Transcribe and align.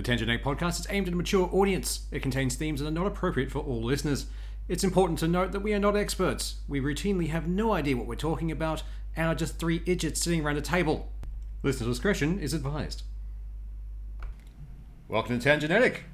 The 0.00 0.06
Tangent 0.06 0.30
Egg 0.30 0.42
podcast 0.42 0.80
is 0.80 0.86
aimed 0.88 1.08
at 1.08 1.12
a 1.12 1.16
mature 1.18 1.46
audience. 1.52 2.06
It 2.10 2.22
contains 2.22 2.54
themes 2.54 2.80
that 2.80 2.86
are 2.86 2.90
not 2.90 3.06
appropriate 3.06 3.50
for 3.50 3.58
all 3.58 3.82
listeners. 3.82 4.24
It's 4.66 4.82
important 4.82 5.18
to 5.18 5.28
note 5.28 5.52
that 5.52 5.60
we 5.60 5.74
are 5.74 5.78
not 5.78 5.94
experts. 5.94 6.54
We 6.66 6.80
routinely 6.80 7.28
have 7.28 7.46
no 7.46 7.74
idea 7.74 7.98
what 7.98 8.06
we're 8.06 8.14
talking 8.14 8.50
about 8.50 8.82
and 9.14 9.26
are 9.26 9.34
just 9.34 9.58
three 9.58 9.82
idiots 9.84 10.22
sitting 10.22 10.42
around 10.42 10.56
a 10.56 10.62
table. 10.62 11.12
Listener 11.62 11.86
discretion 11.86 12.38
is 12.38 12.54
advised. 12.54 13.02
Welcome 15.06 15.38
to 15.38 15.44
Tangenetic. 15.46 16.04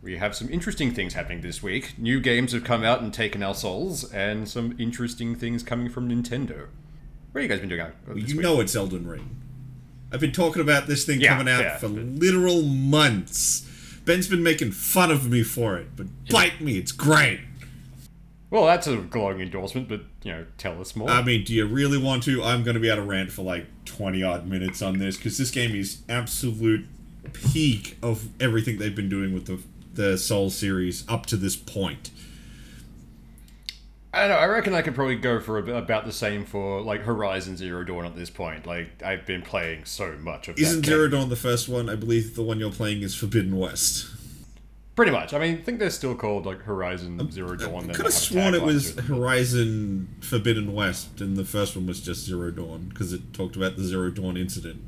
We 0.00 0.16
have 0.16 0.34
some 0.34 0.48
interesting 0.48 0.94
things 0.94 1.12
happening 1.12 1.42
this 1.42 1.62
week. 1.62 1.98
New 1.98 2.20
games 2.20 2.52
have 2.52 2.64
come 2.64 2.82
out 2.82 3.02
and 3.02 3.12
taken 3.12 3.42
our 3.42 3.54
souls, 3.54 4.10
and 4.10 4.48
some 4.48 4.74
interesting 4.78 5.34
things 5.34 5.62
coming 5.62 5.90
from 5.90 6.08
Nintendo. 6.08 6.68
What 7.32 7.42
have 7.42 7.42
you 7.42 7.48
guys 7.48 7.60
been 7.60 7.68
doing 7.68 7.82
out 7.82 7.92
this 8.06 8.26
You 8.30 8.36
week? 8.38 8.42
know 8.42 8.60
it's 8.62 8.74
Elden 8.74 9.06
Ring. 9.06 9.42
I've 10.14 10.20
been 10.20 10.32
talking 10.32 10.62
about 10.62 10.86
this 10.86 11.04
thing 11.04 11.20
Yeah, 11.20 11.36
coming 11.36 11.52
out 11.52 11.60
yeah, 11.60 11.76
for 11.76 11.88
literal 11.88 12.62
months. 12.62 13.68
Ben's 14.04 14.28
been 14.28 14.44
making 14.44 14.70
fun 14.70 15.10
of 15.10 15.28
me 15.28 15.42
for 15.42 15.76
it, 15.76 15.96
but 15.96 16.06
bite 16.30 16.60
me, 16.60 16.78
it's 16.78 16.92
great. 16.92 17.40
Well, 18.48 18.66
that's 18.66 18.86
a 18.86 18.96
glowing 18.98 19.40
endorsement, 19.40 19.88
but 19.88 20.02
you 20.22 20.30
know, 20.30 20.46
tell 20.56 20.80
us 20.80 20.94
more. 20.94 21.10
I 21.10 21.22
mean, 21.22 21.42
do 21.42 21.52
you 21.52 21.66
really 21.66 21.98
want 21.98 22.22
to? 22.24 22.44
I'm 22.44 22.62
going 22.62 22.74
to 22.74 22.80
be 22.80 22.88
able 22.88 23.02
to 23.02 23.08
rant 23.08 23.32
for 23.32 23.42
like 23.42 23.66
20 23.86 24.22
odd 24.22 24.46
minutes 24.46 24.82
on 24.82 25.00
this 25.00 25.16
because 25.16 25.36
this 25.36 25.50
game 25.50 25.74
is 25.74 26.02
absolute 26.08 26.86
peak 27.32 27.98
of 28.00 28.28
everything 28.40 28.78
they've 28.78 28.94
been 28.94 29.08
doing 29.08 29.34
with 29.34 29.46
the 29.46 29.58
the 29.94 30.16
Soul 30.16 30.50
series 30.50 31.04
up 31.08 31.26
to 31.26 31.36
this 31.36 31.56
point. 31.56 32.10
I 34.14 34.20
don't 34.20 34.28
know. 34.30 34.36
I 34.36 34.46
reckon 34.46 34.74
I 34.74 34.82
could 34.82 34.94
probably 34.94 35.16
go 35.16 35.40
for 35.40 35.58
a, 35.58 35.76
about 35.76 36.04
the 36.06 36.12
same 36.12 36.44
for 36.44 36.80
like 36.80 37.00
Horizon 37.02 37.56
Zero 37.56 37.82
Dawn 37.82 38.04
at 38.06 38.14
this 38.14 38.30
point. 38.30 38.64
Like 38.66 39.02
I've 39.02 39.26
been 39.26 39.42
playing 39.42 39.84
so 39.84 40.12
much 40.20 40.48
of 40.48 40.58
Isn't 40.58 40.84
Zero. 40.86 41.08
Dawn 41.08 41.28
the 41.28 41.36
first 41.36 41.68
one? 41.68 41.88
I 41.90 41.96
believe 41.96 42.36
the 42.36 42.42
one 42.42 42.60
you're 42.60 42.70
playing 42.70 43.02
is 43.02 43.14
Forbidden 43.14 43.58
West. 43.58 44.06
Pretty 44.94 45.10
much. 45.10 45.34
I 45.34 45.40
mean, 45.40 45.58
I 45.58 45.60
think 45.62 45.80
they're 45.80 45.90
still 45.90 46.14
called 46.14 46.46
like 46.46 46.60
Horizon 46.62 47.28
Zero 47.32 47.56
Dawn. 47.56 47.90
I 47.90 47.94
could 47.94 48.04
have 48.04 48.14
sworn 48.14 48.54
it 48.54 48.62
was. 48.62 48.96
Horizon 48.96 50.14
Forbidden 50.20 50.72
West, 50.72 51.20
and 51.20 51.36
the 51.36 51.44
first 51.44 51.74
one 51.74 51.86
was 51.88 52.00
just 52.00 52.24
Zero 52.24 52.52
Dawn 52.52 52.86
because 52.90 53.12
it 53.12 53.32
talked 53.34 53.56
about 53.56 53.76
the 53.76 53.82
Zero 53.82 54.10
Dawn 54.10 54.36
incident. 54.36 54.80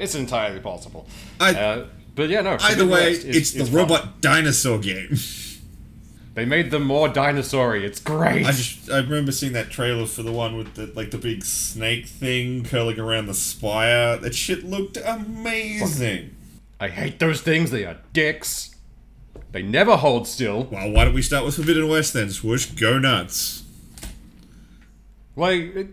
It's 0.00 0.16
entirely 0.16 0.58
possible. 0.58 1.06
I- 1.38 1.54
uh, 1.54 1.86
but 2.16 2.28
yeah, 2.28 2.40
no. 2.40 2.56
Either 2.60 2.86
way, 2.86 3.12
is- 3.12 3.24
it's 3.24 3.52
the 3.52 3.64
fun. 3.64 3.74
robot 3.74 4.20
dinosaur 4.20 4.78
game. 4.78 5.16
They 6.34 6.46
made 6.46 6.70
them 6.70 6.84
more 6.84 7.08
dinosaur-y. 7.08 7.78
It's 7.84 8.00
great. 8.00 8.46
I 8.46 8.52
just 8.52 8.90
I 8.90 8.98
remember 8.98 9.32
seeing 9.32 9.52
that 9.52 9.70
trailer 9.70 10.06
for 10.06 10.22
the 10.22 10.32
one 10.32 10.56
with 10.56 10.74
the 10.74 10.86
like 10.86 11.10
the 11.10 11.18
big 11.18 11.44
snake 11.44 12.06
thing 12.06 12.64
curling 12.64 12.98
around 12.98 13.26
the 13.26 13.34
spire. 13.34 14.16
That 14.16 14.34
shit 14.34 14.64
looked 14.64 14.96
amazing. 14.96 16.34
I 16.80 16.88
hate 16.88 17.18
those 17.18 17.42
things. 17.42 17.70
They 17.70 17.84
are 17.84 17.98
dicks. 18.12 18.74
They 19.52 19.62
never 19.62 19.96
hold 19.96 20.26
still. 20.26 20.64
Well, 20.64 20.90
why 20.90 21.04
don't 21.04 21.14
we 21.14 21.20
start 21.22 21.44
with 21.44 21.56
Forbidden 21.56 21.88
West 21.88 22.14
then? 22.14 22.30
Swoosh, 22.30 22.66
go 22.66 22.98
nuts. 22.98 23.64
Like, 25.36 25.88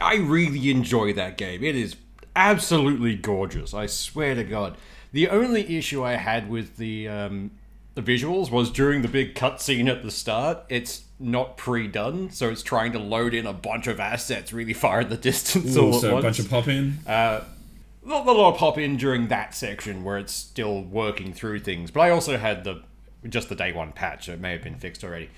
I 0.00 0.16
really 0.16 0.70
enjoy 0.70 1.12
that 1.14 1.36
game. 1.36 1.64
It 1.64 1.74
is 1.74 1.96
absolutely 2.36 3.16
gorgeous. 3.16 3.74
I 3.74 3.86
swear 3.86 4.34
to 4.36 4.44
God. 4.44 4.76
The 5.12 5.28
only 5.28 5.76
issue 5.76 6.04
I 6.04 6.12
had 6.12 6.48
with 6.48 6.76
the 6.76 7.08
um, 7.08 7.50
the 7.94 8.02
visuals 8.02 8.50
was 8.50 8.70
during 8.70 9.02
the 9.02 9.08
big 9.08 9.34
cutscene 9.34 9.88
at 9.88 10.02
the 10.02 10.10
start. 10.10 10.58
It's 10.68 11.04
not 11.20 11.56
pre-done, 11.56 12.30
so 12.30 12.50
it's 12.50 12.62
trying 12.62 12.92
to 12.92 12.98
load 12.98 13.34
in 13.34 13.46
a 13.46 13.52
bunch 13.52 13.86
of 13.86 14.00
assets 14.00 14.52
really 14.52 14.72
far 14.74 15.02
in 15.02 15.08
the 15.08 15.16
distance 15.30 15.76
all 15.76 15.88
at 15.88 15.94
Also, 15.94 16.10
a 16.10 16.12
once. 16.14 16.24
bunch 16.24 16.38
of 16.40 16.50
pop 16.50 16.68
in. 16.68 16.98
not 17.06 18.26
a 18.26 18.32
lot 18.32 18.52
of 18.54 18.58
pop 18.58 18.78
in 18.78 18.96
during 18.96 19.28
that 19.28 19.54
section 19.54 20.04
where 20.04 20.18
it's 20.18 20.32
still 20.32 20.82
working 20.82 21.32
through 21.32 21.60
things. 21.60 21.90
But 21.90 22.00
I 22.00 22.10
also 22.10 22.36
had 22.36 22.64
the 22.64 22.82
just 23.28 23.48
the 23.48 23.54
day 23.54 23.72
one 23.72 23.92
patch, 23.92 24.26
so 24.26 24.32
it 24.32 24.40
may 24.40 24.52
have 24.52 24.62
been 24.62 24.76
fixed 24.76 25.02
already. 25.02 25.30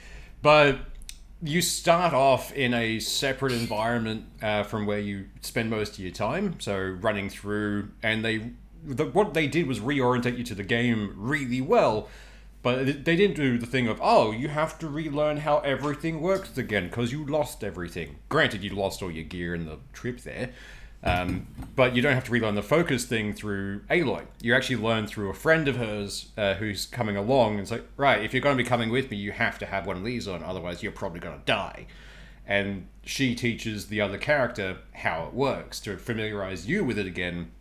But 0.42 0.78
you 1.42 1.60
start 1.62 2.14
off 2.14 2.52
in 2.52 2.72
a 2.74 2.98
separate 2.98 3.52
environment 3.52 4.24
uh, 4.42 4.62
from 4.64 4.86
where 4.86 4.98
you 4.98 5.26
spend 5.42 5.70
most 5.70 5.92
of 5.92 5.98
your 6.00 6.10
time, 6.10 6.58
so 6.58 6.76
running 6.78 7.28
through, 7.28 7.90
and 8.02 8.24
they 8.24 8.50
the, 8.84 9.04
what 9.06 9.34
they 9.34 9.46
did 9.46 9.66
was 9.66 9.80
reorientate 9.80 10.38
you 10.38 10.44
to 10.44 10.54
the 10.54 10.62
game 10.62 11.12
really 11.16 11.60
well. 11.60 12.08
But 12.66 13.04
they 13.04 13.14
didn't 13.14 13.36
do 13.36 13.58
the 13.58 13.64
thing 13.64 13.86
of, 13.86 14.00
oh, 14.02 14.32
you 14.32 14.48
have 14.48 14.76
to 14.80 14.88
relearn 14.88 15.36
how 15.36 15.58
everything 15.58 16.20
works 16.20 16.58
again 16.58 16.88
because 16.88 17.12
you 17.12 17.24
lost 17.24 17.62
everything. 17.62 18.16
Granted, 18.28 18.64
you 18.64 18.70
lost 18.70 19.04
all 19.04 19.10
your 19.12 19.22
gear 19.22 19.54
in 19.54 19.66
the 19.66 19.78
trip 19.92 20.22
there, 20.22 20.50
um, 21.04 21.46
but 21.76 21.94
you 21.94 22.02
don't 22.02 22.14
have 22.14 22.24
to 22.24 22.32
relearn 22.32 22.56
the 22.56 22.64
focus 22.64 23.04
thing 23.04 23.34
through 23.34 23.82
Aloy. 23.88 24.24
You 24.42 24.52
actually 24.52 24.82
learn 24.82 25.06
through 25.06 25.30
a 25.30 25.32
friend 25.32 25.68
of 25.68 25.76
hers 25.76 26.32
uh, 26.36 26.54
who's 26.54 26.86
coming 26.86 27.16
along. 27.16 27.52
And 27.52 27.60
it's 27.60 27.70
like, 27.70 27.86
right, 27.96 28.24
if 28.24 28.34
you're 28.34 28.42
going 28.42 28.58
to 28.58 28.64
be 28.64 28.68
coming 28.68 28.90
with 28.90 29.12
me, 29.12 29.16
you 29.16 29.30
have 29.30 29.60
to 29.60 29.66
have 29.66 29.86
one 29.86 29.96
of 29.96 30.02
these 30.02 30.26
on, 30.26 30.42
otherwise 30.42 30.82
you're 30.82 30.90
probably 30.90 31.20
going 31.20 31.38
to 31.38 31.44
die. 31.44 31.86
And 32.48 32.88
she 33.04 33.36
teaches 33.36 33.86
the 33.86 34.00
other 34.00 34.18
character 34.18 34.78
how 34.92 35.26
it 35.26 35.34
works 35.34 35.78
to 35.82 35.96
familiarize 35.98 36.66
you 36.66 36.82
with 36.82 36.98
it 36.98 37.06
again. 37.06 37.52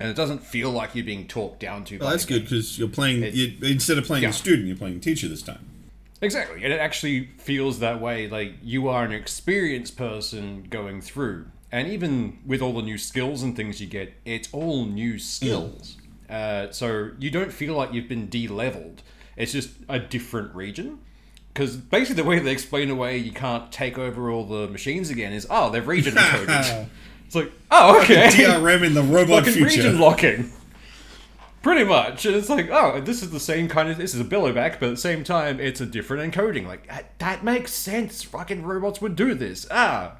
And 0.00 0.08
it 0.08 0.14
doesn't 0.14 0.44
feel 0.44 0.70
like 0.70 0.94
you're 0.94 1.04
being 1.04 1.26
talked 1.26 1.58
down 1.60 1.84
to. 1.86 1.98
Well, 1.98 2.10
that's 2.10 2.24
good 2.24 2.44
because 2.44 2.78
you're 2.78 2.88
playing. 2.88 3.22
You, 3.34 3.54
instead 3.62 3.98
of 3.98 4.04
playing 4.04 4.22
Yeah. 4.22 4.30
a 4.30 4.32
student, 4.32 4.68
you're 4.68 4.76
playing 4.76 4.96
a 4.96 5.00
teacher 5.00 5.28
this 5.28 5.42
time. 5.42 5.64
Exactly, 6.20 6.64
and 6.64 6.72
it 6.72 6.80
actually 6.80 7.30
feels 7.38 7.78
that 7.78 8.00
way. 8.00 8.28
Like 8.28 8.54
you 8.62 8.88
are 8.88 9.04
an 9.04 9.12
experienced 9.12 9.96
person 9.96 10.66
going 10.68 11.00
through, 11.00 11.46
and 11.70 11.86
even 11.88 12.38
with 12.46 12.60
all 12.60 12.72
the 12.72 12.82
new 12.82 12.98
skills 12.98 13.42
and 13.42 13.54
things 13.56 13.80
you 13.80 13.86
get, 13.86 14.12
it's 14.24 14.48
all 14.52 14.84
new 14.84 15.18
skills. 15.18 15.96
Uh, 16.28 16.70
so 16.72 17.10
you 17.18 17.30
don't 17.30 17.52
feel 17.52 17.74
like 17.74 17.92
you've 17.92 18.08
been 18.08 18.26
de-leveled. 18.28 19.02
It's 19.36 19.52
just 19.52 19.70
a 19.88 19.98
different 19.98 20.54
region. 20.54 20.98
Because 21.54 21.76
basically, 21.76 22.22
the 22.22 22.28
way 22.28 22.38
they 22.38 22.52
explain 22.52 22.90
away 22.90 23.16
you 23.16 23.32
can't 23.32 23.72
take 23.72 23.96
over 23.98 24.30
all 24.30 24.44
the 24.44 24.68
machines 24.68 25.10
again 25.10 25.32
is, 25.32 25.46
oh, 25.50 25.70
they're 25.70 25.82
region 25.96 26.14
encoded. 26.14 26.88
It's 27.28 27.34
like, 27.34 27.52
oh, 27.70 28.00
okay. 28.00 28.28
DRM 28.28 28.82
in 28.84 28.94
the 28.94 29.02
robot 29.02 29.44
fucking 29.44 29.52
future. 29.52 29.82
region 29.82 30.00
locking. 30.00 30.50
Pretty 31.60 31.84
much. 31.84 32.24
And 32.24 32.34
it's 32.34 32.48
like, 32.48 32.70
oh, 32.70 33.02
this 33.02 33.22
is 33.22 33.30
the 33.30 33.38
same 33.38 33.68
kind 33.68 33.90
of 33.90 33.98
this 33.98 34.14
is 34.14 34.20
a 34.22 34.24
bellowback, 34.24 34.80
but 34.80 34.84
at 34.84 34.90
the 34.92 34.96
same 34.96 35.24
time 35.24 35.60
it's 35.60 35.78
a 35.82 35.84
different 35.84 36.32
encoding. 36.32 36.66
Like 36.66 36.86
that, 36.86 37.18
that 37.18 37.44
makes 37.44 37.74
sense. 37.74 38.22
Fucking 38.22 38.62
robots 38.62 39.02
would 39.02 39.14
do 39.14 39.34
this. 39.34 39.66
Ah. 39.70 40.16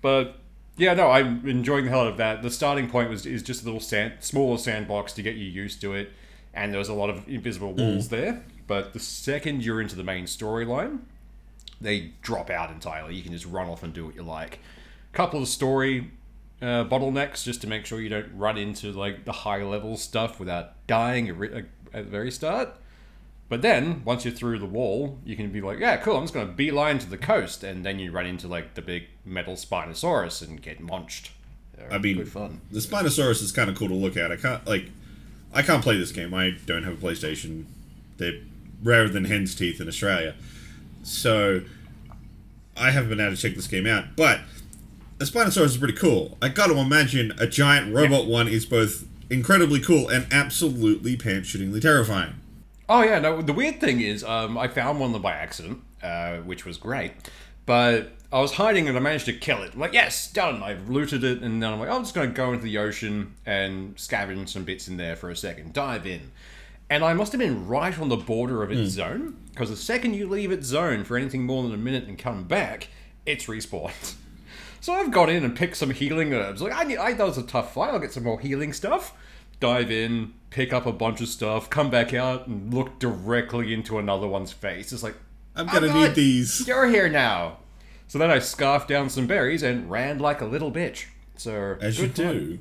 But 0.00 0.36
yeah, 0.76 0.94
no, 0.94 1.10
I'm 1.10 1.44
enjoying 1.48 1.86
the 1.86 1.90
hell 1.90 2.02
out 2.02 2.06
of 2.06 2.18
that. 2.18 2.42
The 2.42 2.52
starting 2.52 2.88
point 2.88 3.10
was 3.10 3.26
is 3.26 3.42
just 3.42 3.62
a 3.62 3.64
little 3.64 3.80
sand 3.80 4.12
smaller 4.20 4.58
sandbox 4.58 5.14
to 5.14 5.22
get 5.22 5.34
you 5.34 5.46
used 5.46 5.80
to 5.80 5.92
it, 5.92 6.12
and 6.54 6.72
there 6.72 6.78
was 6.78 6.88
a 6.88 6.94
lot 6.94 7.10
of 7.10 7.28
invisible 7.28 7.72
walls 7.72 8.10
there. 8.10 8.44
But 8.68 8.92
the 8.92 9.00
second 9.00 9.64
you're 9.64 9.80
into 9.80 9.96
the 9.96 10.04
main 10.04 10.26
storyline, 10.26 11.00
they 11.80 12.12
drop 12.22 12.48
out 12.48 12.70
entirely. 12.70 13.16
You 13.16 13.24
can 13.24 13.32
just 13.32 13.46
run 13.46 13.68
off 13.68 13.82
and 13.82 13.92
do 13.92 14.06
what 14.06 14.14
you 14.14 14.22
like. 14.22 14.60
Couple 15.12 15.42
of 15.42 15.48
story 15.48 16.12
uh, 16.60 16.84
bottlenecks 16.84 17.44
just 17.44 17.60
to 17.60 17.66
make 17.66 17.86
sure 17.86 18.00
you 18.00 18.08
don't 18.08 18.36
run 18.36 18.58
into 18.58 18.92
like 18.92 19.24
the 19.24 19.32
high 19.32 19.62
level 19.62 19.96
stuff 19.96 20.40
without 20.40 20.86
dying 20.86 21.28
at, 21.28 21.66
the 21.92 22.02
very 22.02 22.30
start. 22.30 22.76
But 23.48 23.62
then 23.62 24.02
once 24.04 24.24
you're 24.24 24.34
through 24.34 24.58
the 24.58 24.66
wall, 24.66 25.18
you 25.24 25.34
can 25.34 25.50
be 25.50 25.60
like, 25.60 25.78
yeah, 25.78 25.96
cool. 25.96 26.16
I'm 26.16 26.24
just 26.24 26.34
gonna 26.34 26.52
beeline 26.52 26.98
to 26.98 27.08
the 27.08 27.16
coast, 27.16 27.64
and 27.64 27.84
then 27.84 27.98
you 27.98 28.10
run 28.10 28.26
into 28.26 28.46
like 28.46 28.74
the 28.74 28.82
big 28.82 29.04
metal 29.24 29.54
Spinosaurus 29.54 30.46
and 30.46 30.60
get 30.60 30.80
munched. 30.80 31.30
They're 31.76 31.92
I 31.92 31.98
mean, 31.98 32.24
fun. 32.26 32.60
the 32.70 32.80
Spinosaurus 32.80 33.42
is 33.42 33.52
kind 33.52 33.70
of 33.70 33.76
cool 33.76 33.88
to 33.88 33.94
look 33.94 34.16
at. 34.16 34.32
I 34.32 34.36
can't 34.36 34.66
like, 34.66 34.90
I 35.54 35.62
can't 35.62 35.82
play 35.82 35.96
this 35.96 36.12
game. 36.12 36.34
I 36.34 36.56
don't 36.66 36.82
have 36.82 37.02
a 37.02 37.06
PlayStation. 37.06 37.64
They're 38.18 38.40
rarer 38.82 39.08
than 39.08 39.24
hen's 39.24 39.54
teeth 39.54 39.80
in 39.80 39.88
Australia, 39.88 40.34
so 41.02 41.62
I 42.76 42.90
haven't 42.90 43.10
been 43.10 43.20
able 43.20 43.34
to 43.34 43.40
check 43.40 43.54
this 43.54 43.66
game 43.66 43.86
out. 43.86 44.16
But 44.16 44.40
the 45.18 45.24
Spinosaurus 45.24 45.66
is 45.66 45.76
pretty 45.76 45.94
cool. 45.94 46.38
I 46.40 46.48
got 46.48 46.68
to 46.68 46.78
imagine 46.78 47.32
a 47.38 47.46
giant 47.46 47.94
robot 47.94 48.26
one 48.26 48.48
is 48.48 48.64
both 48.64 49.06
incredibly 49.30 49.80
cool 49.80 50.08
and 50.08 50.26
absolutely 50.32 51.16
pants-shootingly 51.16 51.80
terrifying. 51.80 52.34
Oh 52.88 53.02
yeah, 53.02 53.18
no. 53.18 53.42
The 53.42 53.52
weird 53.52 53.80
thing 53.80 54.00
is, 54.00 54.24
um, 54.24 54.56
I 54.56 54.68
found 54.68 55.00
one 55.00 55.08
of 55.08 55.12
them 55.12 55.22
by 55.22 55.32
accident, 55.32 55.82
uh, 56.02 56.38
which 56.38 56.64
was 56.64 56.78
great. 56.78 57.12
But 57.66 58.12
I 58.32 58.40
was 58.40 58.52
hiding 58.52 58.88
and 58.88 58.96
I 58.96 59.00
managed 59.00 59.26
to 59.26 59.32
kill 59.32 59.62
it. 59.62 59.74
I'm 59.74 59.80
like, 59.80 59.92
yes, 59.92 60.32
done. 60.32 60.62
I've 60.62 60.88
looted 60.88 61.24
it, 61.24 61.42
and 61.42 61.62
then 61.62 61.72
I'm 61.72 61.80
like, 61.80 61.90
I'm 61.90 62.02
just 62.02 62.14
going 62.14 62.28
to 62.28 62.34
go 62.34 62.52
into 62.52 62.64
the 62.64 62.78
ocean 62.78 63.34
and 63.44 63.96
scavenge 63.96 64.48
some 64.48 64.64
bits 64.64 64.88
in 64.88 64.96
there 64.96 65.16
for 65.16 65.28
a 65.30 65.36
second, 65.36 65.74
dive 65.74 66.06
in. 66.06 66.30
And 66.88 67.04
I 67.04 67.12
must 67.12 67.32
have 67.32 67.40
been 67.40 67.66
right 67.66 67.98
on 67.98 68.08
the 68.08 68.16
border 68.16 68.62
of 68.62 68.70
its 68.72 68.92
zone, 68.92 69.36
because 69.50 69.68
the 69.68 69.76
second 69.76 70.14
you 70.14 70.26
leave 70.26 70.50
its 70.50 70.66
zone 70.66 71.04
for 71.04 71.18
anything 71.18 71.44
more 71.44 71.62
than 71.62 71.74
a 71.74 71.76
minute 71.76 72.04
and 72.04 72.16
come 72.16 72.44
back, 72.44 72.88
it's 73.26 73.44
respawned. 73.46 74.14
So 74.80 74.92
I've 74.92 75.10
got 75.10 75.28
in 75.28 75.44
and 75.44 75.56
picked 75.56 75.76
some 75.76 75.90
healing 75.90 76.32
herbs. 76.32 76.62
Like 76.62 76.72
I 76.74 76.84
need, 76.84 76.98
I 76.98 77.12
that 77.12 77.26
was 77.26 77.38
a 77.38 77.42
tough 77.42 77.74
fight. 77.74 77.90
I'll 77.92 77.98
get 77.98 78.12
some 78.12 78.24
more 78.24 78.38
healing 78.40 78.72
stuff. 78.72 79.12
Dive 79.60 79.90
in, 79.90 80.34
pick 80.50 80.72
up 80.72 80.86
a 80.86 80.92
bunch 80.92 81.20
of 81.20 81.28
stuff, 81.28 81.68
come 81.68 81.90
back 81.90 82.14
out, 82.14 82.46
and 82.46 82.72
look 82.72 82.98
directly 83.00 83.74
into 83.74 83.98
another 83.98 84.28
one's 84.28 84.52
face. 84.52 84.92
It's 84.92 85.02
like 85.02 85.16
I'm 85.56 85.66
gonna 85.66 85.88
"Oh, 85.88 86.02
need 86.02 86.14
these. 86.14 86.66
You're 86.68 86.88
here 86.88 87.08
now. 87.08 87.58
So 88.06 88.18
then 88.18 88.30
I 88.30 88.38
scarfed 88.38 88.88
down 88.88 89.10
some 89.10 89.26
berries 89.26 89.62
and 89.62 89.90
ran 89.90 90.18
like 90.18 90.40
a 90.40 90.46
little 90.46 90.70
bitch. 90.72 91.06
So 91.36 91.76
As 91.80 91.98
you 91.98 92.08
fun. 92.08 92.14
do. 92.14 92.58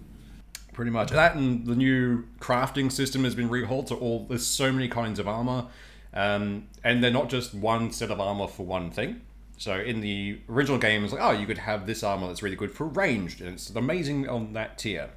Pretty 0.74 0.92
much 0.92 1.10
that, 1.12 1.36
and 1.36 1.66
the 1.66 1.75
new 1.75 2.25
crafting 2.40 2.92
system 2.92 3.24
has 3.24 3.34
been 3.34 3.50
rehauled. 3.50 3.90
So 3.90 3.96
all 3.96 4.25
there's 4.28 4.46
so 4.46 4.72
many 4.72 4.88
kinds 4.88 5.18
of 5.20 5.28
armor, 5.28 5.68
um, 6.13 6.68
and 6.84 7.04
they're 7.04 7.10
not 7.12 7.30
just 7.30 7.54
one 7.56 7.92
set 7.92 8.12
of 8.12 8.20
armor 8.20 8.48
for 8.48 8.63
one 8.66 8.92
thing. 8.92 9.22
So 9.57 9.80
in 9.80 10.01
the 10.01 10.39
original 10.50 10.77
game, 10.77 11.04
it's 11.04 11.12
like, 11.13 11.21
oh, 11.21 11.31
you 11.31 11.48
could 11.48 11.57
have 11.57 11.88
this 11.88 12.04
armor 12.04 12.27
that's 12.27 12.44
really 12.44 12.56
good 12.56 12.71
for 12.71 12.86
ranged, 12.86 13.42
and 13.42 13.54
it's 13.56 13.69
amazing 13.71 14.30
on 14.30 14.54
that 14.54 14.77
tier. 14.77 15.09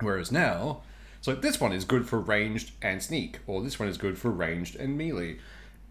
Whereas 0.00 0.30
now, 0.30 0.82
so 1.20 1.34
this 1.34 1.60
one 1.60 1.72
is 1.72 1.84
good 1.84 2.08
for 2.08 2.20
ranged 2.20 2.72
and 2.82 3.02
sneak, 3.02 3.40
or 3.46 3.62
this 3.62 3.78
one 3.78 3.88
is 3.88 3.98
good 3.98 4.16
for 4.18 4.30
ranged 4.30 4.76
and 4.76 4.96
melee. 4.96 5.38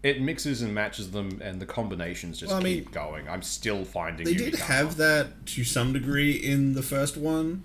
It 0.02 0.20
mixes 0.20 0.60
and 0.62 0.74
matches 0.74 1.10
them, 1.12 1.40
and 1.42 1.60
the 1.60 1.66
combinations 1.66 2.38
just 2.38 2.50
Well, 2.50 2.60
I 2.60 2.64
mean, 2.64 2.76
keep 2.84 2.92
going. 2.92 3.28
I'm 3.28 3.42
still 3.42 3.84
finding. 3.84 4.26
They 4.26 4.34
did 4.34 4.54
have 4.56 4.96
that 4.98 5.46
to 5.46 5.64
some 5.64 5.92
degree 5.94 6.32
in 6.32 6.74
the 6.74 6.82
first 6.82 7.16
one, 7.16 7.62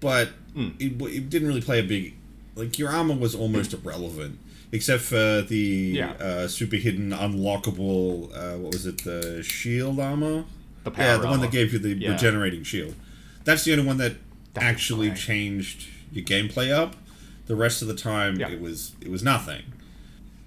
but 0.00 0.28
Hmm. 0.54 0.70
it, 0.78 1.00
it 1.00 1.30
didn't 1.30 1.48
really 1.48 1.60
play 1.62 1.78
a 1.80 1.82
big. 1.82 2.14
Like 2.54 2.78
your 2.78 2.90
armor 2.90 3.14
was 3.14 3.34
almost 3.34 3.72
irrelevant, 3.72 4.38
except 4.72 5.02
for 5.02 5.42
the 5.42 5.56
Yeah. 5.96 6.10
uh, 6.12 6.48
super 6.48 6.76
hidden, 6.76 7.10
unlockable. 7.10 8.30
Uh, 8.34 8.58
what 8.58 8.72
was 8.72 8.86
it? 8.86 9.04
The 9.04 9.42
shield 9.42 10.00
armor. 10.00 10.44
The 10.84 10.90
power 10.90 11.04
yeah, 11.06 11.16
the 11.18 11.28
one 11.28 11.40
that 11.40 11.50
gave 11.52 11.72
you 11.72 11.78
the 11.78 11.94
Yeah. 11.94 12.12
regenerating 12.12 12.64
shield. 12.64 12.94
That's 13.44 13.64
the 13.64 13.72
only 13.72 13.84
one 13.86 13.98
that 13.98 14.16
That's 14.54 14.66
actually 14.66 15.08
right. 15.10 15.16
changed 15.18 15.86
your 16.12 16.24
gameplay 16.24 16.70
up. 16.72 16.96
The 17.46 17.56
rest 17.56 17.82
of 17.82 17.88
the 17.88 17.94
time, 17.94 18.38
Yeah. 18.40 18.48
it 18.50 18.60
was 18.60 18.92
it 19.00 19.10
was 19.10 19.22
nothing. 19.22 19.62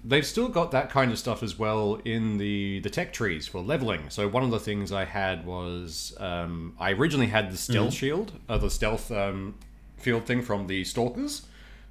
They've 0.04 0.24
still 0.26 0.48
got 0.48 0.70
that 0.70 0.88
kind 0.88 1.10
of 1.10 1.18
stuff 1.18 1.42
as 1.42 1.58
well 1.58 2.00
in 2.04 2.38
the 2.38 2.80
the 2.80 2.90
tech 2.90 3.12
trees 3.12 3.46
for 3.48 3.60
leveling. 3.60 4.02
So 4.08 4.28
one 4.28 4.42
of 4.44 4.50
the 4.50 4.60
things 4.60 4.92
I 4.92 5.04
had 5.04 5.44
was 5.46 6.14
um, 6.18 6.74
I 6.78 6.92
originally 6.92 7.26
had 7.26 7.50
the 7.52 7.56
stealth 7.56 7.92
shield, 7.94 8.32
uh, 8.48 8.58
the 8.58 8.70
stealth 8.70 9.10
um, 9.10 9.54
field 9.96 10.24
thing 10.26 10.42
from 10.42 10.66
the 10.68 10.84
stalkers. 10.84 11.42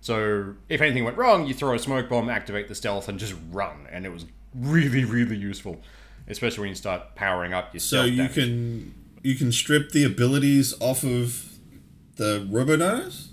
So 0.06 0.54
if 0.70 0.82
anything 0.82 1.04
went 1.04 1.18
wrong, 1.18 1.48
you 1.48 1.56
throw 1.56 1.74
a 1.74 1.80
smoke 1.80 2.10
bomb, 2.10 2.30
activate 2.30 2.68
the 2.68 2.76
stealth, 2.76 3.10
and 3.10 3.18
just 3.18 3.34
run, 3.50 3.88
and 3.92 4.06
it 4.06 4.12
was 4.12 4.26
really 4.54 5.04
really 5.04 5.36
useful, 5.36 5.82
especially 6.28 6.62
when 6.62 6.70
you 6.70 6.76
start 6.76 7.16
powering 7.16 7.54
up 7.54 7.74
your 7.74 7.80
So 7.80 8.04
you 8.04 8.18
damage. 8.18 8.34
can 8.36 8.94
you 9.24 9.34
can 9.34 9.52
strip 9.52 9.90
the 9.94 10.04
abilities 10.04 10.80
off 10.80 11.04
of 11.04 11.58
the 12.18 12.48
Robonos. 12.52 13.30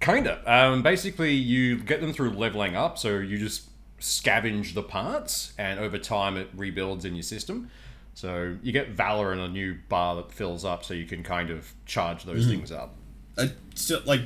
Kinda. 0.00 0.42
Um, 0.46 0.82
basically, 0.82 1.32
you 1.34 1.76
get 1.76 2.00
them 2.00 2.12
through 2.12 2.30
leveling 2.30 2.74
up, 2.74 2.98
so 2.98 3.18
you 3.18 3.38
just 3.38 3.68
scavenge 4.00 4.74
the 4.74 4.82
parts, 4.82 5.52
and 5.58 5.78
over 5.78 5.96
time 5.96 6.36
it 6.36 6.48
rebuilds 6.56 7.04
in 7.04 7.14
your 7.14 7.22
system. 7.22 7.70
So 8.14 8.56
you 8.64 8.72
get 8.72 8.88
Valor 8.88 9.30
and 9.30 9.40
a 9.40 9.48
new 9.48 9.76
bar 9.88 10.16
that 10.16 10.32
fills 10.32 10.64
up, 10.64 10.84
so 10.84 10.92
you 10.92 11.04
can 11.06 11.22
kind 11.22 11.50
of 11.50 11.72
charge 11.86 12.24
those 12.24 12.48
things 12.48 12.72
up. 12.72 12.96
I 13.38 13.52
still 13.76 14.02
like 14.06 14.22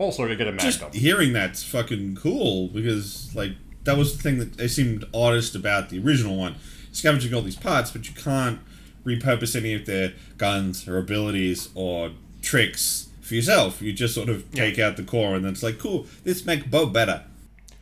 Also, 0.00 0.24
you 0.24 0.34
get 0.34 0.48
a 0.48 0.52
mag 0.52 0.60
just 0.60 0.94
hearing 0.94 1.34
that's 1.34 1.62
fucking 1.62 2.16
cool 2.16 2.68
because 2.68 3.34
like 3.34 3.52
that 3.84 3.98
was 3.98 4.16
the 4.16 4.22
thing 4.22 4.38
that 4.38 4.58
I 4.58 4.66
seemed 4.66 5.04
oddest 5.12 5.54
about 5.54 5.90
the 5.90 5.98
original 5.98 6.36
one, 6.36 6.54
scavenging 6.90 7.34
all 7.34 7.42
these 7.42 7.54
parts, 7.54 7.90
but 7.90 8.08
you 8.08 8.14
can't 8.14 8.60
repurpose 9.04 9.54
any 9.54 9.74
of 9.74 9.84
their 9.84 10.14
guns 10.38 10.88
or 10.88 10.96
abilities 10.96 11.68
or 11.74 12.12
tricks 12.40 13.10
for 13.20 13.34
yourself. 13.34 13.82
You 13.82 13.92
just 13.92 14.14
sort 14.14 14.30
of 14.30 14.50
take 14.52 14.78
out 14.78 14.96
the 14.96 15.02
core, 15.02 15.34
and 15.34 15.44
then 15.44 15.52
it's 15.52 15.62
like, 15.62 15.78
cool, 15.78 16.06
this 16.24 16.46
make 16.46 16.70
bow 16.70 16.86
better. 16.86 17.24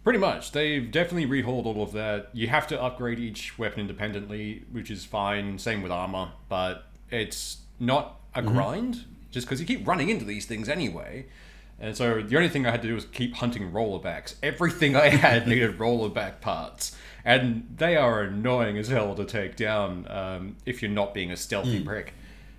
Pretty 0.03 0.19
much. 0.19 0.51
They've 0.51 0.91
definitely 0.91 1.27
rehauled 1.27 1.67
all 1.67 1.85
of 1.85 1.93
that. 1.93 2.31
You 2.33 2.49
have 2.49 2.67
to 2.69 2.83
upgrade 2.83 3.21
each 3.21 3.57
weapon 3.61 3.83
independently, 3.83 4.65
which 4.73 4.91
is 4.91 5.05
fine. 5.05 5.57
Same 5.57 5.83
with 5.83 5.93
armor, 5.93 6.33
but 6.49 6.87
it's 7.13 7.59
not 7.79 8.19
a 8.35 8.43
mm-hmm. 8.43 8.55
grind, 8.55 9.05
just 9.31 9.47
because 9.47 9.61
you 9.61 9.67
keep 9.67 9.87
running 9.87 10.09
into 10.09 10.25
these 10.25 10.47
things 10.47 10.69
anyway. 10.69 11.27
And 11.81 11.97
so 11.97 12.21
the 12.23 12.37
only 12.37 12.49
thing 12.49 12.67
I 12.67 12.71
had 12.73 12.83
to 12.83 12.89
do 12.89 12.95
was 12.95 13.05
keep 13.07 13.37
hunting 13.37 13.71
rollerbacks. 13.71 14.35
Everything 14.43 14.97
I 14.97 15.09
had 15.09 15.47
needed 15.49 15.79
rollerback 15.79 16.41
parts. 16.41 16.97
And 17.25 17.75
they 17.77 17.97
are 17.97 18.23
annoying 18.23 18.79
as 18.79 18.89
hell 18.89 19.15
to 19.15 19.25
take 19.25 19.55
down 19.57 20.07
um, 20.09 20.57
if 20.67 20.83
you're 20.83 20.91
not 20.91 21.15
being 21.15 21.31
a 21.31 21.37
stealthy 21.37 21.83
prick. 21.85 22.15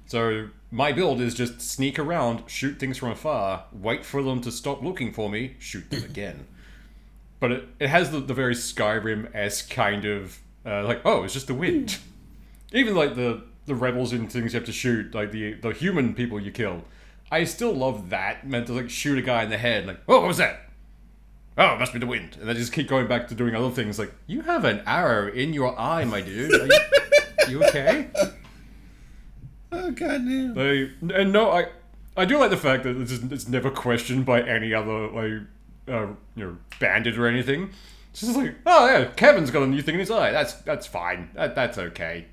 So 0.06 0.50
my 0.72 0.92
build 0.92 1.22
is 1.22 1.34
just 1.34 1.62
sneak 1.62 1.98
around, 1.98 2.44
shoot 2.48 2.80
things 2.80 2.98
from 2.98 3.10
afar, 3.10 3.66
wait 3.72 4.06
for 4.06 4.22
them 4.22 4.42
to 4.42 4.52
stop 4.52 4.82
looking 4.84 5.12
for 5.12 5.30
me, 5.30 5.56
shoot 5.60 5.90
them 5.90 6.04
again 6.10 6.46
but 7.40 7.52
it, 7.52 7.68
it 7.80 7.90
has 7.90 8.12
the, 8.12 8.20
the 8.20 8.34
very 8.34 8.56
Skyrim 8.56 9.34
esque 9.34 9.70
kind 9.70 10.06
of 10.06 10.40
uh, 10.66 10.84
like 10.84 11.02
oh 11.06 11.24
it's 11.24 11.34
just 11.34 11.48
the 11.48 11.54
wind. 11.54 11.98
Even 12.74 12.96
like 12.96 13.16
the 13.16 13.44
the 13.66 13.76
rebels 13.76 14.14
and 14.14 14.32
things 14.32 14.54
you 14.54 14.60
have 14.60 14.66
to 14.68 14.74
shoot 14.74 15.14
like 15.14 15.32
the 15.32 15.54
the 15.54 15.70
human 15.70 16.14
people 16.14 16.40
you 16.40 16.52
kill. 16.52 16.84
I 17.32 17.44
still 17.44 17.74
love 17.74 18.10
that 18.10 18.48
meant 18.48 18.68
to 18.68 18.74
like 18.74 18.90
shoot 18.90 19.18
a 19.18 19.22
guy 19.22 19.44
in 19.44 19.50
the 19.50 19.58
head 19.58 19.86
like 19.86 20.00
oh 20.08 20.20
what 20.20 20.28
was 20.28 20.38
that? 20.38 20.70
Oh 21.58 21.74
it 21.74 21.80
must 21.80 21.94
be 21.94 22.00
the 22.00 22.08
wind 22.08 22.38
and 22.40 22.48
then 22.48 22.56
just 22.56 22.74
keep 22.74 22.88
going 22.88 23.08
back 23.08 23.28
to 23.28 23.36
doing 23.36 23.56
other 23.56 23.70
things 23.70 24.00
like 24.00 24.14
you 24.28 24.42
have 24.42 24.66
an 24.66 24.82
arrow 24.86 25.32
in 25.32 25.54
your 25.54 25.78
eye 25.80 26.06
my 26.06 26.22
dude. 26.22 26.54
Are 26.54 26.66
you, 26.66 26.80
you 27.50 27.64
okay? 27.66 28.08
Oh 29.72 29.92
god 29.92 30.26
damn. 30.26 30.54
They 30.56 30.92
and 31.14 31.32
no, 31.32 31.52
I 31.52 31.68
I 32.18 32.26
do 32.26 32.38
like 32.38 32.50
the 32.50 32.58
fact 32.58 32.84
that 32.84 33.00
it's, 33.00 33.12
it's 33.12 33.48
never 33.48 33.70
questioned 33.70 34.26
by 34.26 34.42
any 34.42 34.74
other 34.74 35.10
like 35.10 35.42
uh, 35.88 36.08
you 36.36 36.46
know 36.46 36.58
bandit 36.80 37.18
or 37.18 37.28
anything. 37.28 37.72
It's 38.12 38.22
just 38.22 38.36
like, 38.36 38.56
oh 38.66 38.88
yeah, 38.88 39.06
Kevin's 39.16 39.52
got 39.52 39.64
a 39.64 39.68
new 39.68 39.82
thing 39.82 39.96
in 39.96 40.00
his 40.00 40.12
eye. 40.12 40.32
That's 40.32 40.54
that's 40.54 40.88
fine. 40.88 41.30
That, 41.36 41.56
that's 41.56 41.78
okay. 41.78 42.26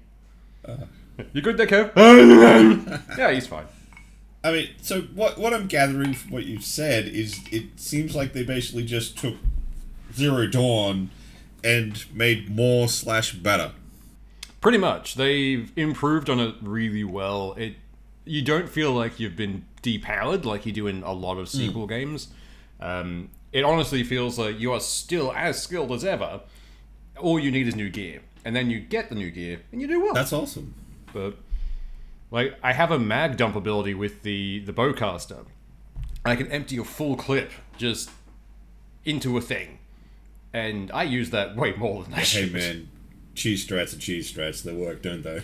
you 1.33 1.43
good 1.43 1.57
there, 1.59 1.67
Kev? 1.67 1.93
yeah, 3.19 3.31
he's 3.31 3.47
fine. 3.47 3.67
I 4.47 4.53
mean, 4.53 4.69
so 4.81 5.03
what 5.03 5.39
what 5.39 5.53
I'm 5.53 5.67
gathering 5.67 6.15
from 6.15 6.31
what 6.31 6.45
you've 6.47 6.65
said 6.65 7.07
is 7.09 7.41
it 7.51 7.81
seems 7.81 8.15
like 8.15 8.33
they 8.33 8.45
basically 8.45 8.85
just 8.85 9.19
took 9.19 9.35
Zero 10.15 10.47
Dawn 10.47 11.11
and 11.65 12.05
made 12.15 12.49
more 12.49 12.89
slash 12.89 13.33
better. 13.33 13.73
Pretty 14.61 14.79
much, 14.79 15.17
they've 15.17 15.73
improved 15.77 16.31
on 16.31 16.39
it 16.39 16.55
really 16.63 17.03
well. 17.03 17.55
It 17.55 17.75
you 18.25 18.41
don't 18.41 18.69
feel 18.69 18.93
like 18.93 19.19
you've 19.19 19.35
been 19.35 19.65
depowered 19.83 20.45
like 20.45 20.65
you 20.65 20.71
do 20.73 20.87
in 20.87 21.03
a 21.03 21.13
lot 21.13 21.39
of 21.39 21.49
sequel 21.49 21.89
games. 21.89 22.29
Um, 22.81 23.31
it 23.53 23.65
honestly 23.65 24.05
feels 24.05 24.39
like 24.39 24.61
you 24.61 24.73
are 24.73 24.81
still 24.81 25.33
as 25.33 25.61
skilled 25.61 25.91
as 25.91 26.05
ever. 26.05 26.41
All 27.19 27.39
you 27.41 27.51
need 27.51 27.67
is 27.67 27.75
new 27.75 27.91
gear, 27.91 28.21
and 28.45 28.55
then 28.55 28.71
you 28.71 28.79
get 28.79 29.09
the 29.09 29.17
new 29.17 29.33
gear 29.33 29.63
and 29.73 29.81
you 29.81 29.89
do 29.89 30.01
well. 30.05 30.15
That's 30.15 30.33
awesome. 30.33 30.75
but 31.13 31.35
like 32.31 32.59
I 32.63 32.73
have 32.73 32.91
a 32.91 32.99
mag 32.99 33.37
dump 33.37 33.57
ability 33.57 33.95
with 33.95 34.23
the 34.23 34.61
the 34.61 34.73
bowcaster. 34.73 35.47
I 36.25 36.35
can 36.37 36.49
empty 36.51 36.77
a 36.79 36.85
full 36.85 37.17
clip 37.17 37.51
just 37.79 38.11
into 39.05 39.37
a 39.37 39.41
thing, 39.41 39.79
and 40.53 40.91
I 40.91 41.05
use 41.05 41.31
that 41.31 41.55
way 41.57 41.73
more 41.77 42.03
than 42.03 42.15
I 42.15 42.19
Hey 42.19 42.25
should. 42.25 42.53
man, 42.53 42.89
cheese 43.35 43.67
strats 43.67 43.97
are 43.97 44.01
cheese 44.01 44.33
strats. 44.33 44.63
They 44.63 44.73
work, 44.73 45.03
don't 45.03 45.23
they? 45.23 45.43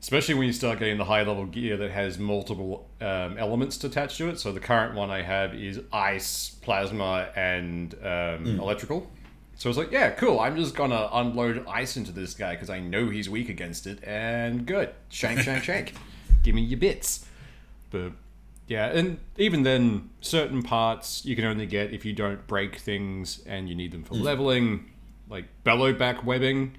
Especially 0.00 0.34
when 0.34 0.46
you 0.46 0.52
start 0.52 0.80
getting 0.80 0.98
the 0.98 1.04
high 1.06 1.22
level 1.22 1.46
gear 1.46 1.78
that 1.78 1.90
has 1.90 2.18
multiple 2.18 2.86
um, 3.00 3.38
elements 3.38 3.82
attached 3.84 4.18
to 4.18 4.28
it. 4.28 4.38
So 4.38 4.52
the 4.52 4.60
current 4.60 4.94
one 4.94 5.10
I 5.10 5.22
have 5.22 5.54
is 5.54 5.80
ice, 5.92 6.50
plasma, 6.60 7.28
and 7.34 7.94
um, 8.02 8.60
electrical. 8.60 9.10
So 9.56 9.68
it's 9.68 9.78
like, 9.78 9.92
yeah, 9.92 10.10
cool. 10.10 10.40
I'm 10.40 10.56
just 10.56 10.74
gonna 10.74 11.08
unload 11.12 11.64
ice 11.68 11.96
into 11.96 12.12
this 12.12 12.34
guy 12.34 12.54
because 12.54 12.70
I 12.70 12.80
know 12.80 13.08
he's 13.08 13.30
weak 13.30 13.48
against 13.48 13.86
it, 13.86 14.02
and 14.04 14.66
good. 14.66 14.90
Shank, 15.08 15.40
shank, 15.40 15.64
shank. 15.64 15.94
Give 16.42 16.54
me 16.54 16.62
your 16.62 16.78
bits. 16.78 17.24
But 17.90 18.12
yeah, 18.66 18.86
and 18.86 19.18
even 19.36 19.62
then, 19.62 20.10
certain 20.20 20.62
parts 20.62 21.24
you 21.24 21.36
can 21.36 21.44
only 21.44 21.66
get 21.66 21.92
if 21.92 22.04
you 22.04 22.12
don't 22.12 22.46
break 22.46 22.76
things 22.76 23.42
and 23.46 23.68
you 23.68 23.74
need 23.74 23.92
them 23.92 24.02
for 24.02 24.14
mm. 24.14 24.22
leveling, 24.22 24.90
like 25.28 25.46
bellowback 25.64 26.24
webbing. 26.24 26.76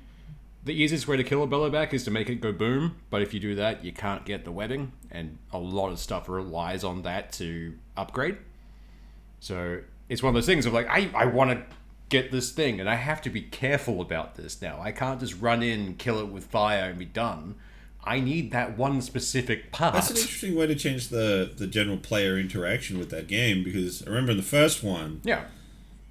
The 0.65 0.73
easiest 0.73 1.07
way 1.07 1.15
to 1.15 1.23
kill 1.23 1.43
a 1.43 1.47
bellowback 1.47 1.93
is 1.93 2.03
to 2.05 2.11
make 2.11 2.27
it 2.27 2.41
go 2.41 2.51
boom, 2.51 2.97
but 3.11 3.21
if 3.21 3.35
you 3.35 3.39
do 3.39 3.53
that, 3.55 3.85
you 3.85 3.91
can't 3.91 4.25
get 4.25 4.45
the 4.45 4.51
webbing, 4.51 4.93
and 5.11 5.37
a 5.53 5.59
lot 5.59 5.91
of 5.91 5.99
stuff 5.99 6.27
relies 6.27 6.83
on 6.83 7.03
that 7.03 7.31
to 7.33 7.75
upgrade. 7.95 8.37
So 9.39 9.81
it's 10.09 10.23
one 10.23 10.29
of 10.29 10.33
those 10.33 10.47
things 10.47 10.65
of 10.65 10.73
like, 10.73 10.87
I, 10.87 11.11
I 11.13 11.25
want 11.25 11.51
to 11.51 11.63
get 12.09 12.31
this 12.31 12.51
thing, 12.51 12.79
and 12.79 12.89
I 12.89 12.95
have 12.95 13.21
to 13.23 13.29
be 13.29 13.41
careful 13.41 14.01
about 14.01 14.35
this 14.35 14.61
now. 14.61 14.79
I 14.81 14.91
can't 14.91 15.19
just 15.19 15.39
run 15.41 15.63
in, 15.63 15.95
kill 15.95 16.19
it 16.19 16.27
with 16.27 16.45
fire, 16.45 16.89
and 16.89 16.99
be 16.99 17.05
done. 17.05 17.55
I 18.03 18.19
need 18.19 18.51
that 18.51 18.77
one 18.77 19.01
specific 19.01 19.71
part. 19.71 19.95
That's 19.95 20.11
an 20.11 20.17
interesting 20.17 20.55
way 20.55 20.67
to 20.67 20.75
change 20.75 21.07
the 21.09 21.51
the 21.55 21.65
general 21.67 21.97
player 21.97 22.37
interaction 22.37 22.99
with 22.99 23.09
that 23.09 23.27
game 23.27 23.63
because 23.63 24.03
I 24.03 24.09
remember 24.09 24.31
in 24.31 24.37
the 24.37 24.43
first 24.43 24.83
one 24.83 25.21
yeah. 25.23 25.45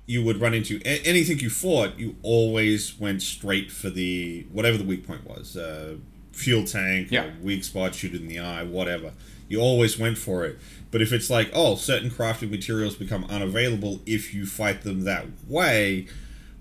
you 0.04 0.24
would 0.24 0.40
run 0.40 0.54
into 0.54 0.80
a- 0.84 1.06
anything 1.06 1.38
you 1.38 1.50
fought, 1.50 1.96
you 1.96 2.16
always 2.22 2.98
went 2.98 3.22
straight 3.22 3.70
for 3.70 3.90
the 3.90 4.44
whatever 4.50 4.76
the 4.76 4.82
weak 4.84 5.06
point 5.06 5.24
was, 5.24 5.56
uh, 5.56 5.94
fuel 6.32 6.64
tank, 6.64 7.12
Yeah. 7.12 7.26
or 7.26 7.32
weak 7.42 7.62
spot, 7.62 7.94
shoot 7.94 8.12
it 8.12 8.20
in 8.22 8.26
the 8.26 8.40
eye, 8.40 8.64
whatever. 8.64 9.12
You 9.48 9.60
always 9.60 9.96
went 9.96 10.18
for 10.18 10.44
it. 10.44 10.58
But 10.94 11.02
if 11.02 11.12
it's 11.12 11.28
like, 11.28 11.50
oh, 11.52 11.74
certain 11.74 12.08
crafting 12.08 12.52
materials 12.52 12.94
become 12.94 13.24
unavailable 13.24 13.98
if 14.06 14.32
you 14.32 14.46
fight 14.46 14.82
them 14.82 15.00
that 15.00 15.26
way, 15.48 16.06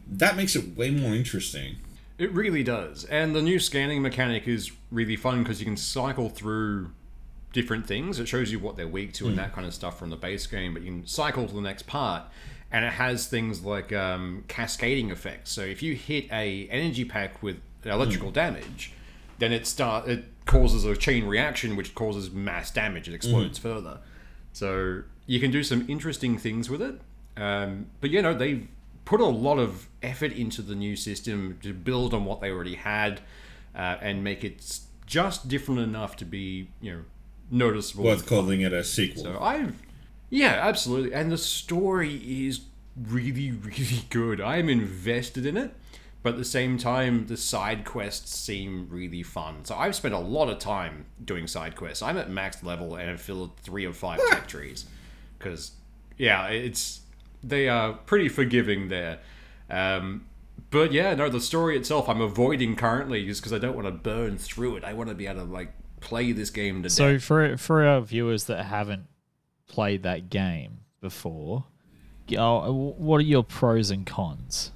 that 0.10 0.36
makes 0.36 0.56
it 0.56 0.76
way 0.76 0.90
more 0.90 1.14
interesting. 1.14 1.76
It 2.18 2.32
really 2.32 2.64
does. 2.64 3.06
And 3.06 3.36
the 3.36 3.44
new 3.44 3.60
scanning 3.60 4.02
mechanic 4.02 4.48
is 4.48 4.72
really 4.90 5.16
fun 5.16 5.44
because 5.44 5.60
you 5.60 5.68
can 5.68 5.78
cycle 5.78 6.30
through 6.30 6.90
different 7.52 7.86
things. 7.86 8.20
It 8.20 8.28
shows 8.28 8.52
you 8.52 8.58
what 8.58 8.76
they're 8.76 8.88
weak 8.88 9.14
to 9.14 9.26
and 9.26 9.36
hmm. 9.36 9.40
that 9.40 9.54
kind 9.54 9.68
of 9.68 9.74
stuff 9.76 10.00
from 10.00 10.10
the 10.10 10.16
base 10.16 10.48
game. 10.48 10.74
But 10.74 10.82
you 10.82 10.90
can 10.90 11.06
cycle 11.06 11.48
to 11.48 11.54
the 11.54 11.62
next 11.62 11.86
part, 11.86 12.24
and 12.72 12.84
it 12.84 12.94
has 12.94 13.28
things 13.28 13.64
like 13.64 13.94
um, 13.94 14.46
cascading 14.48 15.12
effects. 15.12 15.52
So 15.52 15.62
if 15.62 15.84
you 15.84 15.94
hit 15.94 16.26
a 16.32 16.68
energy 16.72 17.06
pack 17.06 17.44
with 17.44 17.58
electrical 17.86 18.30
hmm. 18.30 18.34
damage, 18.34 18.94
then 19.38 19.54
it 19.54 19.68
start 19.68 20.08
it 20.08 20.26
causes 20.48 20.86
a 20.86 20.98
chain 20.98 21.28
reaction, 21.28 21.76
which 21.76 21.94
causes 21.94 22.32
mass 22.32 22.72
damage. 22.72 23.08
It 23.08 23.14
explodes 23.14 23.60
hmm. 23.60 23.62
further. 23.62 24.00
So 24.54 25.04
you 25.26 25.40
can 25.40 25.52
do 25.52 25.64
some 25.64 25.86
interesting 25.90 26.38
things 26.38 26.70
with 26.70 26.82
it. 26.82 27.02
Um, 27.36 27.88
but 28.00 28.12
you 28.12 28.22
know 28.22 28.34
they've 28.34 28.68
put 29.06 29.20
a 29.20 29.26
lot 29.26 29.58
of 29.58 29.90
effort 30.02 30.32
into 30.32 30.62
the 30.62 30.76
new 30.76 30.96
system 30.96 31.58
to 31.64 31.74
build 31.74 32.14
on 32.14 32.26
what 32.26 32.40
they 32.42 32.52
already 32.52 32.76
had 32.76 33.22
uh, 33.76 33.98
and 34.02 34.24
make 34.24 34.44
it 34.44 34.80
just 35.06 35.48
different 35.48 35.82
enough 35.82 36.16
to 36.18 36.26
be 36.26 36.70
you 36.80 36.94
know 36.94 37.04
noticeable. 37.52 38.06
Worth 38.06 38.28
calling 38.28 38.62
it 38.62 38.74
a 38.74 38.84
sequel. 38.84 39.24
So 39.24 39.40
I've, 39.40 39.82
yeah, 40.30 40.60
absolutely, 40.62 41.14
and 41.14 41.32
the 41.32 41.38
story 41.38 42.48
is 42.48 42.62
really, 42.96 43.52
really 43.52 44.06
good. 44.10 44.40
I'm 44.40 44.70
invested 44.70 45.46
in 45.46 45.58
it, 45.58 45.74
but 46.24 46.34
at 46.34 46.38
the 46.38 46.46
same 46.46 46.78
time, 46.78 47.28
the 47.28 47.36
side 47.36 47.84
quests 47.84 48.34
seem 48.34 48.88
really 48.90 49.24
fun. 49.24 49.66
So 49.66 49.76
I've 49.76 49.94
spent 49.94 50.14
a 50.14 50.20
lot 50.20 50.50
of 50.50 50.58
time 50.58 51.06
doing 51.24 51.48
side 51.48 51.76
quests. 51.76 52.02
I'm 52.02 52.18
at 52.18 52.30
max 52.30 52.64
level 52.64 52.96
and 52.96 53.10
have 53.10 53.22
filled 53.22 53.58
three 53.58 53.86
or 53.86 53.92
five 53.92 54.22
tech 54.30 54.48
trees, 54.48 54.86
because 55.38 55.74
yeah, 56.18 56.48
it's 56.48 57.02
they 57.44 57.68
are 57.68 57.94
pretty 57.94 58.30
forgiving 58.30 58.88
there. 58.88 59.20
Um, 59.70 60.26
but 60.70 60.94
yeah, 60.94 61.14
no, 61.14 61.30
the 61.30 61.42
story 61.42 61.76
itself 61.76 62.08
I'm 62.08 62.22
avoiding 62.22 62.78
currently 62.78 63.26
just 63.26 63.42
because 63.42 63.52
I 63.52 63.60
don't 63.60 63.76
want 63.76 63.88
to 63.88 63.92
burn 63.92 64.38
through 64.38 64.78
it. 64.78 64.84
I 64.86 64.94
want 64.94 65.10
to 65.10 65.16
be 65.16 65.28
able 65.28 65.46
to 65.46 65.52
like 65.52 65.74
play 66.00 66.32
this 66.32 66.50
game 66.50 66.84
to 66.84 66.90
So 66.90 67.20
for 67.20 67.58
for 67.58 67.86
our 67.86 68.00
viewers 68.00 68.46
that 68.46 68.64
haven't 68.64 69.08
played 69.68 70.04
that 70.04 70.30
game 70.30 70.80
before, 71.02 71.66
uh, 72.38 72.72
what 72.72 73.18
are 73.18 73.26
your 73.26 73.44
pros 73.44 73.92
and 73.92 74.06
cons? 74.06 74.72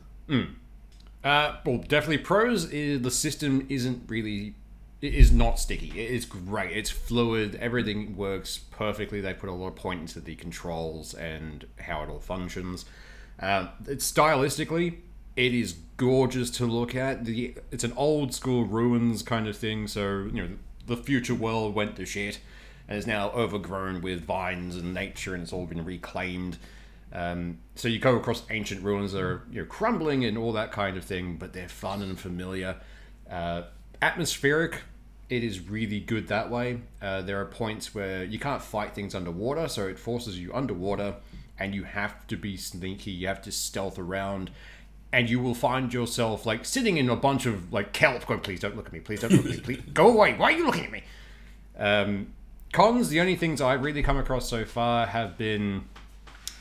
Uh, 1.27 1.57
well, 1.65 1.77
definitely 1.77 2.19
pros 2.19 2.71
is 2.71 3.01
the 3.01 3.11
system 3.11 3.65
isn't 3.67 4.01
really 4.07 4.55
it 5.01 5.13
is 5.13 5.29
not 5.29 5.59
sticky. 5.59 5.89
It 5.89 6.09
is 6.09 6.23
great. 6.23 6.71
It's 6.71 6.89
fluid. 6.89 7.55
Everything 7.55 8.15
works 8.15 8.59
perfectly. 8.71 9.19
They 9.19 9.33
put 9.33 9.49
a 9.49 9.51
lot 9.51 9.67
of 9.67 9.75
point 9.75 9.99
into 9.99 10.21
the 10.21 10.35
controls 10.35 11.13
and 11.13 11.67
how 11.79 12.01
it 12.03 12.09
all 12.09 12.21
functions. 12.21 12.85
Uh, 13.41 13.67
it's 13.85 14.09
stylistically, 14.09 14.99
it 15.35 15.53
is 15.53 15.75
gorgeous 15.97 16.49
to 16.51 16.65
look 16.65 16.95
at. 16.95 17.25
The 17.25 17.55
it's 17.71 17.83
an 17.83 17.93
old 17.97 18.33
school 18.33 18.63
ruins 18.63 19.21
kind 19.21 19.49
of 19.49 19.57
thing. 19.57 19.87
So 19.87 20.29
you 20.33 20.43
know 20.43 20.49
the 20.85 20.95
future 20.95 21.35
world 21.35 21.75
went 21.75 21.97
to 21.97 22.05
shit 22.05 22.39
and 22.87 22.97
is 22.97 23.05
now 23.05 23.31
overgrown 23.31 24.01
with 24.01 24.23
vines 24.23 24.77
and 24.77 24.93
nature, 24.93 25.33
and 25.33 25.43
it's 25.43 25.51
all 25.51 25.65
been 25.65 25.83
reclaimed. 25.83 26.57
Um, 27.13 27.59
so 27.75 27.87
you 27.87 27.99
go 27.99 28.15
across 28.15 28.43
ancient 28.49 28.83
ruins 28.83 29.13
that 29.13 29.21
are 29.21 29.43
you 29.49 29.61
know 29.61 29.67
crumbling 29.67 30.25
and 30.25 30.37
all 30.37 30.51
that 30.53 30.71
kind 30.71 30.97
of 30.97 31.05
thing, 31.05 31.37
but 31.37 31.53
they're 31.53 31.69
fun 31.69 32.01
and 32.01 32.19
familiar. 32.19 32.77
Uh, 33.29 33.63
atmospheric, 34.01 34.81
it 35.29 35.43
is 35.43 35.69
really 35.69 35.99
good 35.99 36.27
that 36.27 36.49
way. 36.49 36.81
Uh, 37.01 37.21
there 37.21 37.39
are 37.39 37.45
points 37.45 37.95
where 37.95 38.23
you 38.23 38.39
can't 38.39 38.61
fight 38.61 38.93
things 38.93 39.15
underwater, 39.15 39.67
so 39.67 39.87
it 39.87 39.97
forces 39.97 40.39
you 40.39 40.53
underwater, 40.53 41.15
and 41.57 41.73
you 41.73 41.83
have 41.83 42.27
to 42.27 42.35
be 42.35 42.57
sneaky. 42.57 43.11
You 43.11 43.27
have 43.27 43.41
to 43.43 43.51
stealth 43.51 43.97
around, 43.97 44.51
and 45.13 45.29
you 45.29 45.39
will 45.39 45.55
find 45.55 45.93
yourself 45.93 46.45
like 46.45 46.65
sitting 46.65 46.97
in 46.97 47.09
a 47.09 47.15
bunch 47.15 47.45
of 47.45 47.71
like 47.71 47.93
kelp. 47.93 48.25
Going, 48.25 48.41
please 48.41 48.59
don't 48.59 48.75
look 48.75 48.87
at 48.87 48.93
me. 48.93 48.99
Please 48.99 49.21
don't 49.21 49.31
look 49.31 49.45
at 49.45 49.51
me. 49.51 49.57
Please 49.59 49.81
go 49.93 50.09
away. 50.09 50.33
Why 50.33 50.51
are 50.51 50.57
you 50.57 50.65
looking 50.65 50.85
at 50.85 50.91
me? 50.91 51.03
Um, 51.77 52.33
cons. 52.73 53.09
The 53.09 53.21
only 53.21 53.37
things 53.37 53.61
I've 53.61 53.81
really 53.81 54.03
come 54.03 54.17
across 54.17 54.49
so 54.49 54.65
far 54.65 55.07
have 55.07 55.37
been 55.37 55.85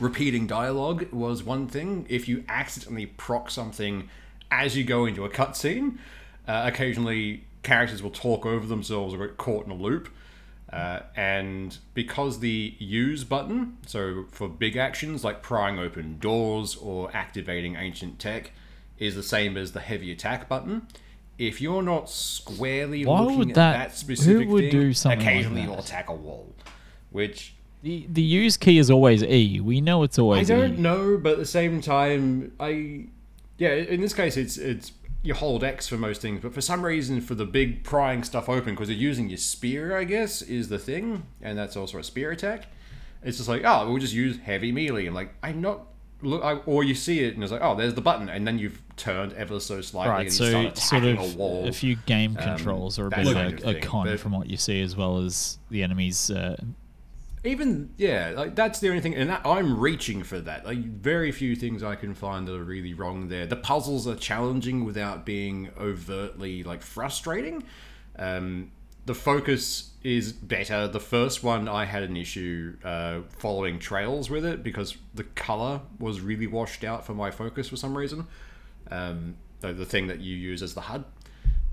repeating 0.00 0.46
dialogue 0.46 1.12
was 1.12 1.42
one 1.42 1.68
thing. 1.68 2.06
If 2.08 2.28
you 2.28 2.44
accidentally 2.48 3.06
proc 3.06 3.50
something 3.50 4.08
as 4.50 4.76
you 4.76 4.84
go 4.84 5.06
into 5.06 5.24
a 5.24 5.30
cutscene, 5.30 5.98
uh, 6.46 6.62
occasionally 6.72 7.44
characters 7.62 8.02
will 8.02 8.10
talk 8.10 8.46
over 8.46 8.66
themselves 8.66 9.14
or 9.14 9.26
get 9.26 9.36
caught 9.36 9.64
in 9.66 9.72
a 9.72 9.74
loop. 9.74 10.08
Uh, 10.72 11.00
and 11.16 11.78
because 11.94 12.40
the 12.40 12.74
use 12.78 13.22
button, 13.24 13.76
so 13.86 14.24
for 14.30 14.48
big 14.48 14.76
actions 14.76 15.22
like 15.24 15.40
prying 15.42 15.78
open 15.78 16.18
doors 16.18 16.76
or 16.76 17.10
activating 17.16 17.76
ancient 17.76 18.18
tech, 18.18 18.50
is 18.98 19.14
the 19.14 19.22
same 19.22 19.56
as 19.56 19.72
the 19.72 19.80
heavy 19.80 20.10
attack 20.10 20.48
button. 20.48 20.86
If 21.38 21.60
you're 21.60 21.82
not 21.82 22.08
squarely 22.08 23.04
Why 23.04 23.20
looking 23.20 23.38
would 23.38 23.48
at 23.50 23.54
that- 23.56 23.72
that, 23.90 23.96
specific 23.96 24.46
who 24.48 24.54
would 24.54 24.60
thing, 24.62 24.70
do 24.70 24.92
something 24.92 25.18
like 25.20 25.26
occasionally 25.28 25.60
that? 25.62 25.66
you'll 25.70 25.78
attack 25.80 26.08
a 26.08 26.14
wall, 26.14 26.54
which 27.10 27.54
The 27.86 28.04
the 28.08 28.22
use 28.22 28.56
key 28.56 28.78
is 28.78 28.90
always 28.90 29.22
E. 29.22 29.60
We 29.60 29.80
know 29.80 30.02
it's 30.02 30.18
always. 30.18 30.50
I 30.50 30.56
don't 30.56 30.74
E. 30.74 30.76
know, 30.76 31.16
but 31.16 31.34
at 31.34 31.38
the 31.38 31.46
same 31.46 31.80
time, 31.80 32.50
I 32.58 33.06
yeah. 33.58 33.74
In 33.74 34.00
this 34.00 34.12
case, 34.12 34.36
it's 34.36 34.58
it's 34.58 34.90
you 35.22 35.34
hold 35.34 35.62
X 35.62 35.86
for 35.86 35.96
most 35.96 36.20
things, 36.20 36.40
but 36.42 36.52
for 36.52 36.60
some 36.60 36.84
reason, 36.84 37.20
for 37.20 37.36
the 37.36 37.44
big 37.44 37.84
prying 37.84 38.24
stuff 38.24 38.48
open, 38.48 38.74
because 38.74 38.90
you're 38.90 38.98
using 38.98 39.28
your 39.28 39.38
spear, 39.38 39.96
I 39.96 40.02
guess, 40.02 40.42
is 40.42 40.68
the 40.68 40.80
thing, 40.80 41.28
and 41.40 41.56
that's 41.56 41.76
also 41.76 41.98
a 41.98 42.02
spear 42.02 42.32
attack. 42.32 42.66
It's 43.22 43.36
just 43.36 43.48
like 43.48 43.62
oh, 43.64 43.88
we'll 43.88 44.00
just 44.00 44.14
use 44.14 44.36
heavy 44.38 44.72
melee. 44.72 45.06
I'm 45.06 45.14
like 45.14 45.32
I'm 45.44 45.60
not 45.60 45.86
look, 46.22 46.42
I, 46.42 46.54
or 46.54 46.82
you 46.82 46.96
see 46.96 47.20
it 47.20 47.34
and 47.34 47.42
it's 47.44 47.52
like 47.52 47.62
oh, 47.62 47.76
there's 47.76 47.94
the 47.94 48.00
button, 48.00 48.28
and 48.28 48.44
then 48.44 48.58
you've 48.58 48.82
turned 48.96 49.32
ever 49.34 49.60
so 49.60 49.80
slightly 49.80 50.10
Right, 50.10 50.26
and 50.26 50.32
so 50.32 50.44
you 50.44 50.50
start 50.50 50.78
sort 50.78 51.04
of 51.04 51.18
a 51.20 51.36
wall. 51.38 51.68
a 51.68 51.72
few 51.72 51.94
game 51.94 52.34
controls 52.34 52.98
are 52.98 53.06
a 53.06 53.10
bit 53.10 53.28
of 53.28 53.36
a, 53.36 53.76
a 53.76 53.80
con 53.80 54.06
but- 54.06 54.18
from 54.18 54.32
what 54.32 54.48
you 54.48 54.56
see, 54.56 54.82
as 54.82 54.96
well 54.96 55.18
as 55.18 55.60
the 55.70 55.84
enemies. 55.84 56.32
Uh, 56.32 56.56
even 57.46 57.90
yeah 57.96 58.32
like 58.34 58.54
that's 58.54 58.80
the 58.80 58.88
only 58.88 59.00
thing 59.00 59.14
and 59.14 59.30
that, 59.30 59.40
i'm 59.44 59.78
reaching 59.78 60.22
for 60.22 60.40
that. 60.40 60.64
Like 60.64 60.78
very 60.78 61.32
few 61.32 61.56
things 61.56 61.82
i 61.82 61.94
can 61.94 62.14
find 62.14 62.46
that 62.48 62.54
are 62.54 62.64
really 62.64 62.94
wrong 62.94 63.28
there. 63.28 63.46
The 63.46 63.56
puzzles 63.56 64.06
are 64.06 64.14
challenging 64.16 64.84
without 64.84 65.24
being 65.24 65.70
overtly 65.78 66.62
like 66.62 66.82
frustrating. 66.82 67.64
Um, 68.18 68.72
the 69.04 69.14
focus 69.14 69.92
is 70.02 70.32
better. 70.32 70.88
The 70.88 71.00
first 71.00 71.42
one 71.44 71.68
i 71.68 71.84
had 71.84 72.02
an 72.02 72.16
issue 72.16 72.76
uh, 72.84 73.20
following 73.28 73.78
trails 73.78 74.28
with 74.30 74.44
it 74.44 74.62
because 74.62 74.96
the 75.14 75.24
color 75.24 75.80
was 75.98 76.20
really 76.20 76.46
washed 76.46 76.84
out 76.84 77.06
for 77.06 77.14
my 77.14 77.30
focus 77.30 77.68
for 77.68 77.76
some 77.76 77.96
reason. 77.96 78.26
Um, 78.90 79.36
the, 79.60 79.72
the 79.72 79.86
thing 79.86 80.06
that 80.08 80.20
you 80.20 80.36
use 80.36 80.62
as 80.62 80.74
the 80.74 80.82
hud 80.82 81.04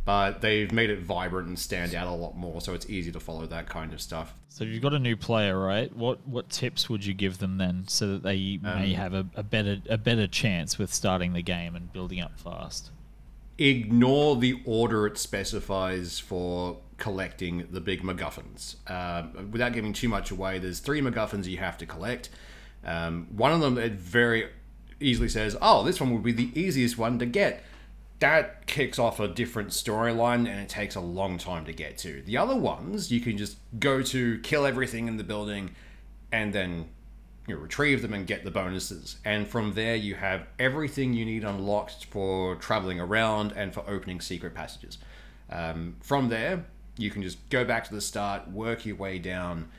but 0.06 0.42
they've 0.42 0.72
made 0.72 0.90
it 0.90 1.00
vibrant 1.00 1.48
and 1.48 1.58
stand 1.58 1.96
out 1.96 2.08
a 2.08 2.12
lot 2.12 2.36
more 2.36 2.60
so 2.62 2.74
it's 2.74 2.90
easy 2.90 3.12
to 3.12 3.20
follow 3.20 3.46
that 3.46 3.68
kind 3.70 3.94
of 3.94 4.02
stuff 4.02 4.34
so 4.50 4.64
you've 4.64 4.84
got 4.84 4.94
a 4.94 5.00
new 5.00 5.18
player, 5.18 5.58
right? 5.58 5.92
What 5.96 6.28
what 6.28 6.50
tips 6.52 6.88
would 6.88 7.04
you 7.04 7.16
give 7.16 7.40
them 7.40 7.58
then, 7.58 7.86
so 7.88 8.06
that 8.14 8.22
they 8.22 8.60
Um, 8.64 8.82
may 8.82 8.94
have 8.94 9.16
a, 9.16 9.26
a 9.36 9.42
better 9.42 9.82
a 9.90 9.98
better 9.98 10.28
chance 10.28 10.78
with 10.78 10.94
starting 10.94 11.34
the 11.34 11.42
game 11.42 11.76
and 11.76 11.92
building 11.92 12.22
up 12.22 12.40
fast? 12.40 12.92
ignore 13.58 14.36
the 14.36 14.62
order 14.66 15.06
it 15.08 15.18
specifies 15.18 16.20
for 16.20 16.78
collecting 16.98 17.68
the 17.72 17.82
big 17.82 18.02
MacGuffins. 18.02 18.76
Um, 18.90 19.52
without 19.52 19.74
giving 19.74 19.94
too 19.94 20.10
much 20.10 20.32
away, 20.32 20.60
there's 20.60 20.80
three 20.80 21.02
MacGuffins 21.02 21.46
you 21.46 21.58
have 21.58 21.78
to 21.80 21.86
collect. 21.86 22.30
Um, 22.86 23.28
one 23.36 23.52
of 23.52 23.62
them, 23.62 23.78
it 23.78 23.94
very 23.94 24.50
easily 25.00 25.30
says, 25.30 25.56
oh, 25.62 25.84
this 25.84 26.00
one 26.00 26.12
would 26.14 26.24
be 26.24 26.32
the 26.32 26.52
easiest 26.60 26.98
one 26.98 27.20
to 27.20 27.26
get. 27.26 27.64
That 28.24 28.68
kicks 28.68 29.00
off 29.00 29.20
a 29.20 29.28
different 29.28 29.72
storyline 29.72 30.48
and 30.48 30.58
it 30.58 30.70
takes 30.70 30.96
a 30.96 31.02
long 31.02 31.38
time 31.38 31.66
to 31.66 31.74
get 31.74 31.98
to. 31.98 32.22
The 32.22 32.38
other 32.38 32.56
ones, 32.56 33.12
you 33.12 33.20
can 33.20 33.38
just 33.38 33.58
go 33.82 34.02
to, 34.02 34.40
kill 34.40 34.66
everything 34.66 35.10
in 35.10 35.18
the 35.18 35.26
building, 35.26 35.72
and 36.32 36.54
then 36.54 36.88
you 37.50 37.56
know, 37.56 37.60
retrieve 37.60 38.02
them 38.02 38.14
and 38.14 38.26
get 38.26 38.46
the 38.46 38.50
bonuses. 38.50 39.18
And 39.26 39.46
from 39.46 39.74
there, 39.74 39.98
you 39.98 40.16
have 40.16 40.48
everything 40.58 41.12
you 41.12 41.26
need 41.26 41.44
unlocked 41.44 42.06
for 42.06 42.56
traveling 42.56 43.02
around 43.02 43.52
and 43.58 43.74
for 43.74 43.84
opening 43.90 44.22
secret 44.22 44.56
passages. 44.56 45.00
Um, 45.50 45.98
from 46.00 46.30
there, 46.30 46.64
you 46.96 47.12
can 47.12 47.24
just 47.24 47.50
go 47.50 47.66
back 47.66 47.84
to 47.90 47.94
the 47.94 48.00
start, 48.00 48.50
work 48.50 48.86
your 48.86 48.96
way 48.96 49.20
down, 49.20 49.70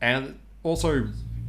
and 0.00 0.40
also 0.64 1.06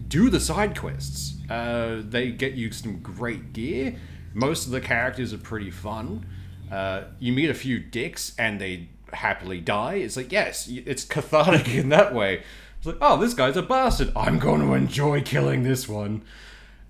do 0.07 0.29
the 0.29 0.39
side 0.39 0.77
quests. 0.77 1.37
Uh, 1.49 2.03
they 2.07 2.29
get 2.29 2.53
you 2.53 2.71
some 2.71 2.99
great 2.99 3.51
gear. 3.51 3.95
Most 4.33 4.65
of 4.65 4.71
the 4.71 4.81
characters 4.81 5.33
are 5.33 5.37
pretty 5.37 5.71
fun. 5.71 6.25
Uh, 6.71 7.03
you 7.19 7.33
meet 7.33 7.49
a 7.49 7.53
few 7.53 7.79
dicks 7.79 8.33
and 8.37 8.59
they 8.61 8.89
happily 9.13 9.59
die. 9.59 9.95
It's 9.95 10.15
like, 10.15 10.31
yes, 10.31 10.67
it's 10.67 11.03
cathartic 11.03 11.67
in 11.75 11.89
that 11.89 12.13
way. 12.13 12.43
It's 12.77 12.87
like, 12.87 12.97
oh, 13.01 13.17
this 13.17 13.33
guy's 13.33 13.57
a 13.57 13.61
bastard. 13.61 14.11
I'm 14.15 14.39
going 14.39 14.61
to 14.61 14.73
enjoy 14.73 15.21
killing 15.21 15.63
this 15.63 15.87
one. 15.87 16.23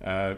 Uh, 0.02 0.34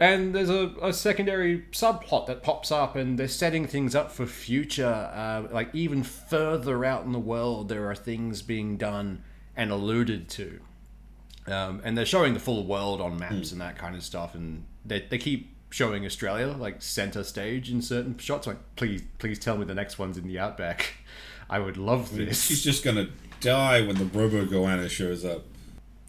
and 0.00 0.34
there's 0.34 0.50
a, 0.50 0.74
a 0.82 0.92
secondary 0.92 1.62
subplot 1.72 2.26
that 2.26 2.42
pops 2.42 2.70
up, 2.70 2.94
and 2.96 3.18
they're 3.18 3.28
setting 3.28 3.66
things 3.66 3.94
up 3.94 4.12
for 4.12 4.26
future. 4.26 5.10
Uh, 5.12 5.52
like, 5.52 5.74
even 5.74 6.02
further 6.02 6.84
out 6.84 7.04
in 7.04 7.12
the 7.12 7.18
world, 7.18 7.68
there 7.68 7.88
are 7.90 7.94
things 7.94 8.42
being 8.42 8.76
done 8.76 9.22
and 9.56 9.70
alluded 9.70 10.28
to. 10.30 10.60
Um, 11.46 11.80
and 11.84 11.96
they're 11.96 12.06
showing 12.06 12.34
the 12.34 12.40
full 12.40 12.64
world 12.64 13.00
on 13.00 13.18
maps 13.18 13.52
and 13.52 13.60
that 13.60 13.76
kind 13.78 13.96
of 13.96 14.02
stuff. 14.02 14.34
And 14.34 14.64
they, 14.84 15.00
they 15.08 15.18
keep 15.18 15.54
showing 15.70 16.04
Australia, 16.06 16.48
like, 16.58 16.82
center 16.82 17.22
stage 17.24 17.70
in 17.70 17.82
certain 17.82 18.16
shots. 18.18 18.46
Like, 18.46 18.58
please, 18.76 19.02
please 19.18 19.38
tell 19.38 19.56
me 19.58 19.64
the 19.64 19.74
next 19.74 19.98
one's 19.98 20.16
in 20.18 20.26
the 20.26 20.38
outback. 20.38 20.94
I 21.50 21.58
would 21.58 21.76
love 21.76 22.14
this. 22.14 22.44
She's 22.44 22.62
just 22.62 22.84
gonna 22.84 23.08
die 23.40 23.80
when 23.86 23.96
the 23.96 24.04
Robo 24.04 24.44
Goanna 24.44 24.88
shows 24.90 25.24
up. 25.24 25.44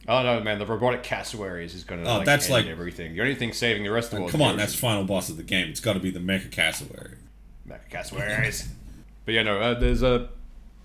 Oh 0.07 0.23
no, 0.23 0.41
man! 0.41 0.59
The 0.59 0.65
robotic 0.65 1.03
cassowaries 1.03 1.75
is 1.75 1.83
going 1.83 2.03
to 2.03 2.09
Oh, 2.09 2.17
like, 2.17 2.25
that's 2.25 2.49
like- 2.49 2.65
everything. 2.65 3.13
The 3.13 3.21
only 3.21 3.35
thing 3.35 3.53
saving 3.53 3.83
the 3.83 3.91
rest 3.91 4.07
of 4.11 4.15
the 4.15 4.21
world. 4.21 4.31
Come 4.31 4.41
on, 4.41 4.57
that's 4.57 4.73
final 4.75 5.03
boss 5.03 5.29
of 5.29 5.37
the 5.37 5.43
game. 5.43 5.69
It's 5.69 5.79
got 5.79 5.93
to 5.93 5.99
be 5.99 6.09
the 6.09 6.19
Mecha 6.19 6.49
Cassowary. 6.51 7.17
Mecha 7.69 7.89
cassowaries. 7.91 8.67
but 9.25 9.33
yeah, 9.33 9.43
no, 9.43 9.59
uh, 9.59 9.79
there's 9.79 10.01
a 10.01 10.29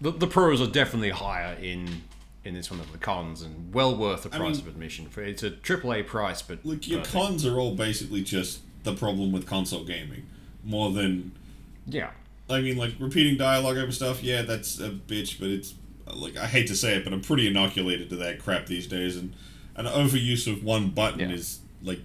the, 0.01 0.11
the 0.11 0.27
pros 0.27 0.61
are 0.61 0.67
definitely 0.67 1.11
higher 1.11 1.55
in 1.55 2.03
in 2.45 2.53
this 2.55 2.71
one 2.71 2.79
than 2.81 2.93
the 2.93 2.99
cons, 2.99 3.41
and 3.41 3.73
well 3.73 3.97
worth 3.97 4.25
the 4.25 4.29
price 4.29 4.41
mean- 4.59 4.61
of 4.61 4.67
admission. 4.69 5.09
For 5.09 5.23
it's 5.23 5.43
a 5.43 5.51
AAA 5.53 6.07
price, 6.07 6.43
but 6.43 6.65
Look, 6.65 6.87
your 6.87 7.03
cons 7.03 7.47
are 7.47 7.59
all 7.59 7.75
basically 7.75 8.23
just 8.23 8.61
the 8.85 8.95
problem 8.95 9.33
with 9.33 9.47
console 9.47 9.85
gaming, 9.85 10.27
more 10.65 10.91
than 10.93 11.33
yeah. 11.87 12.11
I 12.49 12.61
mean, 12.61 12.77
like 12.77 12.93
repeating 12.99 13.37
dialogue 13.37 13.77
over 13.79 13.91
stuff. 13.93 14.23
Yeah, 14.23 14.43
that's 14.43 14.79
a 14.79 14.91
bitch, 14.91 15.41
but 15.41 15.49
it's 15.49 15.75
like 16.15 16.37
I 16.37 16.47
hate 16.47 16.67
to 16.69 16.77
say 16.77 16.95
it, 16.97 17.05
but 17.05 17.13
I'm 17.13 17.21
pretty 17.23 17.47
inoculated 17.47 18.09
to 18.11 18.17
that 18.17 18.39
crap 18.39 18.67
these 18.67 18.87
days, 18.87 19.17
and 19.17 19.35
an 19.77 19.87
overuse 19.87 20.47
of 20.51 20.63
one 20.63 20.91
button 20.91 21.21
Yeah. 21.21 21.31
is 21.31 21.61
like. 21.83 22.01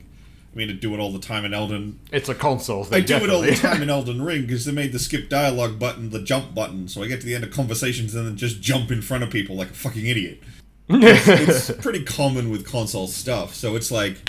I 0.52 0.58
mean, 0.58 0.72
I 0.72 0.74
do 0.74 0.96
it 0.96 1.00
all 1.00 1.12
the 1.14 1.20
time 1.20 1.46
in 1.46 1.54
Elden. 1.54 2.00
It's 2.12 2.28
a 2.28 2.34
console 2.34 2.84
thing. 2.84 3.04
I 3.04 3.06
do 3.06 3.18
it 3.18 3.30
all 3.30 3.42
the 3.42 3.54
time 3.54 3.84
in 3.84 3.90
Elden 3.98 4.24
Ring 4.24 4.42
because 4.42 4.66
they 4.66 4.72
made 4.72 4.94
the 4.94 4.98
skip 4.98 5.30
dialogue 5.30 5.78
button 5.78 6.10
the 6.10 6.20
jump 6.24 6.56
button, 6.56 6.88
so 6.88 7.04
I 7.04 7.08
get 7.08 7.20
to 7.20 7.28
the 7.28 7.36
end 7.36 7.44
of 7.44 7.52
conversations 7.52 8.16
and 8.16 8.26
then 8.26 8.36
just 8.36 8.60
jump 8.60 8.90
in 8.92 9.04
front 9.04 9.24
of 9.24 9.30
people 9.30 9.56
like 9.56 9.70
a 9.70 9.74
fucking 9.76 10.08
idiot. 10.08 10.42
it's 10.90 11.70
pretty 11.70 12.04
common 12.04 12.50
with 12.50 12.66
console 12.66 13.06
stuff, 13.08 13.54
so 13.54 13.76
it's 13.76 13.92
like 13.92 14.28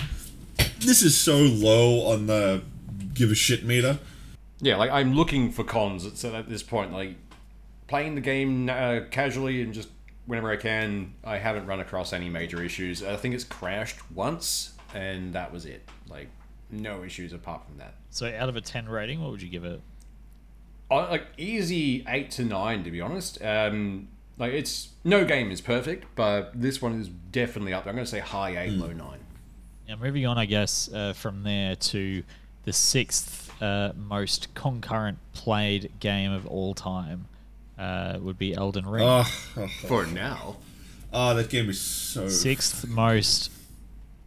this 0.79 1.01
is 1.01 1.17
so 1.17 1.37
low 1.37 2.11
on 2.11 2.27
the 2.27 2.63
give 3.13 3.31
a 3.31 3.35
shit 3.35 3.63
meter. 3.63 3.99
Yeah, 4.59 4.77
like 4.77 4.91
I'm 4.91 5.13
looking 5.13 5.51
for 5.51 5.63
cons 5.63 6.05
at, 6.05 6.17
so 6.17 6.33
at 6.35 6.49
this 6.49 6.63
point. 6.63 6.91
Like 6.93 7.15
playing 7.87 8.15
the 8.15 8.21
game 8.21 8.69
uh, 8.69 9.01
casually 9.09 9.61
and 9.61 9.73
just 9.73 9.89
whenever 10.25 10.51
I 10.51 10.55
can, 10.55 11.13
I 11.23 11.37
haven't 11.37 11.65
run 11.65 11.79
across 11.79 12.13
any 12.13 12.29
major 12.29 12.63
issues. 12.63 13.03
I 13.03 13.15
think 13.15 13.35
it's 13.35 13.43
crashed 13.43 13.97
once, 14.11 14.73
and 14.93 15.33
that 15.33 15.51
was 15.51 15.65
it. 15.65 15.87
Like 16.07 16.29
no 16.69 17.03
issues 17.03 17.33
apart 17.33 17.65
from 17.65 17.77
that. 17.79 17.95
So 18.11 18.31
out 18.33 18.49
of 18.49 18.55
a 18.55 18.61
ten 18.61 18.87
rating, 18.87 19.21
what 19.21 19.31
would 19.31 19.41
you 19.41 19.49
give 19.49 19.65
it? 19.65 19.81
Uh, 20.89 21.07
like 21.09 21.25
easy 21.37 22.05
eight 22.07 22.31
to 22.31 22.43
nine, 22.43 22.83
to 22.83 22.91
be 22.91 23.01
honest. 23.01 23.41
Um, 23.43 24.09
like 24.37 24.53
it's 24.53 24.89
no 25.03 25.25
game 25.25 25.51
is 25.51 25.61
perfect, 25.61 26.05
but 26.15 26.51
this 26.53 26.81
one 26.81 26.99
is 26.99 27.07
definitely 27.07 27.73
up 27.73 27.85
there. 27.85 27.91
I'm 27.91 27.95
going 27.95 28.05
to 28.05 28.11
say 28.11 28.19
high 28.19 28.57
eight, 28.57 28.73
low 28.73 28.91
nine. 28.91 29.19
Now, 29.91 29.97
moving 29.97 30.25
on, 30.25 30.37
I 30.37 30.45
guess, 30.45 30.89
uh, 30.93 31.11
from 31.11 31.43
there 31.43 31.75
to 31.75 32.23
the 32.63 32.71
sixth 32.71 33.51
uh, 33.61 33.91
most 33.97 34.47
concurrent 34.55 35.17
played 35.33 35.91
game 35.99 36.31
of 36.31 36.47
all 36.47 36.73
time 36.73 37.25
uh, 37.77 38.17
would 38.21 38.39
be 38.39 38.55
Elden 38.55 38.85
Ring. 38.87 39.03
Oh, 39.05 39.29
oh, 39.57 39.67
For 39.85 40.05
now, 40.05 40.55
oh, 41.11 41.35
that 41.35 41.49
game 41.49 41.69
is 41.69 41.81
so. 41.81 42.29
Sixth 42.29 42.87
most 42.87 43.51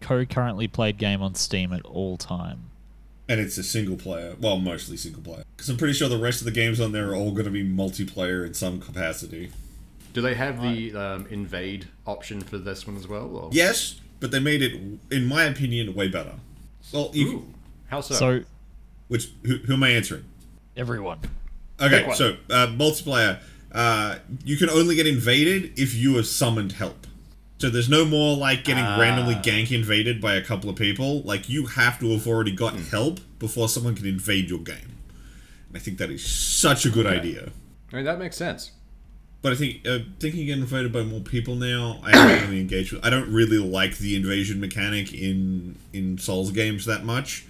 concurrently 0.01 0.69
played 0.69 0.99
game 0.99 1.23
on 1.23 1.35
Steam 1.35 1.73
at 1.73 1.83
all 1.87 2.19
time. 2.19 2.65
And 3.27 3.41
it's 3.41 3.57
a 3.57 3.63
single 3.63 3.97
player. 3.97 4.37
Well, 4.39 4.59
mostly 4.59 4.99
single 4.99 5.23
player. 5.23 5.45
Because 5.57 5.71
I'm 5.71 5.79
pretty 5.79 5.95
sure 5.95 6.11
the 6.11 6.19
rest 6.19 6.43
of 6.43 6.45
the 6.45 6.51
games 6.51 6.79
on 6.79 6.93
there 6.93 7.09
are 7.09 7.15
all 7.15 7.31
going 7.31 7.47
to 7.47 7.51
be 7.51 7.65
multiplayer 7.67 8.47
in 8.47 8.53
some 8.53 8.83
capacity. 8.83 9.51
do 10.13 10.21
they 10.21 10.35
have 10.35 10.61
the 10.61 10.95
um, 10.95 11.27
invade 11.31 11.89
option 12.07 12.43
for 12.43 12.59
this 12.59 12.87
one 12.87 12.99
as 12.99 13.09
well? 13.09 13.35
Or? 13.35 13.49
Yes, 13.51 14.03
but 14.25 14.31
they 14.31 14.41
made 14.41 14.63
it, 14.63 14.73
in 15.11 15.27
my 15.27 15.45
opinion, 15.45 15.95
way 15.95 16.09
better. 16.09 16.33
Well, 16.95 17.11
you, 17.13 17.27
Ooh, 17.29 17.55
how 17.89 18.01
so? 18.01 18.15
So, 18.15 18.41
which 19.09 19.29
who, 19.45 19.57
who 19.59 19.75
am 19.75 19.83
I 19.83 19.91
answering? 19.91 20.25
everyone. 20.79 21.19
Okay, 21.79 22.07
one. 22.07 22.17
so 22.17 22.37
uh, 22.49 22.69
multiplayer. 22.69 23.39
Uh, 23.71 24.17
you 24.43 24.57
can 24.57 24.71
only 24.71 24.95
get 24.95 25.07
invaded 25.07 25.79
if 25.79 25.95
you 25.95 26.17
have 26.17 26.27
summoned 26.27 26.73
help. 26.73 27.07
So 27.59 27.69
there's 27.69 27.91
no 27.91 28.07
more 28.07 28.35
like 28.35 28.65
getting 28.65 28.83
Ah. 28.85 28.99
randomly 28.99 29.35
gank 29.35 29.71
invaded 29.71 30.23
by 30.23 30.37
a 30.37 30.43
couple 30.43 30.71
of 30.71 30.77
people. 30.77 31.21
Like 31.21 31.51
you 31.51 31.67
have 31.67 32.01
to 32.01 32.11
have 32.13 32.27
already 32.27 32.53
gotten 32.53 32.79
Hmm. 32.81 32.89
help 32.91 33.21
before 33.39 33.69
someone 33.69 33.95
can 33.95 34.07
invade 34.07 34.49
your 34.49 34.61
game. 34.61 34.93
And 35.69 35.77
I 35.77 35.81
think 35.81 35.99
that 35.99 36.11
is 36.11 36.25
such 36.25 36.87
a 36.87 36.89
good 36.89 37.05
Okay. 37.05 37.19
idea. 37.19 37.53
I 37.93 37.97
mean, 37.97 38.05
that 38.07 38.19
makes 38.19 38.37
sense. 38.39 38.71
But 39.45 39.53
I 39.53 39.57
think 39.57 39.87
uh, 39.87 39.99
thinking 40.21 40.49
invaded 40.49 40.91
by 40.91 41.03
more 41.03 41.21
people 41.21 41.55
now, 41.55 42.01
I 42.03 42.17
haven't 42.17 42.49
really 42.49 42.61
engaged 42.63 42.95
with. 42.95 43.05
I 43.05 43.11
don't 43.11 43.31
really 43.31 43.59
like 43.59 43.99
the 43.99 44.17
invasion 44.17 44.59
mechanic 44.59 45.13
in 45.13 45.77
in 45.93 46.17
Souls 46.17 46.51
games 46.51 46.87
that 46.87 47.05
much. 47.05 47.45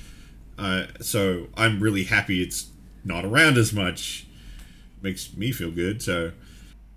Uh, 0.58 0.86
so 1.00 1.46
I'm 1.56 1.78
really 1.78 2.02
happy 2.02 2.42
it's 2.42 2.66
not 3.04 3.24
around 3.24 3.58
as 3.58 3.72
much. 3.72 4.26
Makes 5.02 5.36
me 5.36 5.52
feel 5.52 5.70
good. 5.70 6.02
So 6.02 6.32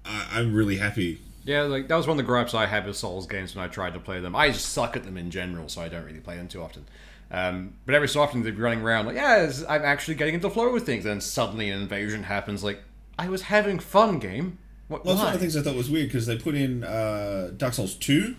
I, 0.03 0.29
I'm 0.31 0.55
really 0.55 0.77
happy. 0.77 1.21
Yeah, 1.45 1.61
like 1.61 1.87
that 1.89 1.95
was 1.95 2.07
one 2.07 2.15
of 2.15 2.25
the 2.25 2.27
gripes 2.27 2.55
I 2.55 2.65
had 2.65 2.87
with 2.87 2.97
Souls 2.97 3.27
games 3.27 3.55
when 3.55 3.63
I 3.63 3.67
tried 3.67 3.93
to 3.93 3.99
play 3.99 4.19
them. 4.19 4.35
I 4.35 4.49
just 4.49 4.69
suck 4.69 4.97
at 4.97 5.03
them 5.03 5.15
in 5.15 5.29
general, 5.29 5.69
so 5.69 5.79
I 5.79 5.89
don't 5.89 6.05
really 6.05 6.21
play 6.21 6.37
them 6.37 6.47
too 6.47 6.63
often. 6.63 6.87
Um, 7.29 7.75
but 7.85 7.93
every 7.93 8.07
so 8.07 8.19
often 8.19 8.41
they'd 8.41 8.55
be 8.55 8.63
running 8.63 8.81
around 8.81 9.05
like, 9.05 9.15
yeah, 9.15 9.47
I'm 9.69 9.83
actually 9.83 10.15
getting 10.15 10.33
into 10.33 10.49
flow 10.49 10.73
with 10.73 10.87
things. 10.87 11.05
And 11.05 11.21
suddenly 11.21 11.69
an 11.69 11.83
invasion 11.83 12.23
happens. 12.23 12.63
Like, 12.63 12.81
I 13.19 13.29
was 13.29 13.43
having 13.43 13.77
fun, 13.77 14.17
game. 14.17 14.57
What? 14.87 15.05
Well, 15.05 15.15
that's 15.15 15.25
one 15.25 15.33
of 15.33 15.39
the 15.39 15.45
things 15.45 15.57
I 15.57 15.61
thought 15.61 15.75
was 15.75 15.89
weird 15.89 16.07
because 16.07 16.25
they 16.25 16.37
put 16.37 16.55
in 16.55 16.83
uh, 16.83 17.51
Dark 17.55 17.73
Souls 17.73 17.95
2. 17.95 18.35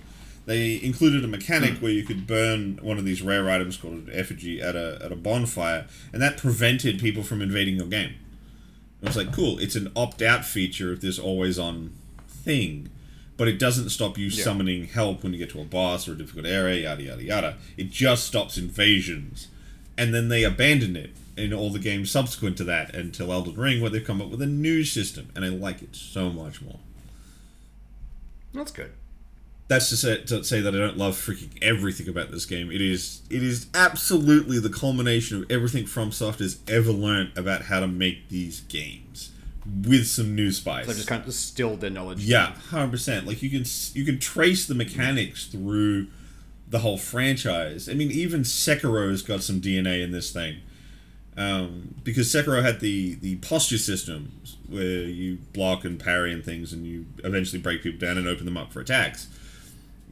They 0.46 0.82
included 0.82 1.24
a 1.24 1.28
mechanic 1.28 1.74
where 1.74 1.92
you 1.92 2.04
could 2.04 2.26
burn 2.26 2.78
one 2.80 2.96
of 2.96 3.04
these 3.04 3.20
rare 3.20 3.50
items 3.50 3.76
called 3.76 3.94
an 3.94 4.10
effigy 4.10 4.62
at 4.62 4.74
a, 4.74 4.98
at 5.04 5.12
a 5.12 5.16
bonfire, 5.16 5.86
and 6.10 6.22
that 6.22 6.38
prevented 6.38 6.98
people 7.00 7.22
from 7.22 7.42
invading 7.42 7.76
your 7.76 7.86
game. 7.86 8.14
I 9.02 9.06
was 9.06 9.16
like, 9.16 9.30
cool, 9.32 9.58
it's 9.58 9.76
an 9.76 9.92
opt 9.94 10.22
out 10.22 10.46
feature 10.46 10.90
of 10.90 11.02
this 11.02 11.18
always 11.18 11.58
on 11.58 11.92
thing, 12.26 12.88
but 13.36 13.46
it 13.46 13.58
doesn't 13.58 13.90
stop 13.90 14.16
you 14.16 14.30
summoning 14.30 14.86
help 14.86 15.22
when 15.22 15.34
you 15.34 15.38
get 15.38 15.50
to 15.50 15.60
a 15.60 15.64
boss 15.64 16.08
or 16.08 16.12
a 16.12 16.16
difficult 16.16 16.46
area, 16.46 16.82
yada, 16.88 17.02
yada, 17.02 17.22
yada. 17.22 17.56
It 17.76 17.90
just 17.90 18.24
stops 18.24 18.56
invasions. 18.56 19.48
And 19.98 20.14
then 20.14 20.28
they 20.28 20.44
abandoned 20.44 20.96
it 20.96 21.10
in 21.38 21.52
all 21.52 21.70
the 21.70 21.78
games 21.78 22.10
subsequent 22.10 22.56
to 22.58 22.64
that 22.64 22.94
until 22.94 23.32
Elden 23.32 23.54
Ring, 23.54 23.80
where 23.80 23.90
they've 23.90 24.04
come 24.04 24.20
up 24.20 24.28
with 24.28 24.42
a 24.42 24.46
new 24.46 24.84
system, 24.84 25.30
and 25.34 25.44
I 25.44 25.48
like 25.48 25.82
it 25.82 25.94
so 25.94 26.30
much 26.30 26.60
more. 26.60 26.80
That's 28.52 28.70
good. 28.70 28.92
That's 29.68 29.90
to 29.90 29.96
say, 29.96 30.22
to 30.22 30.42
say 30.42 30.60
that 30.60 30.74
I 30.74 30.78
don't 30.78 30.96
love 30.96 31.14
freaking 31.14 31.50
everything 31.60 32.08
about 32.08 32.30
this 32.30 32.46
game. 32.46 32.70
It 32.70 32.80
is 32.80 33.20
it 33.28 33.42
is 33.42 33.66
absolutely 33.74 34.58
the 34.58 34.70
culmination 34.70 35.42
of 35.42 35.50
everything 35.50 35.84
FromSoft 35.84 36.38
has 36.38 36.58
ever 36.66 36.90
learned 36.90 37.36
about 37.36 37.62
how 37.62 37.80
to 37.80 37.86
make 37.86 38.30
these 38.30 38.60
games 38.60 39.30
with 39.86 40.06
some 40.06 40.34
new 40.34 40.52
spice. 40.52 40.86
They've 40.86 40.96
just 40.96 41.08
kind 41.08 41.20
of 41.20 41.26
distilled 41.26 41.82
their 41.82 41.90
knowledge. 41.90 42.24
Yeah, 42.24 42.54
hundred 42.70 42.92
percent. 42.92 43.26
Like 43.26 43.42
you 43.42 43.50
can 43.50 43.64
you 43.92 44.04
can 44.06 44.18
trace 44.18 44.66
the 44.66 44.74
mechanics 44.74 45.46
through 45.46 46.06
the 46.66 46.80
whole 46.80 46.98
franchise. 46.98 47.88
I 47.88 47.94
mean, 47.94 48.10
even 48.10 48.42
Sekiro's 48.42 49.22
got 49.22 49.42
some 49.42 49.60
DNA 49.60 50.02
in 50.02 50.12
this 50.12 50.30
thing, 50.30 50.60
um, 51.38 51.94
because 52.04 52.26
Sekiro 52.26 52.62
had 52.62 52.80
the 52.80 53.14
the 53.14 53.36
posture 53.36 53.78
system 53.78 54.32
where 54.68 54.82
you 54.82 55.38
block 55.54 55.84
and 55.84 55.98
parry 55.98 56.32
and 56.32 56.44
things, 56.44 56.72
and 56.72 56.86
you 56.86 57.06
eventually 57.24 57.60
break 57.60 57.82
people 57.82 57.98
down 57.98 58.18
and 58.18 58.28
open 58.28 58.44
them 58.44 58.56
up 58.56 58.72
for 58.72 58.80
attacks. 58.80 59.28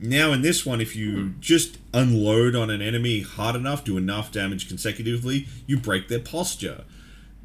Now 0.01 0.33
in 0.33 0.43
this 0.43 0.65
one, 0.65 0.81
if 0.81 0.95
you 0.95 1.35
just 1.41 1.79
unload 1.93 2.55
on 2.55 2.71
an 2.71 2.83
enemy 2.83 3.23
hard 3.23 3.57
enough, 3.57 3.85
do 3.85 3.97
enough 3.97 4.31
damage 4.31 4.69
consecutively, 4.69 5.49
you 5.67 5.79
break 5.79 6.09
their 6.09 6.21
posture 6.21 6.85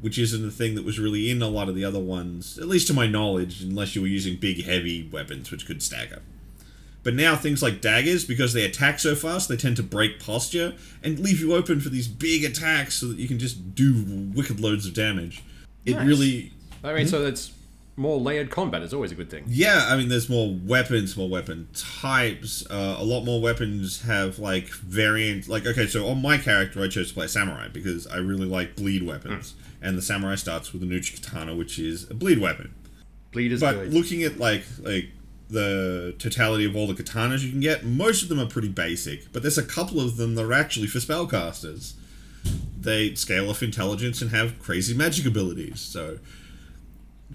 which 0.02 0.18
isn't 0.18 0.46
a 0.46 0.50
thing 0.50 0.74
that 0.74 0.84
was 0.84 0.98
really 0.98 1.30
in 1.30 1.40
a 1.40 1.48
lot 1.48 1.68
of 1.68 1.76
the 1.76 1.84
other 1.84 2.00
ones, 2.00 2.58
at 2.58 2.66
least 2.66 2.88
to 2.88 2.92
my 2.92 3.06
knowledge, 3.06 3.62
unless 3.62 3.94
you 3.94 4.02
were 4.02 4.08
using 4.08 4.36
big, 4.36 4.64
heavy 4.64 5.08
weapons, 5.12 5.52
which 5.52 5.64
could 5.64 5.80
stagger. 5.80 6.20
But 7.04 7.14
now 7.14 7.34
things 7.34 7.62
like 7.62 7.80
daggers, 7.80 8.24
because 8.24 8.52
they 8.52 8.64
attack 8.64 9.00
so 9.00 9.14
fast, 9.16 9.48
they 9.48 9.56
tend 9.56 9.76
to 9.76 9.82
break 9.82 10.20
posture 10.20 10.74
and 11.02 11.18
leave 11.18 11.40
you 11.40 11.54
open 11.54 11.80
for 11.80 11.88
these 11.88 12.06
big 12.08 12.44
attacks 12.44 12.94
so 12.94 13.06
that 13.08 13.18
you 13.18 13.26
can 13.26 13.38
just 13.40 13.74
do 13.74 14.04
wicked 14.34 14.60
loads 14.60 14.86
of 14.86 14.94
damage. 14.94 15.42
It 15.84 15.96
Nice. 15.96 16.06
really, 16.06 16.52
I 16.84 16.94
mean, 16.94 17.08
so 17.08 17.20
that's 17.20 17.50
more 17.96 18.18
layered 18.20 18.50
combat 18.50 18.82
is 18.82 18.94
always 18.94 19.10
a 19.12 19.14
good 19.16 19.28
thing. 19.30 19.44
yeah. 19.48 19.86
I 19.90 19.96
mean, 19.96 20.08
there's 20.08 20.28
more 20.28 20.56
weapons, 20.64 21.16
more 21.16 21.28
weapon 21.28 21.68
types. 21.74 22.64
Uh, 22.70 22.96
a 22.98 23.04
lot 23.04 23.24
more 23.24 23.40
weapons 23.40 24.02
have 24.02 24.38
like 24.38 24.68
variant. 24.68 25.48
Like, 25.48 25.66
okay, 25.66 25.86
so 25.88 26.06
on 26.06 26.22
my 26.22 26.38
character, 26.38 26.80
I 26.82 26.88
chose 26.88 27.08
to 27.08 27.14
play 27.14 27.26
samurai 27.26 27.66
because 27.68 28.06
I 28.06 28.16
really 28.18 28.46
like 28.46 28.76
bleed 28.76 29.02
weapons, 29.04 29.54
and 29.82 29.98
the 29.98 30.02
samurai 30.02 30.36
starts 30.36 30.72
with 30.72 30.82
a 30.84 30.86
Uchigatana, 30.86 31.56
which 31.56 31.78
is 31.78 32.08
a 32.10 32.14
bleed 32.14 32.38
weapon. 32.38 32.72
Bleed 33.32 33.50
is 33.52 33.60
But 33.60 33.72
good. 33.74 33.92
looking 33.94 34.22
at 34.22 34.38
like 34.38 34.64
like 34.80 35.08
the 35.52 36.14
totality 36.18 36.64
of 36.64 36.74
all 36.74 36.86
the 36.86 36.94
katanas 36.94 37.42
you 37.42 37.50
can 37.50 37.60
get, 37.60 37.84
most 37.84 38.22
of 38.22 38.28
them 38.28 38.40
are 38.40 38.46
pretty 38.46 38.68
basic. 38.68 39.32
But 39.32 39.42
there's 39.42 39.58
a 39.58 39.62
couple 39.62 40.00
of 40.00 40.16
them 40.16 40.34
that 40.34 40.44
are 40.44 40.52
actually 40.52 40.86
for 40.88 40.98
spellcasters. 40.98 41.94
They 42.80 43.14
scale 43.14 43.48
off 43.48 43.62
intelligence 43.62 44.20
and 44.20 44.30
have 44.32 44.58
crazy 44.58 44.94
magic 44.94 45.26
abilities. 45.26 45.80
So 45.80 46.18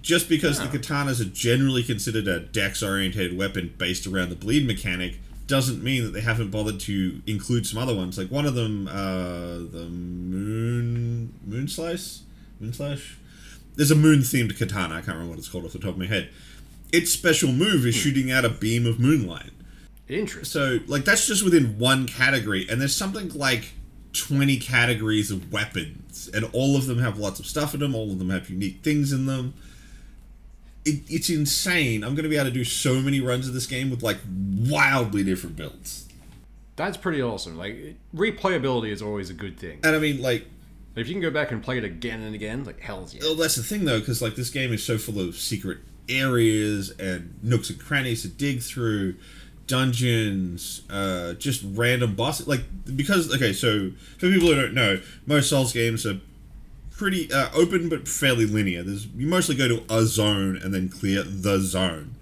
just 0.01 0.29
because 0.29 0.59
the 0.59 0.65
katanas 0.65 1.21
are 1.21 1.29
generally 1.29 1.83
considered 1.83 2.27
a 2.27 2.39
dex-oriented 2.39 3.37
weapon 3.37 3.73
based 3.77 4.05
around 4.05 4.29
the 4.29 4.35
bleed 4.35 4.67
mechanic 4.67 5.19
doesn't 5.47 5.81
mean 5.81 6.03
that 6.03 6.11
they 6.11 6.21
haven't 6.21 6.51
bothered 6.51 6.79
to 6.81 7.21
include 7.25 7.65
some 7.65 7.79
other 7.79 7.95
ones. 7.95 8.17
Like 8.17 8.29
one 8.29 8.45
of 8.45 8.53
them, 8.53 8.87
uh, 8.87 9.57
the 9.57 9.87
moon 9.89 11.33
moon 11.45 11.67
slice, 11.67 12.23
moon 12.59 12.73
slash. 12.73 13.17
There's 13.75 13.91
a 13.91 13.95
moon 13.95 14.19
themed 14.19 14.57
katana. 14.57 14.95
I 14.95 14.97
can't 14.97 15.09
remember 15.09 15.31
what 15.31 15.39
it's 15.39 15.47
called 15.47 15.65
off 15.65 15.71
the 15.71 15.79
top 15.79 15.91
of 15.91 15.97
my 15.97 16.07
head. 16.07 16.29
Its 16.91 17.11
special 17.11 17.51
move 17.51 17.85
is 17.85 17.95
hmm. 17.95 18.01
shooting 18.01 18.31
out 18.31 18.45
a 18.45 18.49
beam 18.49 18.85
of 18.85 18.99
moonlight. 18.99 19.51
Interesting. 20.07 20.45
So, 20.45 20.79
like, 20.87 21.03
that's 21.03 21.27
just 21.27 21.43
within 21.43 21.77
one 21.77 22.07
category, 22.07 22.65
and 22.69 22.79
there's 22.79 22.95
something 22.95 23.29
like 23.29 23.73
20 24.13 24.57
categories 24.57 25.31
of 25.31 25.51
weapons, 25.51 26.29
and 26.33 26.45
all 26.53 26.77
of 26.77 26.87
them 26.87 26.99
have 26.99 27.19
lots 27.19 27.39
of 27.39 27.45
stuff 27.45 27.73
in 27.73 27.81
them, 27.81 27.93
all 27.93 28.11
of 28.11 28.19
them 28.19 28.29
have 28.29 28.49
unique 28.49 28.81
things 28.83 29.11
in 29.11 29.25
them. 29.25 29.53
It, 30.85 31.01
it's 31.09 31.29
insane. 31.29 32.03
I'm 32.03 32.15
going 32.15 32.23
to 32.23 32.29
be 32.29 32.37
able 32.37 32.45
to 32.45 32.53
do 32.53 32.63
so 32.63 33.01
many 33.01 33.19
runs 33.19 33.49
of 33.49 33.53
this 33.53 33.67
game 33.67 33.89
with, 33.89 34.01
like, 34.01 34.17
wildly 34.25 35.25
different 35.25 35.57
builds. 35.57 36.07
That's 36.77 36.95
pretty 36.95 37.21
awesome. 37.21 37.57
Like 37.57 37.95
replayability 38.15 38.91
is 38.91 39.01
always 39.01 39.29
a 39.29 39.33
good 39.33 39.59
thing. 39.59 39.79
And 39.83 39.95
I 39.95 39.99
mean, 39.99 40.21
like, 40.21 40.45
If 40.95 41.07
you 41.07 41.15
can 41.15 41.21
go 41.21 41.31
back 41.31 41.51
and 41.51 41.61
play 41.61 41.77
it 41.77 41.83
again 41.83 42.21
and 42.21 42.33
again, 42.33 42.63
like 42.63 42.79
hell's 42.79 43.13
yeah. 43.13 43.21
well, 43.23 43.35
that's 43.35 43.55
the 43.55 43.63
thing, 43.63 43.83
though, 43.83 43.99
because, 43.99 44.21
like, 44.21 44.35
this 44.35 44.49
game 44.49 44.71
is 44.71 44.83
so 44.83 44.97
full 44.97 45.19
of 45.19 45.35
secret 45.37 45.79
areas 46.09 46.91
and 46.99 47.33
nooks 47.43 47.69
and 47.69 47.79
crannies 47.79 48.21
to 48.23 48.27
dig 48.27 48.61
through 48.61 49.15
dungeons, 49.67 50.81
uh, 50.89 51.33
just 51.33 51.63
random 51.73 52.15
bosses. 52.15 52.47
Like 52.47 52.61
because 52.95 53.33
okay, 53.33 53.53
so 53.53 53.91
for 54.17 54.29
people 54.31 54.47
who 54.47 54.55
don't 54.55 54.73
know, 54.73 55.01
most 55.25 55.49
Souls 55.49 55.73
games 55.73 56.05
are 56.05 56.19
pretty 56.91 57.31
uh, 57.31 57.49
open 57.53 57.89
but 57.89 58.07
fairly 58.07 58.45
linear. 58.45 58.83
There's 58.83 59.07
you 59.07 59.27
mostly 59.27 59.55
go 59.55 59.67
to 59.67 59.83
a 59.89 60.03
zone 60.03 60.57
and 60.57 60.73
then 60.73 60.89
clear 60.89 61.23
the 61.23 61.59
zone. 61.59 62.15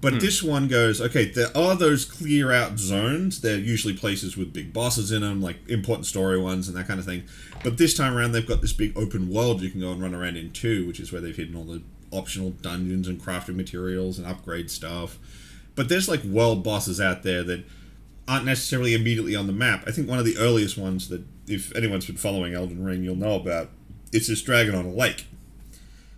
But 0.00 0.18
this 0.20 0.42
one 0.42 0.66
goes 0.66 1.00
okay. 1.00 1.26
There 1.26 1.54
are 1.54 1.76
those 1.76 2.06
clear 2.06 2.52
out 2.52 2.78
zones. 2.78 3.42
They're 3.42 3.58
usually 3.58 3.94
places 3.94 4.34
with 4.34 4.52
big 4.52 4.72
bosses 4.72 5.12
in 5.12 5.20
them, 5.20 5.42
like 5.42 5.56
important 5.68 6.06
story 6.06 6.40
ones 6.40 6.68
and 6.68 6.76
that 6.76 6.86
kind 6.86 6.98
of 6.98 7.04
thing. 7.04 7.24
But 7.62 7.76
this 7.76 7.94
time 7.94 8.16
around, 8.16 8.32
they've 8.32 8.46
got 8.46 8.62
this 8.62 8.72
big 8.72 8.96
open 8.96 9.28
world 9.28 9.60
you 9.60 9.68
can 9.68 9.80
go 9.80 9.92
and 9.92 10.00
run 10.00 10.14
around 10.14 10.38
in 10.38 10.52
too, 10.52 10.86
which 10.86 11.00
is 11.00 11.12
where 11.12 11.20
they've 11.20 11.36
hidden 11.36 11.54
all 11.54 11.64
the 11.64 11.82
optional 12.12 12.50
dungeons 12.50 13.08
and 13.08 13.20
crafting 13.20 13.54
materials 13.56 14.18
and 14.18 14.26
upgrade 14.26 14.70
stuff. 14.70 15.18
But 15.76 15.88
there's 15.88 16.08
like 16.08 16.22
world 16.24 16.62
bosses 16.64 17.00
out 17.00 17.22
there 17.22 17.42
that 17.44 17.64
aren't 18.28 18.44
necessarily 18.44 18.94
immediately 18.94 19.34
on 19.34 19.46
the 19.46 19.52
map. 19.52 19.84
I 19.86 19.92
think 19.92 20.08
one 20.08 20.18
of 20.18 20.24
the 20.24 20.36
earliest 20.36 20.76
ones 20.76 21.08
that, 21.08 21.22
if 21.46 21.74
anyone's 21.74 22.06
been 22.06 22.16
following 22.16 22.54
Elden 22.54 22.84
Ring, 22.84 23.02
you'll 23.02 23.16
know 23.16 23.34
about. 23.34 23.70
It's 24.12 24.26
this 24.28 24.42
dragon 24.42 24.74
on 24.74 24.84
a 24.84 24.90
lake. 24.90 25.26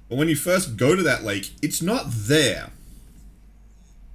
But 0.09 0.17
when 0.19 0.29
you 0.29 0.37
first 0.37 0.77
go 0.77 0.97
to 0.97 1.03
that 1.03 1.25
lake, 1.25 1.51
it's 1.63 1.81
not 1.83 2.07
there. 2.11 2.71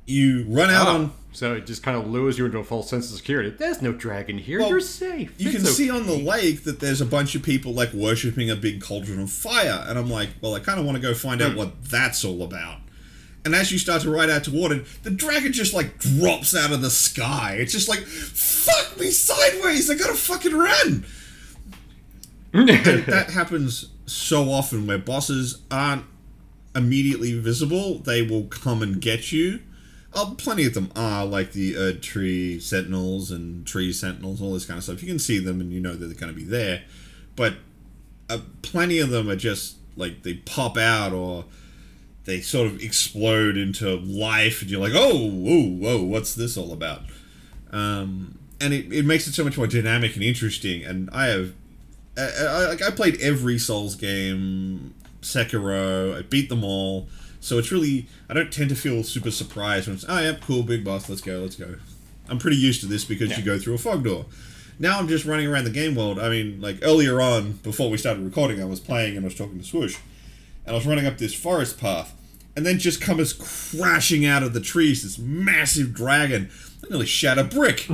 You 0.05 0.45
run 0.47 0.69
out 0.69 0.87
Ah, 0.87 0.95
on. 0.95 1.13
So 1.37 1.53
it 1.53 1.67
just 1.67 1.83
kind 1.83 1.95
of 1.95 2.07
lures 2.07 2.39
you 2.39 2.47
into 2.47 2.57
a 2.57 2.63
false 2.63 2.89
sense 2.89 3.11
of 3.11 3.17
security. 3.17 3.51
There's 3.51 3.79
no 3.79 3.91
dragon 3.93 4.39
here. 4.39 4.59
Well, 4.59 4.69
You're 4.69 4.81
safe. 4.81 5.35
You 5.37 5.51
It's 5.51 5.57
can 5.57 5.65
see 5.67 5.87
on 5.87 6.07
the 6.07 6.17
lake 6.17 6.63
that 6.63 6.79
there's 6.79 6.99
a 6.99 7.05
bunch 7.05 7.35
of 7.35 7.43
people 7.43 7.73
like 7.73 7.93
worshipping 7.93 8.49
a 8.49 8.55
big 8.55 8.81
cauldron 8.81 9.19
of 9.19 9.29
fire, 9.29 9.85
and 9.87 9.99
I'm 9.99 10.09
like, 10.09 10.29
well, 10.41 10.55
I 10.55 10.59
kind 10.61 10.79
of 10.79 10.85
want 10.87 10.95
to 10.95 11.01
go 11.01 11.13
find 11.13 11.39
out 11.43 11.51
hmm. 11.51 11.59
what 11.59 11.83
that's 11.83 12.25
all 12.25 12.41
about. 12.41 12.79
And 13.45 13.53
as 13.53 13.71
you 13.71 13.77
start 13.77 14.01
to 14.01 14.09
ride 14.09 14.31
out 14.31 14.45
toward 14.45 14.71
it, 14.71 14.87
the 15.03 15.11
dragon 15.11 15.53
just 15.53 15.75
like 15.75 15.99
drops 15.99 16.55
out 16.55 16.71
of 16.71 16.81
the 16.81 16.89
sky. 16.89 17.57
It's 17.59 17.71
just 17.71 17.87
like, 17.87 17.99
fuck 17.99 18.99
me 18.99 19.11
sideways. 19.11 19.91
I 19.91 19.93
gotta 19.95 20.15
fucking 20.15 20.57
run. 20.57 21.05
that 22.51 23.29
happens 23.33 23.91
so 24.07 24.49
often 24.49 24.87
where 24.87 24.97
bosses 24.97 25.61
aren't 25.69 26.05
immediately 26.75 27.39
visible. 27.39 27.99
They 27.99 28.23
will 28.23 28.45
come 28.45 28.81
and 28.81 28.99
get 28.99 29.31
you. 29.31 29.59
Oh, 30.19 30.33
plenty 30.35 30.65
of 30.65 30.73
them 30.73 30.91
are 30.95 31.27
like 31.27 31.51
the 31.51 31.77
Erd 31.77 32.01
Tree 32.01 32.59
Sentinels 32.59 33.29
and 33.29 33.67
Tree 33.67 33.93
Sentinels, 33.93 34.41
all 34.41 34.53
this 34.55 34.65
kind 34.65 34.79
of 34.79 34.83
stuff. 34.83 35.03
You 35.03 35.07
can 35.07 35.19
see 35.19 35.37
them 35.37 35.61
and 35.61 35.71
you 35.71 35.79
know 35.79 35.93
that 35.95 36.07
they're 36.07 36.17
going 36.17 36.33
to 36.33 36.35
be 36.35 36.43
there, 36.43 36.81
but 37.35 37.53
uh, 38.27 38.39
plenty 38.63 38.97
of 38.97 39.11
them 39.11 39.29
are 39.29 39.35
just 39.35 39.75
like 39.95 40.23
they 40.23 40.33
pop 40.33 40.75
out 40.75 41.13
or 41.13 41.45
they 42.25 42.41
sort 42.41 42.65
of 42.65 42.81
explode 42.81 43.57
into 43.57 43.95
life, 43.95 44.63
and 44.63 44.71
you're 44.71 44.81
like, 44.81 44.93
oh, 44.95 45.29
whoa, 45.29 45.61
whoa, 45.61 46.03
what's 46.03 46.33
this 46.33 46.57
all 46.57 46.73
about? 46.73 47.03
Um, 47.71 48.39
and 48.59 48.73
it, 48.73 48.91
it 48.91 49.05
makes 49.05 49.27
it 49.27 49.33
so 49.33 49.43
much 49.43 49.55
more 49.55 49.67
dynamic 49.67 50.15
and 50.15 50.23
interesting. 50.23 50.83
And 50.83 51.09
I 51.11 51.27
have, 51.27 51.53
I, 52.17 52.65
like, 52.69 52.81
I 52.81 52.89
played 52.89 53.21
every 53.21 53.59
Souls 53.59 53.93
game, 53.93 54.95
Sekiro, 55.21 56.17
I 56.17 56.23
beat 56.23 56.49
them 56.49 56.63
all. 56.63 57.07
So 57.47 57.57
it's 57.57 57.71
really, 57.71 58.07
I 58.29 58.33
don't 58.33 58.51
tend 58.51 58.67
to 58.71 58.75
feel 58.75 59.03
super 59.03 59.31
surprised 59.31 59.87
when 59.87 59.95
it's, 59.95 60.03
oh, 60.09 60.19
yeah, 60.19 60.33
cool, 60.41 60.63
big 60.63 60.83
boss, 60.83 61.07
let's 61.07 61.21
go, 61.21 61.39
let's 61.39 61.55
go. 61.55 61.75
I'm 62.27 62.39
pretty 62.39 62.57
used 62.57 62.81
to 62.81 62.87
this 62.87 63.05
because 63.05 63.37
you 63.37 63.43
go 63.43 63.57
through 63.57 63.75
a 63.75 63.77
fog 63.77 64.03
door. 64.03 64.25
Now 64.79 64.99
I'm 64.99 65.07
just 65.07 65.23
running 65.23 65.47
around 65.47 65.63
the 65.63 65.69
game 65.69 65.95
world. 65.95 66.19
I 66.19 66.27
mean, 66.27 66.59
like 66.59 66.79
earlier 66.81 67.21
on, 67.21 67.53
before 67.63 67.89
we 67.89 67.97
started 67.97 68.25
recording, 68.25 68.61
I 68.61 68.65
was 68.65 68.81
playing 68.81 69.15
and 69.15 69.25
I 69.25 69.29
was 69.29 69.35
talking 69.35 69.57
to 69.57 69.63
Swoosh, 69.63 69.97
and 70.65 70.73
I 70.73 70.77
was 70.77 70.85
running 70.85 71.05
up 71.05 71.19
this 71.19 71.33
forest 71.33 71.79
path, 71.79 72.13
and 72.57 72.65
then 72.65 72.79
just 72.79 72.99
comes 72.99 73.31
crashing 73.31 74.25
out 74.25 74.43
of 74.43 74.51
the 74.51 74.59
trees 74.59 75.03
this 75.03 75.17
massive 75.17 75.93
dragon. 75.93 76.49
I 76.83 76.89
nearly 76.89 77.05
shat 77.05 77.37
a 77.37 77.45
brick. 77.45 77.87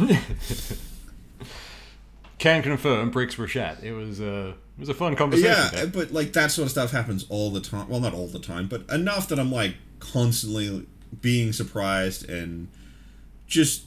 Can 2.40 2.64
confirm 2.64 3.12
bricks 3.12 3.38
were 3.38 3.48
shat. 3.48 3.84
It 3.84 3.94
was 3.94 4.20
uh, 4.20 4.54
it 4.78 4.80
was 4.80 4.90
a 4.90 4.94
fun 4.94 5.16
conversation. 5.16 5.52
yeah, 5.52 5.70
there. 5.70 5.88
but 5.88 6.12
like 6.12 6.34
that 6.34 6.52
sort 6.52 6.66
of 6.66 6.72
stuff 6.72 6.92
happens 6.92 7.26
all 7.30 7.52
the 7.52 7.62
time. 7.62 7.88
Well, 7.90 8.00
not 8.00 8.14
all 8.14 8.28
the 8.28 8.40
time, 8.40 8.68
but 8.68 8.90
enough 8.90 9.28
that 9.30 9.40
I'm 9.40 9.52
like 9.52 9.76
constantly 10.00 10.86
being 11.22 11.54
surprised 11.54 12.28
and 12.28 12.70
just 13.46 13.86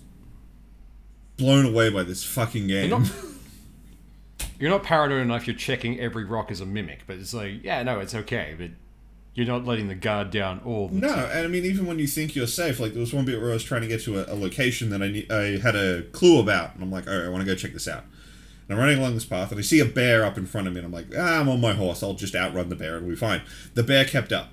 blown 1.37 1.67
away 1.67 1.91
by 1.91 2.05
this 2.05 2.25
fucking 2.25 2.69
game. 2.69 2.89
You're 2.89 2.99
not, 3.01 3.13
you're 4.61 4.71
not 4.71 4.85
paranoid 4.85 5.23
enough. 5.23 5.47
You're 5.47 5.57
checking 5.57 5.99
every 5.99 6.25
rock 6.25 6.51
as 6.51 6.61
a 6.61 6.67
mimic, 6.67 7.01
but 7.07 7.17
it's 7.17 7.35
like, 7.35 7.65
yeah, 7.65 7.83
no, 7.83 7.99
it's 7.99 8.15
okay. 8.15 8.55
But 8.57 8.71
you're 9.35 9.47
not 9.47 9.65
letting 9.65 9.89
the 9.89 9.95
guard 9.95 10.31
down 10.31 10.61
all 10.65 10.89
the 10.89 11.01
time. 11.01 11.11
No, 11.11 11.15
time. 11.15 11.31
and 11.33 11.47
I 11.47 11.49
mean 11.49 11.65
even 11.65 11.87
when 11.87 11.99
you 11.99 12.07
think 12.07 12.35
you're 12.37 12.47
safe, 12.47 12.81
like 12.81 12.93
there 12.93 13.01
was 13.01 13.13
one 13.13 13.25
bit 13.25 13.41
where 13.41 13.51
I 13.51 13.55
was 13.55 13.65
trying 13.65 13.83
to 13.83 13.89
get 13.89 14.03
to 14.03 14.21
a, 14.21 14.33
a 14.33 14.37
location 14.37 14.91
that 14.91 15.03
I 15.03 15.09
need, 15.09 15.31
I 15.31 15.59
had 15.59 15.75
a 15.75 16.03
clue 16.13 16.41
about, 16.41 16.75
and 16.75 16.83
I'm 16.83 16.91
like, 16.91 17.09
all 17.09 17.15
right, 17.15 17.27
I 17.27 17.29
want 17.29 17.43
to 17.43 17.47
go 17.47 17.55
check 17.55 17.73
this 17.73 17.89
out. 17.89 18.05
And 18.69 18.77
I'm 18.77 18.85
running 18.85 18.99
along 18.99 19.15
this 19.15 19.25
path, 19.25 19.51
and 19.53 19.59
I 19.59 19.63
see 19.63 19.79
a 19.81 19.85
bear 19.85 20.25
up 20.25 20.37
in 20.37 20.45
front 20.47 20.67
of 20.67 20.73
me, 20.73 20.81
and 20.81 20.87
I'm 20.87 20.93
like, 20.93 21.07
ah, 21.17 21.41
I'm 21.41 21.49
on 21.49 21.61
my 21.61 21.73
horse. 21.75 22.03
I'll 22.03 22.15
just 22.15 22.35
outrun 22.35 22.69
the 22.69 22.75
bear, 22.77 22.97
and 22.97 23.07
we'll 23.07 23.15
be 23.15 23.19
fine. 23.19 23.43
The 23.75 23.83
bear 23.85 24.05
kept 24.05 24.33
up, 24.33 24.49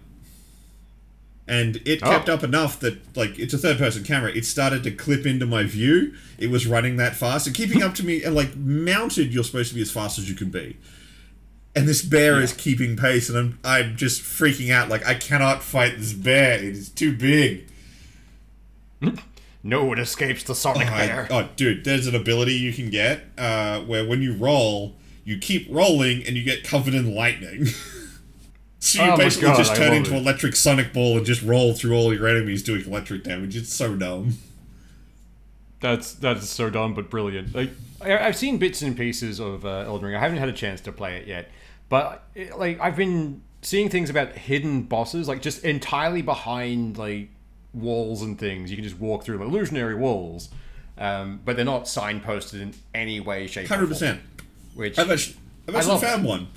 and 1.47 1.77
it 1.85 1.99
Oh. 2.03 2.09
kept 2.11 2.29
up 2.29 2.43
enough 2.43 2.79
that 2.81 2.99
like 3.17 3.39
it's 3.39 3.53
a 3.53 3.57
third 3.57 3.77
person 3.79 4.03
camera. 4.03 4.31
It 4.31 4.45
started 4.45 4.83
to 4.83 4.91
clip 4.91 5.25
into 5.25 5.45
my 5.47 5.63
view. 5.63 6.13
It 6.37 6.51
was 6.51 6.67
running 6.67 6.97
that 6.97 7.15
fast 7.15 7.47
and 7.47 7.55
keeping 7.55 7.81
up 7.81 7.95
to 7.95 8.05
me, 8.05 8.23
and 8.23 8.35
like 8.35 8.55
mounted, 8.55 9.33
you're 9.33 9.43
supposed 9.43 9.69
to 9.69 9.75
be 9.75 9.81
as 9.81 9.91
fast 9.91 10.19
as 10.19 10.29
you 10.29 10.35
can 10.35 10.49
be. 10.51 10.77
And 11.75 11.87
this 11.87 12.03
bear 12.03 12.39
is 12.39 12.53
keeping 12.53 12.95
pace, 12.95 13.29
and 13.29 13.37
I'm 13.37 13.59
I'm 13.63 13.95
just 13.97 14.21
freaking 14.21 14.71
out. 14.71 14.89
Like 14.89 15.03
I 15.07 15.15
cannot 15.15 15.63
fight 15.63 15.97
this 15.97 16.13
bear. 16.13 16.53
It 16.59 16.65
is 16.75 16.89
too 16.89 17.17
big. 17.17 17.65
No 19.63 19.85
one 19.85 19.97
escapes 19.97 20.43
the 20.43 20.55
Sonic 20.55 20.87
I- 20.91 21.07
Bear. 21.07 21.27
oh, 21.31 21.49
dude, 21.55 21.85
there's 21.85 22.05
an 22.07 22.15
ability 22.15 22.53
you 22.53 22.73
can 22.73 22.89
get 22.89 23.23
uh, 23.37 23.79
where 23.81 24.05
when 24.05 24.21
you 24.21 24.33
roll, 24.35 24.95
you 25.23 25.37
keep 25.37 25.67
rolling 25.71 26.23
and 26.25 26.35
you 26.35 26.43
get 26.43 26.63
covered 26.65 26.93
in 26.93 27.15
lightning. 27.15 27.67
so 28.79 29.03
you 29.05 29.11
Oh 29.11 29.17
basically 29.17 29.47
God, 29.47 29.57
just 29.57 29.71
I 29.71 29.75
turn 29.77 29.93
into 29.93 30.13
it. 30.15 30.17
electric 30.17 30.55
sonic 30.57 30.91
ball 30.91 31.15
and 31.15 31.25
just 31.25 31.41
roll 31.43 31.73
through 31.73 31.95
all 31.95 32.13
your 32.13 32.27
enemies 32.27 32.61
doing 32.61 32.83
electric 32.85 33.23
damage. 33.23 33.55
It's 33.55 33.71
so 33.71 33.95
dumb. 33.95 34.37
That's 35.79 36.13
that's 36.13 36.49
so 36.49 36.69
dumb 36.69 36.93
but 36.93 37.09
brilliant. 37.09 37.53
Like 37.53 37.71
I, 38.01 38.17
I've 38.17 38.37
seen 38.37 38.57
bits 38.57 38.81
and 38.81 38.95
pieces 38.95 39.39
of 39.39 39.65
uh, 39.65 39.79
Elden 39.85 40.07
Ring. 40.07 40.15
I 40.15 40.19
haven't 40.19 40.37
had 40.37 40.49
a 40.49 40.53
chance 40.53 40.79
to 40.81 40.91
play 40.91 41.17
it 41.17 41.27
yet, 41.27 41.49
but 41.89 42.23
it, 42.35 42.57
like 42.57 42.79
I've 42.79 42.95
been 42.95 43.41
seeing 43.61 43.89
things 43.89 44.09
about 44.09 44.33
hidden 44.33 44.83
bosses, 44.83 45.27
like 45.27 45.41
just 45.41 45.63
entirely 45.63 46.21
behind 46.21 46.97
like 46.97 47.29
walls 47.73 48.21
and 48.21 48.37
things. 48.39 48.69
You 48.69 48.77
can 48.77 48.83
just 48.83 48.99
walk 48.99 49.23
through 49.23 49.37
them, 49.37 49.47
illusionary 49.47 49.95
walls, 49.95 50.49
um, 50.97 51.41
but 51.43 51.55
they're 51.55 51.65
not 51.65 51.85
signposted 51.85 52.61
in 52.61 52.73
any 52.93 53.19
way, 53.19 53.47
shape, 53.47 53.65
or 53.65 53.67
Hundred 53.69 53.85
form, 53.85 53.89
percent. 53.93 54.21
Which 54.75 54.97
I've 54.99 55.09
actually, 55.11 55.35
I've 55.67 55.75
actually 55.75 55.99
found 55.99 56.23
one. 56.23 56.47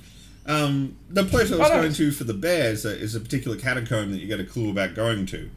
Um, 0.45 0.95
the 1.09 1.23
place 1.25 1.51
I 1.51 1.57
was 1.57 1.67
Oh, 1.67 1.73
going 1.73 1.87
nice. 1.89 1.97
to 1.97 2.11
for 2.11 2.23
the 2.23 2.33
bears 2.33 2.85
uh, 2.85 2.89
is 2.89 3.15
a 3.15 3.19
particular 3.19 3.57
catacomb 3.57 4.11
that 4.11 4.19
you 4.19 4.27
get 4.27 4.39
a 4.39 4.45
clue 4.45 4.69
about 4.71 4.95
going 4.95 5.25
to, 5.27 5.49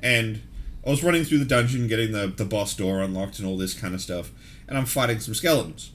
and 0.00 0.40
I 0.86 0.90
was 0.90 1.02
running 1.02 1.24
through 1.24 1.38
the 1.38 1.44
dungeon, 1.44 1.88
getting 1.88 2.12
the 2.12 2.28
the 2.28 2.44
boss 2.44 2.74
door 2.76 3.00
unlocked 3.00 3.38
and 3.40 3.48
all 3.48 3.56
this 3.56 3.74
kind 3.74 3.94
of 3.94 4.00
stuff, 4.00 4.30
and 4.68 4.78
I'm 4.78 4.86
fighting 4.86 5.18
some 5.18 5.34
skeletons, 5.34 5.90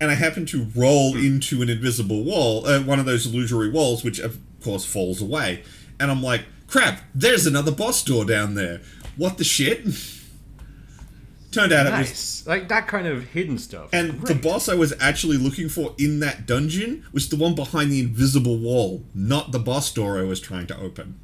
and 0.00 0.10
I 0.10 0.14
happen 0.14 0.46
to 0.46 0.68
roll 0.76 1.16
into 1.16 1.60
an 1.60 1.68
invisible 1.68 2.22
wall, 2.22 2.66
uh, 2.66 2.80
one 2.80 3.00
of 3.00 3.04
those 3.04 3.26
illusory 3.26 3.68
walls, 3.70 4.04
which 4.04 4.20
of 4.20 4.38
course 4.62 4.84
falls 4.84 5.20
away, 5.20 5.64
and 5.98 6.08
I'm 6.10 6.22
like, 6.22 6.42
crap! 6.72 7.02
There's 7.14 7.46
another 7.46 7.70
boss 7.70 8.02
door 8.02 8.24
down 8.24 8.54
there. 8.54 8.80
What 9.16 9.36
the 9.38 9.44
shit? 9.44 9.84
Turned 11.52 11.70
out 11.70 11.86
it 11.86 11.90
was 11.98 12.46
like 12.46 12.68
that 12.68 12.88
kind 12.88 13.06
of 13.06 13.24
hidden 13.24 13.58
stuff. 13.58 13.90
and 13.92 14.22
the 14.22 14.34
boss 14.34 14.70
I 14.70 14.74
was 14.74 14.94
actually 14.98 15.36
looking 15.36 15.68
for 15.68 15.94
in 15.98 16.20
that 16.20 16.46
dungeon 16.46 17.04
was 17.12 17.28
the 17.28 17.36
one 17.36 17.54
behind 17.54 17.92
the 17.92 18.00
invisible 18.00 18.56
wall, 18.56 19.04
not 19.14 19.52
the 19.52 19.58
boss 19.58 19.92
door 19.92 20.18
I 20.18 20.22
was 20.22 20.40
trying 20.40 20.66
to 20.68 20.78
open. 20.80 21.20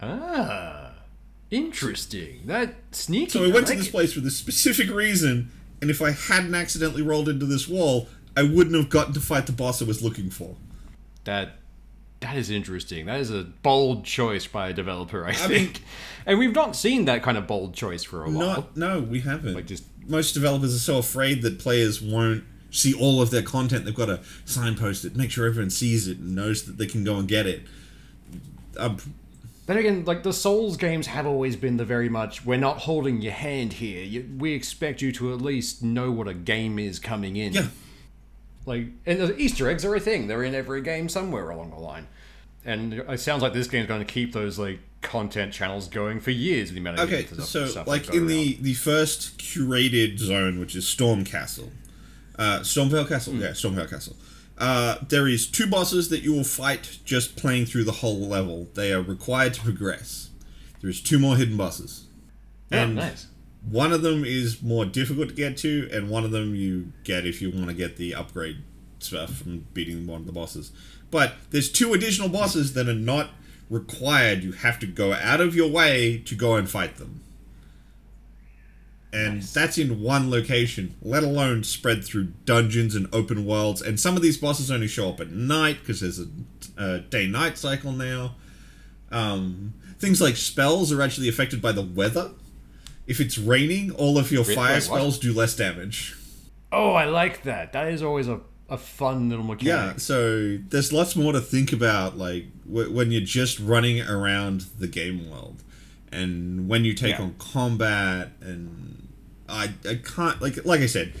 ah, 0.00 0.92
interesting. 1.50 2.42
That 2.46 2.76
sneaky. 2.92 3.30
So 3.30 3.44
I 3.44 3.50
went 3.52 3.66
to 3.66 3.72
like 3.72 3.78
this 3.78 3.88
it. 3.88 3.90
place 3.90 4.12
for 4.12 4.20
this 4.20 4.36
specific 4.36 4.88
reason, 4.90 5.50
and 5.80 5.90
if 5.90 6.00
I 6.00 6.12
hadn't 6.12 6.54
accidentally 6.54 7.02
rolled 7.02 7.28
into 7.28 7.44
this 7.46 7.66
wall, 7.66 8.08
I 8.36 8.44
wouldn't 8.44 8.76
have 8.76 8.90
gotten 8.90 9.12
to 9.14 9.20
fight 9.20 9.46
the 9.46 9.52
boss 9.52 9.82
I 9.82 9.86
was 9.86 10.04
looking 10.04 10.30
for. 10.30 10.54
That 11.24 11.58
That 12.24 12.36
is 12.38 12.48
interesting. 12.48 13.04
That 13.04 13.20
is 13.20 13.30
a 13.30 13.44
bold 13.44 14.04
choice 14.06 14.46
by 14.46 14.68
a 14.70 14.72
developer, 14.72 15.24
I, 15.26 15.32
mean- 15.32 15.48
think. 15.48 15.82
and 16.26 16.38
we've 16.38 16.54
not 16.54 16.74
seen 16.74 17.04
that 17.04 17.22
kind 17.22 17.36
of 17.36 17.46
bold 17.46 17.74
choice 17.74 18.02
for 18.02 18.24
a 18.24 18.30
while. 18.30 18.46
Not, 18.46 18.76
no, 18.76 19.00
we 19.00 19.20
haven't. 19.20 19.54
Like, 19.54 19.66
just- 19.66 19.84
most 20.06 20.32
developers 20.32 20.74
are 20.74 20.78
so 20.78 20.96
afraid 20.98 21.42
that 21.42 21.58
players 21.58 22.00
won't 22.00 22.44
see 22.70 22.94
all 22.94 23.20
of 23.20 23.30
their 23.30 23.42
content. 23.42 23.84
They've 23.84 23.94
got 23.94 24.06
to 24.06 24.20
signpost 24.46 25.04
it, 25.04 25.14
make 25.16 25.30
sure 25.30 25.46
everyone 25.46 25.68
sees 25.68 26.08
it 26.08 26.16
and 26.18 26.34
knows 26.34 26.64
that 26.64 26.78
they 26.78 26.86
can 26.86 27.04
go 27.04 27.16
and 27.16 27.28
get 27.28 27.46
it. 27.46 27.62
Um, 28.78 28.96
Then 29.66 29.76
again, 29.76 30.04
like 30.06 30.22
the 30.22 30.32
Souls 30.32 30.76
games 30.78 31.06
have 31.08 31.26
always 31.26 31.56
been 31.56 31.76
the 31.76 31.84
very 31.84 32.08
much 32.08 32.44
we're 32.44 32.56
not 32.58 32.78
holding 32.78 33.20
your 33.20 33.32
hand 33.32 33.74
here. 33.74 34.02
You, 34.02 34.28
we 34.38 34.54
expect 34.54 35.02
you 35.02 35.12
to 35.12 35.32
at 35.34 35.40
least 35.42 35.82
know 35.82 36.10
what 36.10 36.26
a 36.26 36.34
game 36.34 36.78
is 36.78 36.98
coming 36.98 37.36
in. 37.36 37.52
yeah, 37.52 37.66
Like, 38.66 38.86
and 39.06 39.20
the 39.20 39.36
Easter 39.38 39.68
eggs 39.68 39.84
are 39.84 39.94
a 39.94 40.00
thing. 40.00 40.26
They're 40.26 40.42
in 40.42 40.54
every 40.54 40.80
game 40.82 41.08
somewhere 41.08 41.50
along 41.50 41.70
the 41.70 41.78
line. 41.78 42.06
And 42.64 42.94
it 42.94 43.20
sounds 43.20 43.42
like 43.42 43.52
this 43.52 43.66
game's 43.68 43.88
going 43.88 44.00
to 44.04 44.10
keep 44.10 44.32
those 44.32 44.58
like 44.58 44.78
content 45.02 45.52
channels 45.52 45.86
going 45.88 46.18
for 46.20 46.30
years. 46.30 46.72
The 46.72 46.78
amount 46.78 46.98
of 46.98 47.08
Okay, 47.12 47.26
so 47.26 47.66
stuff 47.66 47.86
like 47.86 48.14
in 48.14 48.26
the 48.26 48.54
around. 48.54 48.64
the 48.64 48.74
first 48.74 49.38
curated 49.38 50.18
zone, 50.18 50.58
which 50.58 50.74
is 50.74 50.88
Storm 50.88 51.24
Castle, 51.24 51.70
uh, 52.38 52.60
Stormveil 52.60 53.06
Castle, 53.06 53.34
yeah, 53.34 53.48
Stormveil 53.50 53.90
Castle. 53.90 54.16
Uh, 54.56 54.96
there 55.08 55.28
is 55.28 55.46
two 55.46 55.66
bosses 55.66 56.08
that 56.08 56.22
you 56.22 56.32
will 56.32 56.44
fight 56.44 57.00
just 57.04 57.36
playing 57.36 57.66
through 57.66 57.84
the 57.84 57.92
whole 57.92 58.20
level. 58.20 58.68
They 58.74 58.92
are 58.94 59.02
required 59.02 59.52
to 59.54 59.60
progress. 59.60 60.30
There's 60.80 61.02
two 61.02 61.18
more 61.18 61.36
hidden 61.36 61.56
bosses. 61.58 62.04
oh, 62.72 62.76
and- 62.78 62.94
nice. 62.96 63.26
One 63.68 63.92
of 63.92 64.02
them 64.02 64.24
is 64.24 64.62
more 64.62 64.84
difficult 64.84 65.30
to 65.30 65.34
get 65.34 65.56
to, 65.58 65.88
and 65.92 66.10
one 66.10 66.24
of 66.24 66.30
them 66.30 66.54
you 66.54 66.92
get 67.02 67.26
if 67.26 67.40
you 67.40 67.50
want 67.50 67.68
to 67.68 67.74
get 67.74 67.96
the 67.96 68.14
upgrade 68.14 68.58
stuff 68.98 69.38
from 69.38 69.66
beating 69.72 70.06
one 70.06 70.20
of 70.20 70.26
the 70.26 70.32
bosses. 70.32 70.70
But 71.10 71.34
there's 71.50 71.70
two 71.70 71.94
additional 71.94 72.28
bosses 72.28 72.74
that 72.74 72.88
are 72.88 72.94
not 72.94 73.30
required. 73.70 74.42
You 74.42 74.52
have 74.52 74.78
to 74.80 74.86
go 74.86 75.12
out 75.12 75.40
of 75.40 75.54
your 75.54 75.70
way 75.70 76.18
to 76.26 76.34
go 76.34 76.56
and 76.56 76.68
fight 76.68 76.96
them. 76.96 77.20
And 79.12 79.36
Nice. 79.36 79.52
that's 79.52 79.78
in 79.78 80.02
one 80.02 80.28
location, 80.28 80.96
let 81.00 81.22
alone 81.22 81.62
spread 81.62 82.04
through 82.04 82.32
dungeons 82.44 82.96
and 82.96 83.06
open 83.14 83.46
worlds. 83.46 83.80
And 83.80 83.98
some 84.00 84.16
of 84.16 84.22
these 84.22 84.36
bosses 84.36 84.72
only 84.72 84.88
show 84.88 85.08
up 85.08 85.20
at 85.20 85.30
night 85.30 85.78
because 85.80 86.00
there's 86.00 86.18
a, 86.18 86.26
a 86.76 86.98
day 86.98 87.28
night 87.28 87.56
cycle 87.56 87.92
now. 87.92 88.34
Um, 89.12 89.74
things 90.00 90.20
like 90.20 90.36
spells 90.36 90.90
are 90.90 91.00
actually 91.00 91.28
affected 91.28 91.62
by 91.62 91.70
the 91.70 91.82
weather. 91.82 92.32
If 93.06 93.20
it's 93.20 93.36
raining, 93.38 93.90
all 93.92 94.16
of 94.18 94.32
your 94.32 94.44
Wait, 94.44 94.54
fire 94.54 94.66
wait, 94.74 94.88
what? 94.88 94.96
spells 94.98 95.18
do 95.18 95.32
less 95.32 95.54
damage. 95.56 96.16
Oh, 96.72 96.92
I 96.92 97.04
like 97.04 97.42
that. 97.44 97.72
That 97.72 97.88
is 97.88 98.02
always 98.02 98.26
a, 98.28 98.40
a 98.68 98.78
fun 98.78 99.28
little 99.28 99.44
mechanic. 99.44 99.66
Yeah, 99.66 99.96
so 99.98 100.56
there's 100.56 100.92
lots 100.92 101.14
more 101.14 101.32
to 101.32 101.40
think 101.40 101.72
about, 101.72 102.16
like 102.18 102.46
w- 102.66 102.90
when 102.92 103.12
you're 103.12 103.20
just 103.20 103.60
running 103.60 104.00
around 104.00 104.62
the 104.78 104.88
game 104.88 105.30
world, 105.30 105.62
and 106.10 106.68
when 106.68 106.84
you 106.84 106.94
take 106.94 107.18
Yeah. 107.18 107.24
on 107.24 107.34
combat, 107.38 108.30
and 108.40 109.08
I 109.48 109.70
I 109.88 109.96
can't 109.96 110.40
like 110.40 110.64
like 110.64 110.80
I 110.80 110.86
said, 110.86 111.12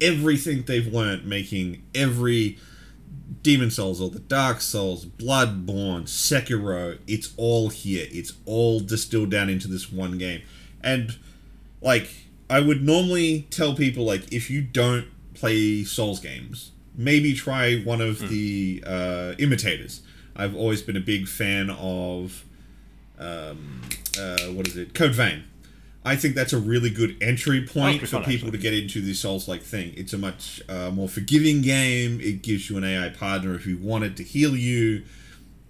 everything 0.00 0.62
they've 0.62 0.86
learned 0.86 1.26
making 1.26 1.82
every 1.94 2.58
Demon 3.42 3.70
Souls 3.72 4.00
or 4.00 4.08
the 4.08 4.20
Dark 4.20 4.60
Souls, 4.60 5.04
Bloodborne, 5.04 6.04
Sekiro, 6.04 6.98
it's 7.08 7.32
all 7.36 7.68
here. 7.70 8.06
It's 8.10 8.32
all 8.46 8.78
distilled 8.80 9.30
down 9.30 9.50
into 9.50 9.66
this 9.68 9.90
one 9.92 10.16
game, 10.18 10.42
and 10.82 11.16
like 11.82 12.08
I 12.48 12.60
would 12.60 12.82
normally 12.82 13.46
tell 13.50 13.74
people 13.74 14.04
like 14.04 14.32
if 14.32 14.48
you 14.50 14.62
don't 14.62 15.06
play 15.34 15.84
Souls 15.84 16.20
games, 16.20 16.72
maybe 16.94 17.34
try 17.34 17.80
one 17.80 18.00
of 18.00 18.28
the 18.28 18.82
uh, 18.86 19.34
imitators. 19.38 20.02
I've 20.34 20.56
always 20.56 20.80
been 20.82 20.96
a 20.96 21.00
big 21.00 21.28
fan 21.28 21.70
of 21.70 22.44
um, 23.18 23.82
uh, 24.18 24.46
what 24.46 24.66
is 24.66 24.76
it, 24.76 24.94
Code 24.94 25.14
Vein. 25.14 25.44
I 26.04 26.16
think 26.16 26.34
that's 26.34 26.52
a 26.52 26.58
really 26.58 26.90
good 26.90 27.16
entry 27.22 27.64
point 27.64 28.00
for 28.00 28.20
people 28.20 28.48
actually. 28.48 28.50
to 28.50 28.58
get 28.58 28.74
into 28.74 29.00
the 29.00 29.14
Souls-like 29.14 29.62
thing. 29.62 29.94
It's 29.96 30.12
a 30.12 30.18
much 30.18 30.60
uh, 30.68 30.90
more 30.90 31.08
forgiving 31.08 31.62
game. 31.62 32.20
It 32.20 32.42
gives 32.42 32.68
you 32.68 32.76
an 32.76 32.82
AI 32.82 33.10
partner 33.10 33.54
if 33.54 33.66
you 33.66 33.78
want 33.78 34.02
it 34.02 34.16
to 34.16 34.24
heal 34.24 34.56
you. 34.56 35.04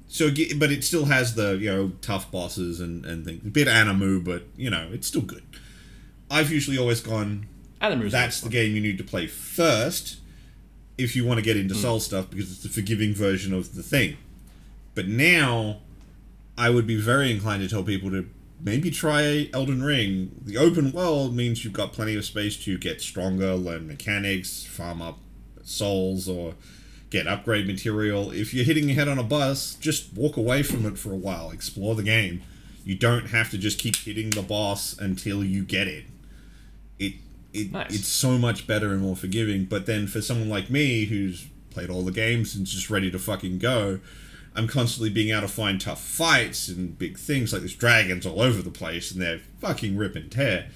So, 0.08 0.30
but 0.56 0.72
it 0.72 0.84
still 0.84 1.06
has 1.06 1.34
the 1.34 1.56
you 1.56 1.70
know 1.70 1.92
tough 2.00 2.30
bosses 2.30 2.80
and 2.80 3.04
and 3.04 3.24
things. 3.24 3.44
A 3.44 3.50
bit 3.50 3.68
animu, 3.68 4.24
but 4.24 4.44
you 4.56 4.70
know 4.70 4.88
it's 4.92 5.06
still 5.06 5.22
good. 5.22 5.42
I've 6.32 6.50
usually 6.50 6.78
always 6.78 7.00
gone. 7.00 7.46
Animus 7.80 8.10
That's 8.10 8.40
the 8.40 8.48
game 8.48 8.74
you 8.74 8.80
need 8.80 8.96
to 8.98 9.04
play 9.04 9.26
first 9.26 10.18
if 10.96 11.14
you 11.14 11.26
want 11.26 11.38
to 11.38 11.42
get 11.42 11.56
into 11.56 11.74
Soul 11.74 12.00
stuff 12.00 12.30
because 12.30 12.50
it's 12.50 12.62
the 12.62 12.68
forgiving 12.70 13.12
version 13.12 13.52
of 13.52 13.74
the 13.74 13.82
thing. 13.82 14.16
But 14.94 15.08
now, 15.08 15.80
I 16.56 16.70
would 16.70 16.86
be 16.86 16.98
very 16.98 17.30
inclined 17.30 17.62
to 17.62 17.68
tell 17.68 17.82
people 17.82 18.10
to 18.10 18.28
maybe 18.62 18.90
try 18.90 19.50
Elden 19.52 19.82
Ring. 19.82 20.30
The 20.42 20.56
open 20.56 20.92
world 20.92 21.34
means 21.34 21.64
you've 21.64 21.74
got 21.74 21.92
plenty 21.92 22.14
of 22.14 22.24
space 22.24 22.56
to 22.64 22.78
get 22.78 23.02
stronger, 23.02 23.54
learn 23.54 23.86
mechanics, 23.86 24.64
farm 24.64 25.02
up 25.02 25.18
souls, 25.64 26.28
or 26.28 26.54
get 27.10 27.26
upgrade 27.26 27.66
material. 27.66 28.30
If 28.30 28.54
you're 28.54 28.64
hitting 28.64 28.88
your 28.88 28.94
head 28.94 29.08
on 29.08 29.18
a 29.18 29.22
bus, 29.22 29.74
just 29.74 30.14
walk 30.14 30.38
away 30.38 30.62
from 30.62 30.86
it 30.86 30.98
for 30.98 31.12
a 31.12 31.16
while, 31.16 31.50
explore 31.50 31.94
the 31.94 32.02
game. 32.02 32.42
You 32.84 32.94
don't 32.94 33.26
have 33.26 33.50
to 33.50 33.58
just 33.58 33.78
keep 33.78 33.96
hitting 33.96 34.30
the 34.30 34.42
boss 34.42 34.96
until 34.98 35.44
you 35.44 35.64
get 35.64 35.88
it. 35.88 36.04
It 37.52 37.72
Nice. 37.72 37.94
it's 37.94 38.08
so 38.08 38.38
much 38.38 38.66
better 38.66 38.92
and 38.92 39.02
more 39.02 39.16
forgiving. 39.16 39.64
But 39.64 39.86
then 39.86 40.06
for 40.06 40.20
someone 40.22 40.48
like 40.48 40.70
me 40.70 41.04
who's 41.06 41.46
played 41.70 41.90
all 41.90 42.02
the 42.02 42.12
games 42.12 42.54
and 42.54 42.66
just 42.66 42.90
ready 42.90 43.10
to 43.10 43.18
fucking 43.18 43.58
go, 43.58 44.00
I'm 44.54 44.68
constantly 44.68 45.10
being 45.10 45.30
able 45.30 45.42
to 45.42 45.48
find 45.48 45.80
tough 45.80 46.02
fights 46.02 46.68
and 46.68 46.98
big 46.98 47.18
things 47.18 47.52
like 47.52 47.62
there's 47.62 47.74
dragons 47.74 48.26
all 48.26 48.40
over 48.40 48.60
the 48.62 48.70
place 48.70 49.10
and 49.10 49.20
they're 49.20 49.40
fucking 49.60 49.96
rip 49.96 50.14
and 50.14 50.30
tear. 50.30 50.68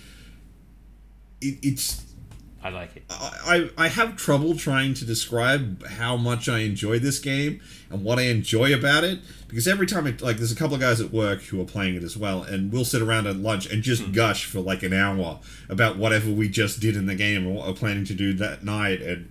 It, 1.41 1.59
it's 1.63 2.06
I 2.63 2.71
like 2.71 2.97
it. 2.97 3.05
I, 3.11 3.71
I 3.79 3.89
have 3.89 4.17
trouble 4.17 4.57
trying 4.57 4.95
to 4.95 5.05
describe 5.05 5.87
how 5.87 6.17
much 6.17 6.49
I 6.49 6.61
enjoy 6.61 6.99
this 6.99 7.19
game 7.19 7.61
and 7.91 8.03
what 8.03 8.19
I 8.19 8.23
enjoy 8.23 8.75
about 8.75 9.05
it 9.05 9.21
because 9.47 9.69
every 9.69 9.87
time 9.87 10.07
it 10.07 10.21
like 10.21 10.39
there's 10.39 10.51
a 10.51 10.57
couple 10.57 10.75
of 10.75 10.81
guys 10.81 11.01
at 11.01 11.13
work 11.13 11.43
who 11.43 11.61
are 11.61 11.65
playing 11.67 11.95
it 11.95 12.03
as 12.03 12.17
well 12.17 12.43
and 12.43 12.73
we'll 12.73 12.85
sit 12.85 13.03
around 13.03 13.27
at 13.27 13.37
lunch 13.37 13.71
and 13.71 13.83
just 13.83 14.11
gush 14.13 14.47
for 14.47 14.61
like 14.61 14.83
an 14.83 14.93
hour 14.93 15.39
about 15.69 15.97
whatever 15.97 16.31
we 16.33 16.49
just 16.49 16.81
did 16.81 16.97
in 16.97 17.07
the 17.07 17.15
game 17.15 17.47
or 17.47 17.53
what 17.53 17.67
we're 17.69 17.75
planning 17.75 18.05
to 18.05 18.15
do 18.15 18.33
that 18.33 18.65
night 18.65 19.01
and 19.01 19.31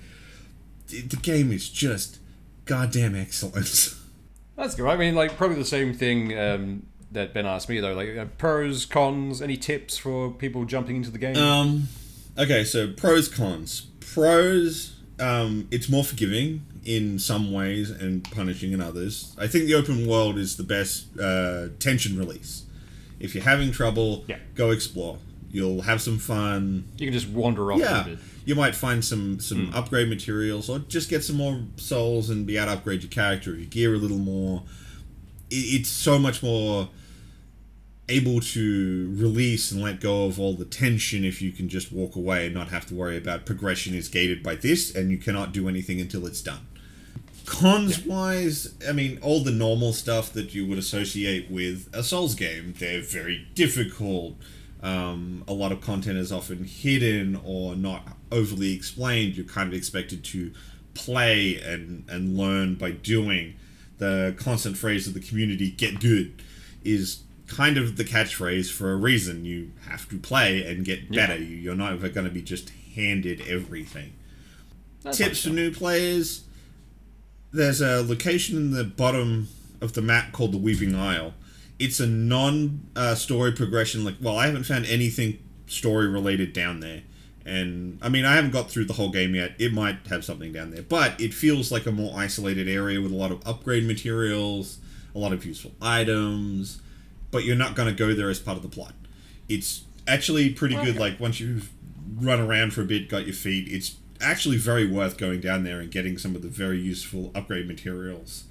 the, 0.88 1.02
the 1.02 1.18
game 1.18 1.52
is 1.52 1.70
just 1.70 2.20
goddamn 2.66 3.16
excellent. 3.16 3.96
That's 4.56 4.76
good. 4.76 4.88
I 4.88 4.96
mean, 4.96 5.16
like 5.16 5.36
probably 5.36 5.58
the 5.58 5.66
same 5.66 5.94
thing 5.94 6.38
um, 6.38 6.86
that 7.12 7.34
Ben 7.34 7.46
asked 7.46 7.70
me 7.70 7.80
though. 7.80 7.94
Like 7.94 8.16
uh, 8.16 8.26
pros, 8.38 8.86
cons, 8.86 9.42
any 9.42 9.58
tips 9.58 9.98
for 9.98 10.32
people 10.32 10.66
jumping 10.66 10.96
into 10.98 11.12
the 11.12 11.18
game? 11.18 11.36
Um, 11.36 11.88
okay, 12.38 12.64
so 12.64 12.92
pros 12.92 13.28
cons. 13.28 13.88
Pros, 14.00 14.96
um, 15.20 15.68
it's 15.72 15.90
more 15.90 16.04
forgiving 16.04 16.66
in 16.86 17.18
some 17.20 17.52
ways 17.52 17.90
and 17.90 18.24
punishing 18.32 18.72
in 18.72 18.82
others. 18.82 19.36
I 19.40 19.48
think 19.48 19.66
the 19.66 19.74
open 19.74 20.08
world 20.08 20.38
is 20.38 20.56
the 20.58 20.64
best 20.64 21.08
uh, 21.20 21.70
tension 21.80 22.18
release. 22.18 22.64
If 23.20 23.34
you're 23.34 23.44
having 23.44 23.72
trouble, 23.72 24.24
Yeah. 24.28 24.38
go 24.56 24.72
explore. 24.72 25.18
You'll 25.52 25.82
have 25.84 26.02
some 26.02 26.18
fun. 26.20 26.84
you 26.98 27.08
can 27.08 27.14
just 27.14 27.30
wander 27.30 27.72
off 27.72 27.80
Yeah, 27.80 28.02
a 28.02 28.06
bit. 28.10 28.20
you 28.46 28.56
might 28.56 28.76
find 28.76 29.04
some 29.04 29.40
some 29.40 29.72
upgrade 29.74 30.10
materials, 30.10 30.70
or 30.70 30.80
just 30.80 31.10
get 31.10 31.24
some 31.24 31.38
more 31.38 31.62
souls 31.78 32.30
and 32.30 32.46
be 32.46 32.58
able 32.58 32.68
to 32.68 32.72
upgrade 32.74 33.04
your 33.04 33.10
character, 33.10 33.52
or 33.52 33.56
your 33.56 33.66
gear 33.68 33.94
a 33.94 33.98
little 33.98 34.18
more. 34.18 34.64
It, 35.50 35.56
it's 35.56 35.90
so 35.90 36.20
much 36.20 36.44
more 36.44 36.90
able 38.08 38.40
to 38.40 39.14
release 39.16 39.72
and 39.72 39.82
let 39.82 40.00
go 40.00 40.26
of 40.26 40.40
all 40.40 40.54
the 40.54 40.66
tension 40.66 41.26
if 41.26 41.42
you 41.42 41.52
can 41.52 41.68
just 41.68 41.92
walk 41.92 42.16
away 42.16 42.46
and 42.46 42.54
not 42.54 42.70
have 42.70 42.86
to 42.86 42.94
worry 42.94 43.18
about 43.18 43.46
progression 43.46 43.96
is 43.96 44.08
gated 44.08 44.44
by 44.44 44.56
this, 44.56 44.94
and 44.94 45.10
you 45.10 45.18
cannot 45.18 45.52
do 45.52 45.68
anything 45.68 46.00
until 46.00 46.26
it's 46.28 46.42
done. 46.42 46.68
Cons 47.46 48.04
wise, 48.06 48.74
I 48.88 48.92
mean, 48.92 49.20
all 49.22 49.44
the 49.44 49.52
normal 49.52 49.94
stuff 49.94 50.34
that 50.34 50.56
you 50.56 50.68
would 50.68 50.78
associate 50.78 51.50
with 51.50 51.90
a 51.94 52.04
Souls 52.04 52.34
game. 52.36 52.74
They're 52.78 53.02
very 53.02 53.48
difficult. 53.54 54.36
Um, 54.82 55.44
a 55.48 55.54
lot 55.54 55.72
of 55.72 55.82
content 55.82 56.18
is 56.18 56.32
often 56.32 56.64
hidden 56.64 57.40
or 57.44 57.76
not 57.76 58.18
overly 58.32 58.74
explained. 58.74 59.36
You're 59.36 59.46
kind 59.46 59.68
of 59.68 59.74
expected 59.74 60.24
to 60.26 60.54
play 60.94 61.60
and, 61.62 62.06
and 62.10 62.38
learn 62.38 62.76
by 62.76 62.92
doing. 62.92 63.56
The 63.98 64.36
constant 64.38 64.78
phrase 64.78 65.08
of 65.08 65.14
the 65.14 65.20
community, 65.20 65.72
get 65.72 66.00
good, 66.00 66.42
is 66.84 67.24
kind 67.48 67.78
of 67.78 67.98
the 67.98 68.04
catchphrase 68.04 68.72
for 68.72 68.92
a 68.92 68.96
reason. 68.96 69.46
You 69.46 69.72
have 69.90 70.10
to 70.10 70.18
play 70.18 70.66
and 70.66 70.84
get 70.86 71.12
better. 71.12 71.38
You 71.38 71.58
You're 71.58 71.76
not 71.76 71.94
ever 71.94 72.10
going 72.10 72.26
to 72.28 72.34
be 72.34 72.42
just 72.42 72.72
handed 72.96 73.42
everything 73.48 74.14
That's 75.04 75.18
tips 75.18 75.44
for 75.44 75.50
new 75.50 75.72
players. 75.72 76.44
There's 77.52 77.82
a 77.82 78.02
location 78.02 78.58
in 78.58 78.72
the 78.72 78.84
bottom 78.84 79.48
of 79.82 79.94
the 79.94 80.02
map 80.02 80.32
called 80.32 80.52
the 80.52 80.58
Weaving 80.58 80.96
Isle. 80.96 81.34
It's 81.78 82.00
a 82.00 82.08
non 82.08 82.88
uh, 82.96 83.16
story 83.16 83.52
progression. 83.52 84.04
Like, 84.04 84.16
well, 84.22 84.38
I 84.38 84.48
haven't 84.48 84.64
found 84.64 84.86
anything 84.86 85.40
story 85.68 86.08
related 86.08 86.54
down 86.54 86.80
there, 86.80 87.02
And 87.46 88.00
I 88.02 88.10
mean, 88.10 88.26
I 88.26 88.36
haven't 88.36 88.52
got 88.52 88.70
through 88.70 88.86
the 88.86 88.94
whole 88.94 89.10
game 89.10 89.36
yet. 89.36 89.54
It 89.60 89.74
might 89.74 90.08
have 90.08 90.24
something 90.24 90.52
down 90.52 90.72
there, 90.72 90.84
but 90.84 91.20
it 91.20 91.34
feels 91.34 91.72
like 91.72 91.86
a 91.86 91.92
more 91.92 92.14
isolated 92.16 92.68
area 92.68 93.02
with 93.02 93.12
a 93.12 93.16
lot 93.16 93.32
of 93.32 93.46
upgrade 93.48 93.86
materials, 93.86 94.80
a 95.14 95.20
lot 95.20 95.34
of 95.34 95.46
useful 95.46 95.72
items. 95.82 96.82
But 97.36 97.44
you're 97.44 97.58
not 97.58 97.76
going 97.76 97.90
to 97.90 97.94
go 97.94 98.14
there 98.14 98.30
as 98.30 98.40
part 98.40 98.56
of 98.56 98.64
the 98.64 98.70
plot. 98.70 98.94
It's 99.50 99.84
actually 100.08 100.52
pretty 100.52 100.76
good. 100.76 100.96
Like 100.96 101.20
once 101.20 101.42
you've 101.42 101.70
run 102.16 102.40
around 102.40 102.72
for 102.74 102.80
a 102.80 102.86
bit, 102.86 103.10
got 103.10 103.26
your 103.26 103.36
feet, 103.36 103.68
it's 103.70 103.98
actually 104.22 104.56
very 104.56 104.90
worth 104.90 105.18
going 105.18 105.42
down 105.42 105.66
there 105.66 105.82
and 105.82 105.92
getting 105.92 106.18
some 106.18 106.34
of 106.38 106.44
the 106.44 106.48
very 106.48 106.80
useful 106.80 107.34
upgrade 107.36 107.68
materials 107.68 108.46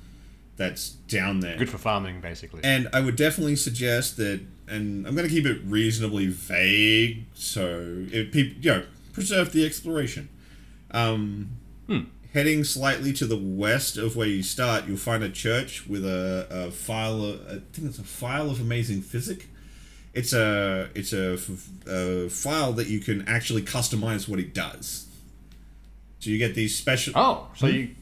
that's 0.59 0.91
down 0.91 1.41
there. 1.41 1.57
Good 1.57 1.71
for 1.71 1.79
farming, 1.79 2.21
basically. 2.21 2.61
And 2.63 2.91
I 2.93 3.01
would 3.01 3.17
definitely 3.17 3.57
suggest 3.57 4.19
that, 4.19 4.43
and 4.69 5.07
I'm 5.07 5.15
going 5.15 5.27
to 5.27 5.35
keep 5.35 5.47
it 5.47 5.63
reasonably 5.65 6.27
vague, 6.27 7.25
so 7.33 8.05
if 8.13 8.33
people, 8.33 8.61
you 8.61 8.71
know, 8.71 8.83
preserve 9.15 9.53
the 9.53 9.65
exploration. 9.65 10.29
Um, 10.91 11.57
Heading 12.35 12.65
slightly 12.65 13.13
to 13.13 13.27
the 13.27 13.37
west 13.37 13.97
of 13.97 14.17
where 14.17 14.27
you 14.27 14.43
start, 14.43 14.87
you'll 14.89 14.97
find 14.97 15.23
a 15.23 15.31
church 15.31 15.87
with 15.87 16.05
a, 16.05 16.49
a 16.51 16.71
file. 16.73 17.25
Of, 17.25 17.41
I 17.47 17.51
think 17.73 17.89
it's 17.89 17.99
a 18.01 18.03
file 18.03 18.51
of 18.51 18.61
amazing 18.61 19.03
Physick. 19.03 19.45
It's 20.13 20.33
a 20.33 20.91
it's 20.97 21.13
a, 21.13 21.35
f- 21.35 21.89
a 21.89 22.29
file 22.29 22.73
that 22.73 22.89
you 22.89 22.99
can 22.99 23.27
actually 23.29 23.63
customize 23.63 24.29
what 24.29 24.41
it 24.41 24.53
does. 24.53 25.07
So 26.19 26.31
you 26.31 26.39
get 26.39 26.57
these 26.57 26.75
special. 26.77 27.13
oh, 27.15 27.49
so 27.55 27.69
hmm? 27.69 27.75
you 27.75 27.95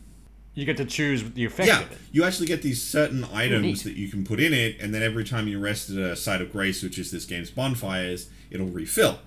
you 0.54 0.64
get 0.64 0.78
to 0.78 0.86
choose 0.86 1.30
the 1.32 1.44
effect 1.44 1.66
Yeah, 1.68 1.80
of 1.80 1.92
it. 1.92 1.98
you 2.10 2.24
actually 2.24 2.46
get 2.46 2.62
these 2.62 2.82
certain 2.82 3.24
items 3.34 3.62
neat. 3.62 3.84
that 3.84 3.96
you 3.96 4.08
can 4.08 4.24
put 4.24 4.40
in 4.40 4.54
it, 4.54 4.80
and 4.80 4.94
then 4.94 5.02
every 5.02 5.24
time 5.24 5.46
you 5.46 5.58
rest 5.58 5.90
at 5.90 5.98
a 5.98 6.16
site 6.16 6.40
of 6.40 6.50
grace, 6.52 6.82
which 6.82 6.98
is 6.98 7.10
this 7.10 7.26
game's 7.26 7.50
bonfires, 7.50 8.30
it'll 8.50 8.66
refill, 8.66 9.18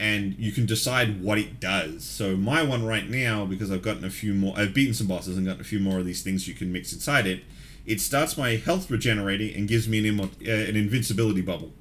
and 0.00 0.34
you 0.38 0.50
can 0.50 0.64
decide 0.64 1.22
what 1.22 1.36
it 1.38 1.60
does. 1.60 2.02
So 2.04 2.34
my 2.34 2.62
one 2.62 2.84
right 2.86 3.08
now, 3.08 3.44
because 3.44 3.70
I've 3.70 3.82
gotten 3.82 4.04
a 4.04 4.10
few 4.10 4.32
more, 4.32 4.54
I've 4.56 4.72
beaten 4.72 4.94
some 4.94 5.06
bosses 5.06 5.36
and 5.36 5.44
gotten 5.46 5.60
a 5.60 5.64
few 5.64 5.78
more 5.78 5.98
of 5.98 6.06
these 6.06 6.22
things 6.22 6.48
you 6.48 6.54
can 6.54 6.72
mix 6.72 6.92
inside 6.92 7.26
it. 7.26 7.42
It 7.84 8.00
starts 8.00 8.38
my 8.38 8.56
health 8.56 8.90
regenerating 8.90 9.54
and 9.54 9.68
gives 9.68 9.86
me 9.86 9.98
an 9.98 10.06
immo- 10.06 10.30
uh, 10.46 10.50
an 10.70 10.76
invincibility 10.76 11.42
bubble. 11.42 11.72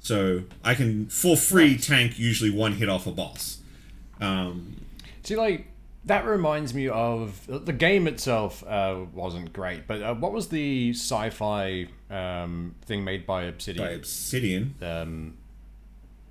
So 0.00 0.44
I 0.62 0.74
can, 0.74 1.06
for 1.08 1.36
free, 1.36 1.76
tank 1.78 2.18
usually 2.18 2.50
one 2.50 2.72
hit 2.74 2.88
off 2.88 3.06
a 3.06 3.12
boss. 3.12 3.58
Um, 4.20 4.76
See, 5.22 5.36
like 5.36 5.66
that 6.04 6.24
reminds 6.26 6.72
me 6.74 6.88
of 6.88 7.46
the 7.46 7.72
game 7.72 8.06
itself. 8.06 8.62
Uh, 8.66 9.04
wasn't 9.14 9.52
great, 9.52 9.86
but 9.86 10.02
uh, 10.02 10.14
what 10.14 10.32
was 10.32 10.48
the 10.48 10.90
sci-fi 10.90 11.86
um, 12.10 12.74
thing 12.86 13.04
made 13.04 13.26
by 13.26 13.44
Obsidian? 13.44 13.86
by 13.86 13.92
Obsidian, 13.92 14.74
Um, 14.82 15.34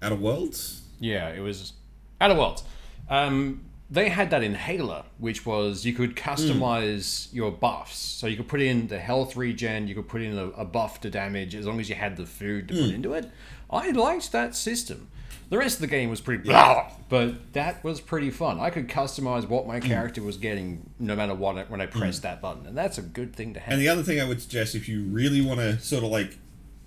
Outer 0.02 0.16
Worlds. 0.16 0.79
Yeah, 1.00 1.30
it 1.30 1.42
was 1.42 1.74
Outer 2.22 2.36
Worlds. 2.36 2.64
Um, 3.10 3.62
they 3.92 4.10
had 4.10 4.30
that 4.30 4.44
inhaler, 4.44 5.04
which 5.18 5.46
was 5.46 5.86
you 5.86 5.94
could 5.94 6.16
customize 6.16 7.30
hmm. 7.30 7.38
your 7.38 7.52
buffs. 7.52 7.98
So 7.98 8.28
you 8.28 8.38
could 8.38 8.48
put 8.48 8.62
in 8.62 8.88
the 8.88 9.00
health 9.00 9.36
regen, 9.36 9.88
you 9.88 9.96
could 9.96 10.08
put 10.08 10.22
in 10.22 10.38
a, 10.38 10.48
a 10.50 10.66
buff 10.66 11.02
to 11.02 11.10
damage 11.10 11.56
as 11.56 11.66
long 11.66 11.80
as 11.80 11.90
you 11.90 11.96
had 11.96 12.16
the 12.16 12.26
food 12.26 12.68
to 12.68 12.76
put 12.76 12.84
hmm. 12.86 12.96
into 12.96 13.14
it. 13.14 13.30
I 13.70 13.90
liked 13.92 14.32
that 14.32 14.56
system. 14.56 15.10
The 15.50 15.58
rest 15.58 15.78
of 15.78 15.82
the 15.82 15.88
game 15.88 16.12
was 16.12 16.22
pretty 16.22 16.44
blah, 16.44 16.92
but 17.10 17.54
that 17.54 17.84
was 17.84 18.00
pretty 18.00 18.30
fun. 18.30 18.60
I 18.60 18.70
could 18.70 18.88
customize 18.88 19.50
what 19.50 19.66
my 19.66 19.80
hmm. 19.80 19.88
character 19.88 20.22
was 20.22 20.38
getting 20.38 20.88
no 21.00 21.16
matter 21.16 21.34
what 21.34 21.70
when 21.72 21.82
I 21.82 21.88
pressed 21.88 22.22
that 22.22 22.42
button, 22.42 22.68
and 22.68 22.78
that's 22.78 23.00
a 23.00 23.02
good 23.02 23.36
thing 23.36 23.56
to 23.56 23.60
have. 23.60 23.74
And 23.74 23.82
the 23.82 23.88
other 23.88 24.04
thing 24.04 24.22
I 24.22 24.26
would 24.26 24.42
suggest, 24.42 24.76
if 24.76 24.88
you 24.88 25.04
really 25.06 25.42
want 25.42 25.60
to 25.60 25.80
sort 25.80 26.04
of 26.04 26.12
like, 26.12 26.38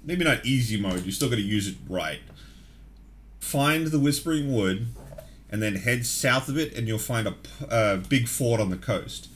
maybe 0.05 0.23
not 0.23 0.47
easy 0.47 0.81
mode, 0.81 1.05
you 1.05 1.11
still 1.11 1.29
got 1.29 1.37
to 1.37 1.43
use 1.43 1.67
it 1.67 1.77
right. 1.89 2.21
Find 3.43 3.89
the 3.89 3.99
Whispering 3.99 4.55
Wood, 4.55 4.87
and 5.51 5.61
then 5.63 5.77
head 5.77 6.07
south 6.07 6.49
of 6.49 6.57
it, 6.57 6.75
and 6.75 6.89
you'll 6.89 6.99
find 6.99 7.27
a 7.27 7.35
uh, 7.69 7.97
big 7.97 8.29
fort 8.29 8.61
on 8.61 8.71
the 8.71 8.77
coast. 8.77 9.29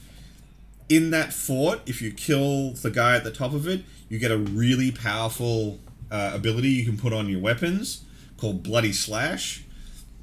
In 0.89 1.11
that 1.11 1.33
fort, 1.33 1.81
if 1.85 2.01
you 2.01 2.11
kill 2.11 2.71
the 2.71 2.89
guy 2.89 3.15
at 3.15 3.23
the 3.23 3.31
top 3.31 3.53
of 3.53 3.67
it, 3.67 3.83
you 4.09 4.17
get 4.17 4.31
a 4.31 4.37
really 4.37 4.91
powerful 4.91 5.79
uh, 6.09 6.31
ability 6.33 6.69
you 6.69 6.85
can 6.85 6.97
put 6.97 7.13
on 7.13 7.27
your 7.29 7.41
weapons 7.41 8.05
called 8.37 8.63
Bloody 8.63 8.93
Slash, 8.93 9.65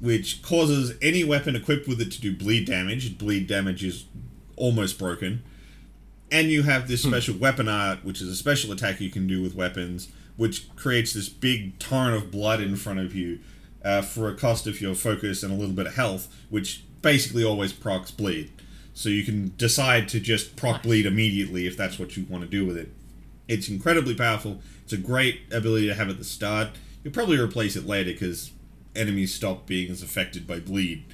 which 0.01 0.41
causes 0.41 0.97
any 1.01 1.23
weapon 1.23 1.55
equipped 1.55 1.87
with 1.87 2.01
it 2.01 2.11
to 2.13 2.19
do 2.19 2.35
bleed 2.35 2.65
damage. 2.65 3.17
Bleed 3.17 3.47
damage 3.47 3.83
is 3.83 4.05
almost 4.57 4.97
broken 4.97 5.43
and 6.31 6.49
you 6.49 6.63
have 6.63 6.87
this 6.87 7.03
special 7.03 7.37
weapon 7.37 7.67
art, 7.67 8.03
which 8.03 8.21
is 8.21 8.27
a 8.27 8.35
special 8.35 8.71
attack 8.71 8.99
you 8.99 9.09
can 9.09 9.27
do 9.27 9.41
with 9.41 9.55
weapons, 9.55 10.09
which 10.37 10.75
creates 10.75 11.13
this 11.13 11.29
big 11.29 11.77
torrent 11.79 12.15
of 12.15 12.31
blood 12.31 12.61
in 12.61 12.75
front 12.75 12.99
of 12.99 13.15
you 13.15 13.39
uh, 13.85 14.01
for 14.01 14.27
a 14.27 14.35
cost 14.35 14.65
of 14.67 14.81
your 14.81 14.95
focus 14.95 15.43
and 15.43 15.53
a 15.53 15.55
little 15.55 15.75
bit 15.75 15.85
of 15.85 15.95
health, 15.95 16.27
which 16.49 16.83
basically 17.01 17.43
always 17.43 17.71
procs 17.71 18.11
bleed. 18.11 18.51
So 18.93 19.09
you 19.09 19.23
can 19.23 19.53
decide 19.57 20.09
to 20.09 20.19
just 20.19 20.55
proc 20.55 20.83
bleed 20.83 21.05
immediately 21.05 21.67
if 21.67 21.77
that's 21.77 21.99
what 21.99 22.17
you 22.17 22.25
want 22.27 22.43
to 22.43 22.49
do 22.49 22.65
with 22.65 22.77
it. 22.77 22.91
It's 23.47 23.69
incredibly 23.69 24.15
powerful. 24.15 24.61
It's 24.83 24.93
a 24.93 24.97
great 24.97 25.41
ability 25.53 25.87
to 25.87 25.93
have 25.93 26.09
at 26.09 26.17
the 26.17 26.23
start. 26.23 26.69
You'll 27.03 27.13
probably 27.13 27.37
replace 27.37 27.75
it 27.75 27.85
later 27.85 28.11
because 28.11 28.51
enemies 28.95 29.33
stop 29.33 29.67
being 29.67 29.91
as 29.91 30.01
affected 30.01 30.47
by 30.47 30.59
bleed, 30.59 31.05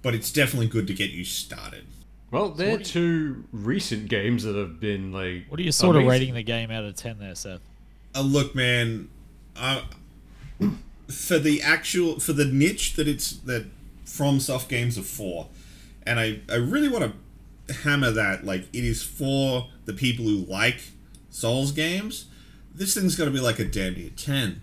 but 0.00 0.14
it's 0.14 0.30
definitely 0.30 0.68
good 0.68 0.86
to 0.86 0.94
get 0.94 1.10
you 1.10 1.24
started. 1.24 1.84
well, 2.30 2.50
they're 2.50 2.78
two 2.78 3.44
recent 3.52 4.08
games 4.08 4.44
that 4.44 4.54
have 4.54 4.80
been 4.80 5.12
like. 5.12 5.44
What 5.48 5.60
are 5.60 5.62
you 5.62 5.72
sort 5.72 5.96
of 5.96 6.06
rating 6.06 6.32
the 6.34 6.42
game 6.42 6.70
out 6.70 6.84
of 6.84 6.94
10 6.94 7.18
there, 7.18 7.34
Seth? 7.34 7.60
uh, 8.14 8.22
look, 8.22 8.54
man, 8.54 9.08
uh, 9.56 9.82
for 11.08 11.38
the 11.38 11.62
actual 11.62 12.20
for 12.20 12.32
the 12.32 12.44
niche 12.44 12.94
that 12.94 13.08
it's 13.08 13.32
that 13.38 13.66
From 14.04 14.40
Soft 14.40 14.68
games 14.68 14.98
are 14.98 15.02
for, 15.02 15.48
and 16.04 16.18
I 16.20 16.40
I 16.50 16.56
really 16.56 16.88
want 16.88 17.04
to 17.04 17.74
hammer 17.82 18.10
that 18.10 18.44
like 18.44 18.68
it 18.72 18.84
is 18.84 19.02
for 19.02 19.68
the 19.84 19.92
people 19.92 20.24
who 20.24 20.44
like 20.46 20.80
Souls 21.30 21.72
games. 21.72 22.26
This 22.74 22.94
thing's 22.94 23.16
got 23.16 23.26
to 23.26 23.30
be 23.30 23.40
like 23.40 23.58
a 23.58 23.64
damn 23.64 23.94
near 23.94 24.10
ten. 24.16 24.62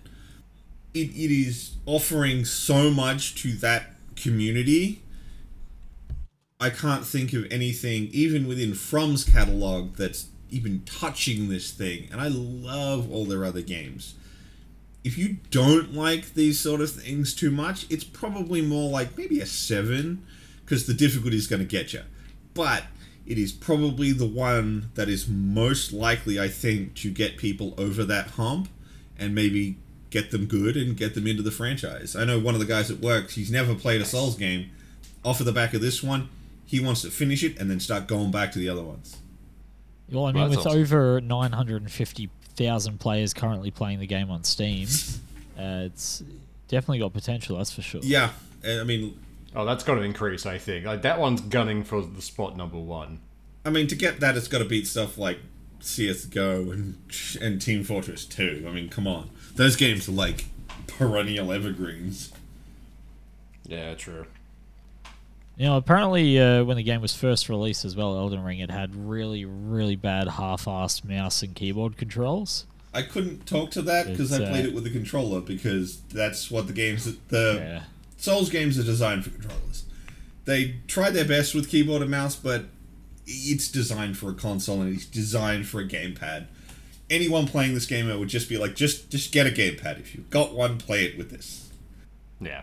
It, 0.94 1.08
it 1.10 1.30
is 1.30 1.76
offering 1.86 2.44
so 2.44 2.90
much 2.90 3.34
to 3.42 3.52
that 3.54 3.94
community. 4.14 5.02
I 6.60 6.70
can't 6.70 7.04
think 7.04 7.32
of 7.32 7.50
anything, 7.50 8.08
even 8.12 8.46
within 8.46 8.74
From's 8.74 9.24
catalog, 9.24 9.96
that's 9.96 10.26
even 10.50 10.82
touching 10.84 11.48
this 11.48 11.72
thing. 11.72 12.08
And 12.12 12.20
I 12.20 12.28
love 12.28 13.10
all 13.10 13.24
their 13.24 13.44
other 13.44 13.62
games. 13.62 14.14
If 15.04 15.18
you 15.18 15.38
don't 15.50 15.94
like 15.94 16.34
these 16.34 16.60
sort 16.60 16.80
of 16.80 16.92
things 16.92 17.34
too 17.34 17.50
much, 17.50 17.86
it's 17.90 18.04
probably 18.04 18.62
more 18.62 18.88
like 18.90 19.18
maybe 19.18 19.40
a 19.40 19.46
7, 19.46 20.24
because 20.64 20.86
the 20.86 20.94
difficulty 20.94 21.36
is 21.36 21.46
going 21.46 21.60
to 21.60 21.66
get 21.66 21.92
you. 21.92 22.02
But 22.54 22.84
it 23.26 23.38
is 23.38 23.52
probably 23.52 24.12
the 24.12 24.26
one 24.26 24.90
that 24.94 25.08
is 25.08 25.26
most 25.28 25.92
likely, 25.92 26.40
I 26.40 26.48
think, 26.48 26.94
to 26.96 27.10
get 27.10 27.36
people 27.36 27.74
over 27.76 28.04
that 28.04 28.28
hump 28.32 28.68
and 29.18 29.34
maybe 29.34 29.76
get 30.10 30.30
them 30.30 30.46
good 30.46 30.76
and 30.76 30.96
get 30.96 31.14
them 31.14 31.26
into 31.26 31.42
the 31.42 31.50
franchise. 31.50 32.14
I 32.14 32.24
know 32.24 32.38
one 32.38 32.54
of 32.54 32.60
the 32.60 32.66
guys 32.66 32.90
at 32.90 33.00
work, 33.00 33.30
he's 33.30 33.50
never 33.50 33.74
played 33.74 34.00
a 34.00 34.04
Souls 34.04 34.36
game. 34.36 34.70
Off 35.24 35.40
of 35.40 35.46
the 35.46 35.52
back 35.52 35.72
of 35.74 35.80
this 35.80 36.02
one, 36.02 36.28
he 36.66 36.80
wants 36.80 37.02
to 37.02 37.10
finish 37.10 37.42
it 37.42 37.58
and 37.58 37.70
then 37.70 37.80
start 37.80 38.06
going 38.06 38.30
back 38.30 38.52
to 38.52 38.58
the 38.58 38.68
other 38.68 38.82
ones. 38.82 39.16
Well, 40.10 40.26
I 40.26 40.32
mean, 40.32 40.42
Well, 40.42 40.50
that's 40.50 40.58
with 40.58 40.66
awesome. 40.66 40.80
over 40.80 41.20
950,000 42.58 42.98
players 42.98 43.34
currently 43.34 43.70
playing 43.70 44.00
the 44.00 44.06
game 44.06 44.30
on 44.30 44.44
Steam, 44.44 44.88
uh, 45.58 45.86
it's 45.86 46.22
definitely 46.68 46.98
got 46.98 47.12
potential, 47.12 47.56
that's 47.58 47.72
for 47.72 47.82
sure. 47.82 48.00
Yeah, 48.02 48.30
I 48.64 48.84
mean, 48.84 49.18
Oh, 49.54 49.66
that's 49.66 49.84
got 49.84 49.96
to 49.96 50.02
increase, 50.02 50.46
I 50.46 50.58
think. 50.58 50.86
Like 50.86 51.02
that 51.02 51.18
one's 51.20 51.40
gunning 51.42 51.84
for 51.84 52.00
the 52.02 52.22
spot 52.22 52.56
number 52.56 52.78
one. 52.78 53.20
I 53.64 53.70
mean, 53.70 53.86
to 53.88 53.94
get 53.94 54.20
that, 54.20 54.36
it's 54.36 54.48
got 54.48 54.58
to 54.58 54.64
beat 54.64 54.86
stuff 54.86 55.18
like 55.18 55.38
CS:GO 55.80 56.70
and 56.70 56.96
and 57.40 57.60
Team 57.60 57.84
Fortress 57.84 58.24
2. 58.24 58.64
I 58.66 58.72
mean, 58.72 58.88
come 58.88 59.06
on, 59.06 59.30
those 59.54 59.76
games 59.76 60.08
are 60.08 60.12
like 60.12 60.46
perennial 60.86 61.52
evergreens. 61.52 62.32
Yeah, 63.64 63.94
true. 63.94 64.26
You 65.56 65.66
know, 65.66 65.76
apparently, 65.76 66.40
uh, 66.40 66.64
when 66.64 66.76
the 66.76 66.82
game 66.82 67.02
was 67.02 67.14
first 67.14 67.48
released 67.48 67.84
as 67.84 67.94
well, 67.94 68.16
Elden 68.16 68.42
Ring, 68.42 68.58
it 68.60 68.70
had 68.70 68.96
really, 68.96 69.44
really 69.44 69.96
bad 69.96 70.26
half-assed 70.26 71.04
mouse 71.04 71.42
and 71.42 71.54
keyboard 71.54 71.96
controls. 71.96 72.64
I 72.94 73.02
couldn't 73.02 73.46
talk 73.46 73.70
to 73.72 73.82
that 73.82 74.06
because 74.08 74.32
I 74.32 74.36
It's, 74.36 74.44
uh, 74.46 74.50
played 74.50 74.64
it 74.66 74.74
with 74.74 74.86
a 74.86 74.90
controller 74.90 75.40
because 75.40 76.00
that's 76.12 76.50
what 76.50 76.66
the 76.66 76.72
games 76.72 77.04
the 77.28 77.56
Yeah. 77.58 77.82
Souls 78.16 78.50
games 78.50 78.78
are 78.78 78.82
designed 78.82 79.24
for 79.24 79.30
controllers. 79.30 79.84
They 80.44 80.76
tried 80.86 81.10
their 81.10 81.24
best 81.24 81.54
with 81.54 81.68
keyboard 81.68 82.02
and 82.02 82.10
mouse, 82.10 82.36
but 82.36 82.66
it's 83.26 83.68
designed 83.68 84.18
for 84.18 84.30
a 84.30 84.34
console 84.34 84.82
and 84.82 84.94
it's 84.94 85.06
designed 85.06 85.66
for 85.68 85.80
a 85.80 85.88
gamepad. 85.88 86.46
Anyone 87.08 87.46
playing 87.46 87.74
this 87.74 87.86
game 87.86 88.08
it 88.10 88.18
would 88.18 88.28
just 88.28 88.48
be 88.48 88.58
like, 88.58 88.74
just 88.74 89.10
just 89.10 89.32
get 89.32 89.46
a 89.46 89.50
gamepad. 89.50 90.00
If 90.00 90.14
you've 90.14 90.30
got 90.30 90.54
one, 90.54 90.78
play 90.78 91.04
it 91.04 91.16
with 91.16 91.30
this. 91.30 91.70
Yeah. 92.40 92.62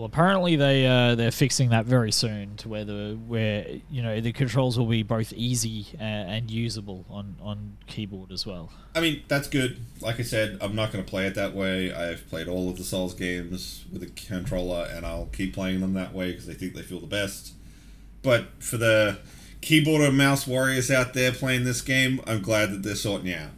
Well, 0.00 0.06
apparently 0.06 0.56
they 0.56 0.86
uh, 0.86 1.14
they're 1.14 1.30
fixing 1.30 1.68
that 1.68 1.84
very 1.84 2.10
soon 2.10 2.56
to 2.56 2.70
where 2.70 2.86
the 2.86 3.18
where 3.26 3.66
you 3.90 4.00
know 4.00 4.18
the 4.22 4.32
controls 4.32 4.78
will 4.78 4.86
be 4.86 5.02
both 5.02 5.30
easy 5.34 5.88
and, 5.98 6.30
and 6.30 6.50
usable 6.50 7.04
on 7.10 7.36
on 7.42 7.76
keyboard 7.86 8.32
as 8.32 8.46
well. 8.46 8.72
I 8.94 9.00
mean, 9.00 9.24
that's 9.28 9.46
good. 9.46 9.78
Like 10.00 10.18
I 10.18 10.22
said, 10.22 10.56
I'm 10.62 10.74
not 10.74 10.90
going 10.90 11.04
to 11.04 11.10
play 11.10 11.26
it 11.26 11.34
that 11.34 11.54
way. 11.54 11.92
I've 11.92 12.26
played 12.30 12.48
all 12.48 12.70
of 12.70 12.78
the 12.78 12.82
Souls 12.82 13.12
games 13.12 13.84
with 13.92 14.02
a 14.02 14.06
controller, 14.06 14.88
and 14.90 15.04
I'll 15.04 15.26
keep 15.26 15.52
playing 15.52 15.80
them 15.82 15.92
that 15.92 16.14
way 16.14 16.32
because 16.32 16.48
I 16.48 16.54
think 16.54 16.74
they 16.74 16.80
feel 16.80 17.00
the 17.00 17.06
best. 17.06 17.52
But 18.22 18.46
for 18.58 18.78
the 18.78 19.18
keyboard 19.60 20.00
and 20.00 20.16
mouse 20.16 20.46
warriors 20.46 20.90
out 20.90 21.12
there 21.12 21.30
playing 21.30 21.64
this 21.64 21.82
game, 21.82 22.22
I'm 22.26 22.40
glad 22.40 22.70
that 22.70 22.82
they're 22.82 22.94
sorting 22.94 23.34
out. 23.34 23.50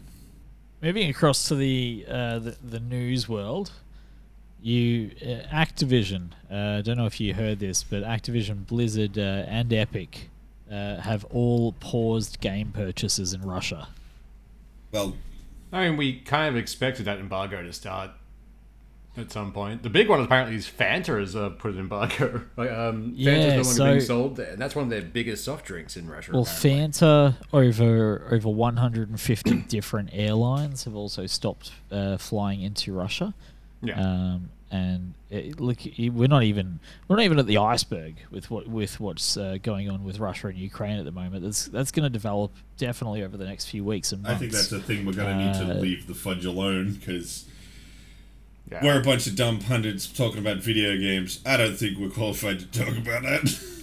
Moving 0.82 1.08
across 1.08 1.46
to 1.46 1.54
the 1.54 2.04
uh, 2.08 2.40
the, 2.40 2.56
the 2.60 2.80
news 2.80 3.28
world, 3.28 3.70
you 4.62 5.10
uh, 5.20 5.54
Activision. 5.54 6.28
I 6.50 6.54
uh, 6.54 6.82
don't 6.82 6.96
know 6.96 7.06
if 7.06 7.20
you 7.20 7.34
heard 7.34 7.58
this, 7.58 7.82
but 7.82 8.02
Activision, 8.02 8.66
Blizzard, 8.66 9.18
uh, 9.18 9.44
and 9.48 9.72
Epic 9.72 10.30
uh, 10.70 10.96
have 10.96 11.24
all 11.26 11.72
paused 11.80 12.40
game 12.40 12.72
purchases 12.72 13.32
in 13.32 13.42
Russia. 13.42 13.88
Well, 14.92 15.16
I 15.72 15.88
mean, 15.88 15.96
we 15.96 16.20
kind 16.20 16.48
of 16.48 16.56
expected 16.56 17.06
that 17.06 17.18
embargo 17.18 17.62
to 17.62 17.72
start 17.72 18.10
at 19.16 19.30
some 19.30 19.52
point. 19.52 19.82
The 19.82 19.90
big 19.90 20.08
one 20.08 20.20
apparently 20.20 20.56
is 20.56 20.66
Fanta 20.66 21.18
has 21.18 21.36
uh, 21.36 21.50
put 21.50 21.74
an 21.74 21.80
embargo. 21.80 22.42
like, 22.56 22.70
um, 22.70 23.12
Yeah, 23.14 23.32
Fanta's 23.32 23.48
no 23.48 23.54
longer 23.56 23.64
so- 23.64 23.84
being 23.84 24.00
sold 24.00 24.36
there, 24.36 24.52
and 24.52 24.58
that's 24.60 24.74
one 24.74 24.84
of 24.84 24.90
their 24.90 25.02
biggest 25.02 25.44
soft 25.44 25.66
drinks 25.66 25.96
in 25.96 26.08
Russia. 26.08 26.32
Well, 26.32 26.42
apparently. 26.42 27.00
Fanta 27.00 27.36
over 27.52 28.28
over 28.30 28.48
150 28.48 29.56
different 29.68 30.10
airlines 30.12 30.84
have 30.84 30.94
also 30.94 31.26
stopped 31.26 31.72
uh, 31.90 32.16
flying 32.16 32.62
into 32.62 32.92
Russia. 32.92 33.34
Yeah. 33.82 34.00
Um, 34.00 34.50
and 34.70 35.12
it, 35.28 35.60
look, 35.60 35.84
it- 35.84 36.10
we're 36.10 36.28
not 36.28 36.44
even 36.44 36.80
we're 37.08 37.16
not 37.16 37.24
even 37.24 37.38
at 37.38 37.46
the 37.46 37.58
iceberg 37.58 38.14
with 38.30 38.50
what 38.50 38.66
with 38.68 39.00
what's 39.00 39.36
uh, 39.36 39.58
going 39.62 39.90
on 39.90 40.02
with 40.04 40.18
Russia 40.18 40.46
and 40.48 40.56
Ukraine 40.56 40.98
at 40.98 41.04
the 41.04 41.12
moment. 41.12 41.42
That's 41.44 41.66
that's 41.66 41.90
going 41.90 42.04
to 42.04 42.10
develop 42.10 42.52
definitely 42.78 43.22
over 43.22 43.36
the 43.36 43.44
next 43.44 43.66
few 43.66 43.84
weeks 43.84 44.12
and 44.12 44.22
months. 44.22 44.36
I 44.36 44.38
think 44.38 44.52
that's 44.52 44.72
a 44.72 44.80
thing 44.80 45.04
we're 45.04 45.12
going 45.12 45.36
to 45.38 45.44
need 45.44 45.54
to 45.66 45.78
Uh, 45.78 45.80
leave 45.80 46.06
the 46.06 46.14
fudge 46.14 46.44
alone 46.46 46.92
because 46.94 47.44
yeah. 48.70 48.82
we're 48.82 48.98
a 49.00 49.04
bunch 49.04 49.26
of 49.26 49.36
dumb 49.36 49.58
pundits 49.58 50.06
talking 50.06 50.38
about 50.38 50.58
video 50.58 50.96
games. 50.96 51.40
I 51.44 51.58
don't 51.58 51.76
think 51.76 51.98
we're 51.98 52.08
qualified 52.08 52.60
to 52.60 52.66
talk 52.66 52.96
about 52.96 53.22
that. 53.24 53.62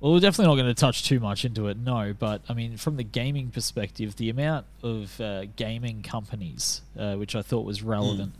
Well, 0.00 0.12
we're 0.12 0.20
definitely 0.20 0.54
not 0.54 0.62
going 0.62 0.72
to 0.72 0.80
touch 0.80 1.02
too 1.02 1.18
much 1.18 1.44
into 1.44 1.66
it, 1.66 1.76
no. 1.76 2.14
But 2.16 2.42
I 2.48 2.54
mean, 2.54 2.76
from 2.76 2.96
the 2.98 3.02
gaming 3.02 3.50
perspective, 3.50 4.14
the 4.14 4.30
amount 4.30 4.66
of 4.80 5.20
uh, 5.20 5.46
gaming 5.56 6.02
companies, 6.02 6.82
uh, 6.96 7.16
which 7.16 7.34
I 7.34 7.42
thought 7.42 7.64
was 7.64 7.82
relevant, 7.82 8.32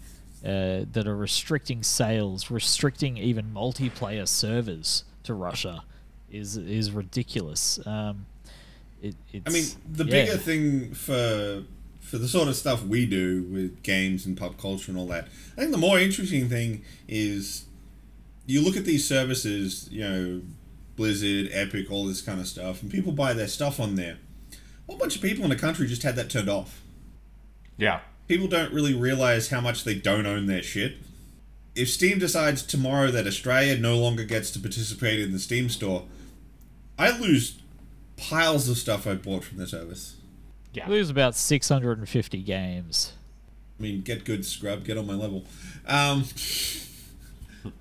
uh, 0.45 0.85
that 0.93 1.07
are 1.07 1.17
restricting 1.17 1.83
sales, 1.83 2.51
restricting 2.51 3.17
even 3.17 3.53
multiplayer 3.53 4.27
servers 4.27 5.05
to 5.25 5.35
Russia, 5.35 5.85
is 6.31 6.57
is 6.57 6.91
ridiculous. 6.91 7.85
Um, 7.87 8.27
it, 9.03 9.15
it's, 9.33 9.49
I 9.49 9.51
mean, 9.53 9.65
the 9.91 10.05
yeah. 10.05 10.25
bigger 10.25 10.37
thing 10.39 10.95
for 10.95 11.65
for 12.01 12.19
the 12.19 12.29
sort 12.29 12.49
of 12.49 12.57
stuff 12.57 12.85
we 12.85 13.05
do 13.05 13.43
with 13.45 13.83
games 13.83 14.25
and 14.25 14.37
pop 14.37 14.57
culture 14.59 14.91
and 14.91 14.99
all 14.99 15.07
that, 15.09 15.29
I 15.57 15.61
think 15.61 15.73
the 15.73 15.79
more 15.79 15.99
interesting 15.99 16.49
thing 16.49 16.83
is 17.07 17.67
you 18.47 18.63
look 18.63 18.77
at 18.77 18.87
these 18.87 19.07
services, 19.07 19.89
you 19.93 20.01
know, 20.01 20.43
Blizzard, 20.97 21.51
Epic, 21.53 21.91
all 21.91 22.07
this 22.07 22.23
kind 22.23 22.41
of 22.41 22.49
stuff, 22.49 22.83
and 22.83 22.91
people 22.91 23.13
buy 23.13 23.35
their 23.35 23.47
stuff 23.47 23.79
on 23.79 23.95
there. 23.95 24.19
A 24.53 24.57
whole 24.93 24.99
bunch 24.99 25.17
of 25.17 25.23
people 25.23 25.45
in 25.45 25.51
the 25.51 25.57
country 25.57 25.87
just 25.87 26.03
had 26.03 26.17
that 26.17 26.31
turned 26.31 26.49
off. 26.49 26.81
yeah. 27.77 28.01
People 28.29 28.47
don't 28.47 28.73
really 28.73 28.95
realize 28.95 29.49
how 29.49 29.61
much 29.61 29.85
they 29.85 29.95
don't 29.95 30.27
own 30.27 30.47
their 30.47 30.63
shit. 30.63 30.99
If 31.75 31.89
Steam 31.89 32.19
decides 32.19 32.63
tomorrow 32.63 33.11
that 33.11 33.27
Australia 33.27 33.77
no 33.79 33.97
longer 33.97 34.25
gets 34.25 34.51
to 34.53 34.59
participate 34.61 35.21
in 35.21 35.33
the 35.33 35.39
Steam 35.39 35.69
store, 35.69 36.05
I 36.99 37.17
lose 37.19 37.59
piles 38.17 38.69
of 38.69 38.77
stuff 38.77 39.07
I 39.07 39.15
bought 39.15 39.45
from 39.45 39.59
the 39.59 39.67
service. 39.67 40.17
Yeah. 40.75 40.89
Lose 40.89 41.09
about 41.09 41.35
650 41.35 42.43
games. 42.43 43.13
I 43.79 43.83
mean, 43.83 44.03
get 44.03 44.25
good, 44.25 44.45
scrub, 44.45 44.85
get 44.85 44.99
on 44.99 45.07
my 45.07 45.15
level. 45.15 45.45
Um, 45.87 46.25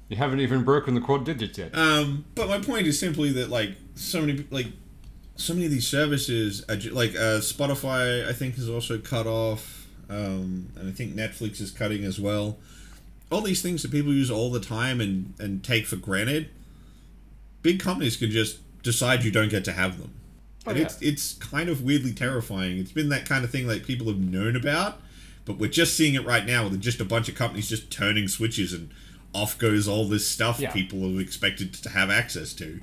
You 0.09 0.17
haven't 0.17 0.39
even 0.39 0.63
broken 0.63 0.95
the 0.95 1.01
quad 1.01 1.25
digits 1.25 1.57
yet. 1.57 1.77
um, 1.77 2.25
but 2.35 2.47
my 2.47 2.59
point 2.59 2.87
is 2.87 2.99
simply 2.99 3.31
that 3.33 3.49
like 3.49 3.71
so 3.95 4.21
many 4.21 4.45
like 4.49 4.67
so 5.35 5.53
many 5.53 5.65
of 5.65 5.71
these 5.71 5.87
services, 5.87 6.63
are 6.67 6.75
ju- 6.77 6.91
like 6.91 7.11
uh, 7.11 7.39
Spotify, 7.39 8.27
I 8.27 8.33
think 8.33 8.57
is 8.57 8.69
also 8.69 8.97
cut 8.97 9.27
off, 9.27 9.76
um, 10.09 10.69
and 10.75 10.87
I 10.89 10.91
think 10.91 11.15
Netflix 11.15 11.59
is 11.61 11.71
cutting 11.71 12.03
as 12.03 12.19
well. 12.19 12.57
All 13.29 13.41
these 13.41 13.61
things 13.61 13.81
that 13.81 13.91
people 13.91 14.13
use 14.13 14.31
all 14.31 14.51
the 14.51 14.59
time 14.59 15.01
and 15.01 15.33
and 15.39 15.63
take 15.63 15.85
for 15.85 15.97
granted, 15.97 16.49
big 17.61 17.79
companies 17.79 18.15
can 18.15 18.31
just 18.31 18.59
decide 18.83 19.23
you 19.23 19.31
don't 19.31 19.49
get 19.49 19.65
to 19.65 19.73
have 19.73 19.99
them. 19.99 20.13
Oh, 20.65 20.71
and 20.71 20.79
yeah. 20.79 20.85
it's 20.85 21.01
it's 21.01 21.33
kind 21.33 21.69
of 21.69 21.81
weirdly 21.83 22.13
terrifying. 22.13 22.77
It's 22.77 22.91
been 22.91 23.09
that 23.09 23.25
kind 23.25 23.43
of 23.43 23.51
thing 23.51 23.67
like 23.67 23.85
people 23.85 24.07
have 24.07 24.19
known 24.19 24.55
about, 24.55 24.99
but 25.45 25.57
we're 25.57 25.69
just 25.69 25.95
seeing 25.97 26.13
it 26.13 26.25
right 26.25 26.45
now 26.45 26.63
with 26.67 26.79
just 26.81 27.01
a 27.01 27.05
bunch 27.05 27.27
of 27.29 27.35
companies 27.35 27.67
just 27.69 27.91
turning 27.91 28.27
switches 28.27 28.71
and 28.73 28.89
off 29.33 29.57
goes 29.57 29.87
all 29.87 30.05
this 30.05 30.25
stuff 30.27 30.59
Yeah. 30.59 30.71
people 30.71 31.01
have 31.09 31.19
expected 31.19 31.73
to 31.73 31.89
have 31.89 32.09
access 32.09 32.53
to. 32.53 32.79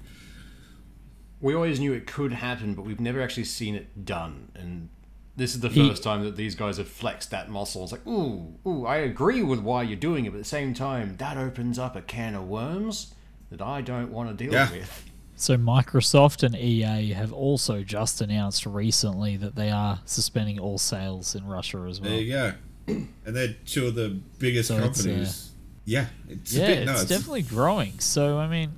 we 1.41 1.55
always 1.55 1.79
knew 1.81 1.93
it 1.93 2.07
could 2.07 2.33
happen, 2.33 2.75
but 2.75 2.85
we've 2.87 3.01
never 3.01 3.21
actually 3.21 3.45
seen 3.45 3.75
it 3.75 4.05
done. 4.07 4.51
And 4.55 4.89
this 5.37 5.55
is 5.55 5.61
the 5.61 5.69
He- 5.69 5.89
first 5.89 6.03
time 6.03 6.23
that 6.25 6.37
these 6.37 6.55
guys 6.55 6.77
have 6.79 6.89
flexed 6.89 7.31
that 7.31 7.51
muscle. 7.51 7.83
It's 7.83 7.93
like, 7.93 8.07
ooh, 8.07 8.55
ooh, 8.67 8.87
I 8.87 8.97
agree 8.99 9.43
with 9.43 9.61
why 9.61 9.83
you're 9.83 9.97
doing 9.97 10.25
it, 10.27 10.31
but 10.31 10.37
at 10.39 10.43
the 10.45 10.49
same 10.49 10.75
time, 10.75 11.17
that 11.19 11.37
opens 11.37 11.79
up 11.79 11.97
a 11.97 12.03
can 12.03 12.35
of 12.35 12.47
worms 12.49 13.15
that 13.51 13.61
I 13.61 13.81
don't 13.81 14.11
want 14.13 14.29
to 14.37 14.45
deal 14.45 14.53
Yeah. 14.53 14.71
with. 14.71 15.05
So 15.37 15.57
Microsoft 15.57 16.45
and 16.45 16.55
EA 16.55 17.13
have 17.13 17.33
also 17.33 17.83
just 17.83 18.21
announced 18.21 18.65
recently 18.67 19.37
that 19.39 19.57
they 19.57 19.71
are 19.71 19.99
suspending 20.05 20.61
all 20.61 20.79
sales 20.79 21.35
in 21.35 21.45
Russia 21.45 21.85
as 21.91 22.01
well. 22.01 22.11
There 22.11 22.21
you 22.21 22.33
go. 22.33 22.53
And 22.87 23.09
they're 23.25 23.55
two 23.67 23.87
of 23.89 23.97
the 23.97 24.11
biggest 24.39 24.69
So 24.69 24.77
it's, 24.77 25.01
uh, 25.01 25.03
companies. 25.05 25.51
yeah, 25.85 26.07
it's 26.29 26.53
yeah, 26.55 26.63
a 26.63 26.67
bit 26.69 26.79
it's 26.79 26.87
nuts. 26.87 27.05
definitely 27.07 27.43
growing. 27.43 27.99
So 27.99 28.39
I 28.39 28.47
mean, 28.47 28.73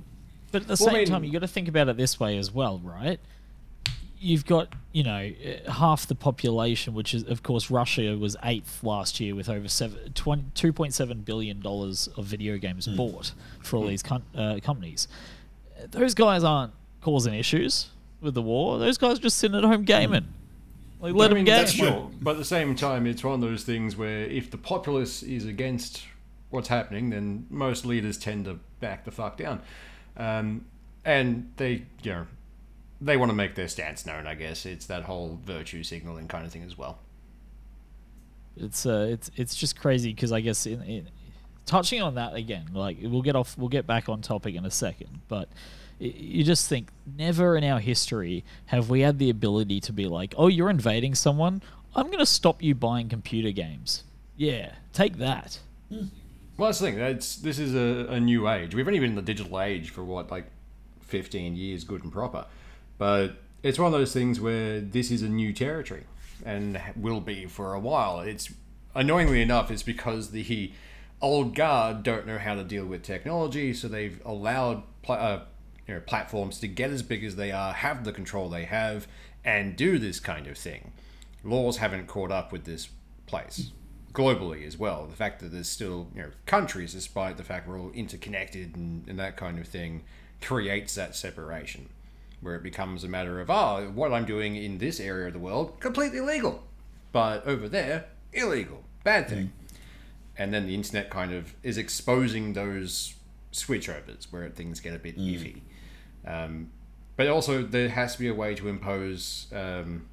but 0.51 0.63
at 0.63 0.67
the 0.69 0.77
Well, 0.79 0.89
I 0.89 0.91
same 0.93 0.99
mean- 1.01 1.07
time, 1.09 1.23
you 1.25 1.31
got 1.31 1.39
to 1.39 1.47
think 1.47 1.67
about 1.67 1.89
it 1.89 1.97
this 1.97 2.19
way 2.19 2.37
as 2.37 2.51
well, 2.51 2.79
right? 2.79 3.19
You've 4.19 4.45
got 4.45 4.73
you 4.93 5.03
know 5.03 5.31
uh, 5.67 5.71
half 5.71 6.07
the 6.07 6.15
population, 6.15 6.93
which 6.93 7.13
is 7.13 7.23
of 7.23 7.43
course 7.43 7.69
Russia 7.69 8.17
was 8.17 8.35
eighth 8.43 8.83
last 8.83 9.19
year 9.19 9.35
with 9.35 9.49
over 9.49 9.67
seven, 9.67 10.13
20, 10.13 10.43
2.7 10.55 11.25
billion 11.25 11.59
dollars 11.59 12.07
of 12.17 12.25
video 12.25 12.57
games 12.57 12.87
bought 12.87 13.33
for 13.61 13.77
all 13.77 13.87
these 13.87 14.03
com- 14.03 14.23
uh, 14.35 14.59
companies. 14.63 15.07
Those 15.91 16.13
guys 16.13 16.43
aren't 16.43 16.73
causing 17.01 17.33
issues 17.35 17.87
with 18.21 18.33
the 18.33 18.41
war. 18.41 18.79
Those 18.79 18.97
guys 18.97 19.19
are 19.19 19.21
just 19.21 19.37
sitting 19.37 19.57
at 19.57 19.63
home 19.63 19.83
gaming. 19.83 20.27
Like 20.99 21.13
let 21.13 21.25
I 21.25 21.27
them 21.27 21.35
mean, 21.35 21.45
game. 21.45 21.57
that's 21.57 21.71
sure. 21.71 22.09
But 22.21 22.31
at 22.31 22.37
the 22.37 22.45
same 22.45 22.75
time, 22.75 23.05
it's 23.05 23.23
one 23.23 23.35
of 23.35 23.41
those 23.41 23.63
things 23.63 23.95
where 23.95 24.21
if 24.21 24.49
the 24.49 24.57
populace 24.57 25.21
is 25.21 25.45
against 25.45 26.03
what's 26.49 26.69
happening, 26.69 27.11
then 27.11 27.45
most 27.49 27.85
leaders 27.85 28.17
tend 28.17 28.45
to 28.45 28.59
back 28.79 29.05
the 29.05 29.11
fuck 29.11 29.37
down. 29.37 29.61
Um, 30.15 30.65
and 31.05 31.51
they, 31.57 31.85
you 32.01 32.11
know, 32.11 32.27
they 32.99 33.17
want 33.17 33.29
to 33.29 33.35
make 33.35 33.55
their 33.55 33.67
stance 33.67 34.05
known, 34.05 34.27
I 34.27 34.35
guess. 34.35 34.65
It's 34.65 34.85
that 34.87 35.03
whole 35.03 35.39
virtue 35.45 35.83
signaling 35.83 36.27
kind 36.27 36.45
of 36.45 36.51
thing 36.51 36.63
as 36.63 36.77
well. 36.77 36.99
It's 38.55 38.85
uh, 38.85 39.07
it's 39.09 39.29
it's 39.35 39.55
just 39.55 39.79
crazy 39.79 40.13
because 40.13 40.31
I 40.31 40.41
guess 40.41 40.65
in, 40.65 40.81
in 40.83 41.09
touching 41.65 42.01
on 42.01 42.15
that 42.15 42.33
again, 42.33 42.69
like 42.73 42.97
we'll 43.01 43.21
get 43.21 43.35
off, 43.35 43.57
we'll 43.57 43.69
get 43.69 43.85
back 43.85 44.09
on 44.09 44.21
topic 44.21 44.55
in 44.55 44.65
a 44.65 44.71
second, 44.71 45.21
but 45.27 45.47
you 45.99 46.43
just 46.43 46.67
think 46.69 46.89
never 47.17 47.55
in 47.55 47.63
our 47.63 47.79
history 47.79 48.43
have 48.67 48.89
we 48.89 49.01
had 49.01 49.19
the 49.19 49.29
ability 49.29 49.79
to 49.81 49.93
be 49.93 50.05
like, 50.07 50.33
oh, 50.37 50.47
you're 50.47 50.69
invading 50.69 51.15
someone, 51.15 51.61
I'm 51.95 52.09
gonna 52.09 52.25
stop 52.25 52.61
you 52.63 52.73
buying 52.73 53.09
computer 53.09 53.51
games. 53.51 54.03
Yeah, 54.35 54.73
take 54.93 55.17
that. 55.17 55.59
Well, 56.57 56.69
that's 56.69 56.79
the 56.79 56.87
thing. 56.87 56.99
It's, 56.99 57.35
this 57.35 57.59
is 57.59 57.75
a, 57.75 58.11
a 58.11 58.19
new 58.19 58.49
age. 58.49 58.73
We've 58.73 58.87
only 58.87 58.99
been 58.99 59.11
in 59.11 59.15
the 59.15 59.21
digital 59.21 59.59
age 59.61 59.91
for 59.91 60.03
what, 60.03 60.31
like 60.31 60.45
15 61.01 61.55
years, 61.55 61.83
good 61.83 62.03
and 62.03 62.11
proper. 62.11 62.45
But 62.97 63.37
it's 63.63 63.79
one 63.79 63.93
of 63.93 63.99
those 63.99 64.13
things 64.13 64.39
where 64.39 64.79
this 64.79 65.11
is 65.11 65.21
a 65.21 65.29
new 65.29 65.53
territory 65.53 66.03
and 66.45 66.81
will 66.95 67.21
be 67.21 67.45
for 67.45 67.73
a 67.73 67.79
while. 67.79 68.19
It's 68.21 68.51
annoyingly 68.95 69.41
enough, 69.41 69.71
it's 69.71 69.83
because 69.83 70.31
the 70.31 70.71
old 71.21 71.55
guard 71.55 72.03
don't 72.03 72.27
know 72.27 72.37
how 72.37 72.55
to 72.55 72.63
deal 72.63 72.85
with 72.85 73.03
technology, 73.03 73.73
so 73.73 73.87
they've 73.87 74.21
allowed 74.25 74.83
pla- 75.01 75.15
uh, 75.15 75.41
you 75.87 75.95
know, 75.95 76.01
platforms 76.01 76.59
to 76.59 76.67
get 76.67 76.91
as 76.91 77.01
big 77.01 77.23
as 77.23 77.35
they 77.35 77.51
are, 77.51 77.73
have 77.73 78.03
the 78.03 78.11
control 78.11 78.49
they 78.49 78.65
have, 78.65 79.07
and 79.43 79.75
do 79.75 79.97
this 79.97 80.19
kind 80.19 80.47
of 80.47 80.57
thing. 80.57 80.91
Laws 81.43 81.77
haven't 81.77 82.07
caught 82.07 82.31
up 82.31 82.51
with 82.51 82.65
this 82.65 82.89
place 83.25 83.71
globally 84.13 84.65
as 84.65 84.77
well. 84.77 85.05
The 85.05 85.15
fact 85.15 85.39
that 85.41 85.51
there's 85.51 85.69
still 85.69 86.07
you 86.15 86.23
know 86.23 86.31
countries, 86.45 86.93
despite 86.93 87.37
the 87.37 87.43
fact 87.43 87.67
we're 87.67 87.79
all 87.79 87.91
interconnected 87.91 88.75
and, 88.75 89.07
and 89.07 89.17
that 89.19 89.37
kind 89.37 89.59
of 89.59 89.67
thing, 89.67 90.03
creates 90.41 90.95
that 90.95 91.15
separation, 91.15 91.89
where 92.41 92.55
it 92.55 92.63
becomes 92.63 93.03
a 93.03 93.07
matter 93.07 93.39
of 93.39 93.49
oh, 93.49 93.91
what 93.93 94.13
I'm 94.13 94.25
doing 94.25 94.55
in 94.55 94.77
this 94.77 94.99
area 94.99 95.27
of 95.27 95.33
the 95.33 95.39
world 95.39 95.79
completely 95.79 96.21
legal, 96.21 96.63
but 97.11 97.45
over 97.45 97.67
there 97.67 98.05
illegal, 98.33 98.83
bad 99.03 99.29
thing. 99.29 99.51
And 100.37 100.53
then 100.53 100.67
the 100.67 100.75
internet 100.75 101.09
kind 101.09 101.33
of 101.33 101.53
is 101.63 101.77
exposing 101.77 102.53
those 102.53 103.15
switchovers 103.51 104.31
where 104.31 104.49
things 104.49 104.79
get 104.79 104.93
a 104.93 104.99
bit 104.99 105.17
iffy. 105.17 105.61
Um, 106.25 106.69
but 107.15 107.27
also, 107.27 107.63
there 107.63 107.89
has 107.89 108.13
to 108.13 108.19
be 108.19 108.27
a 108.27 108.33
way 108.33 108.53
to 108.53 108.67
impose 108.67 109.47
um, 109.51 110.07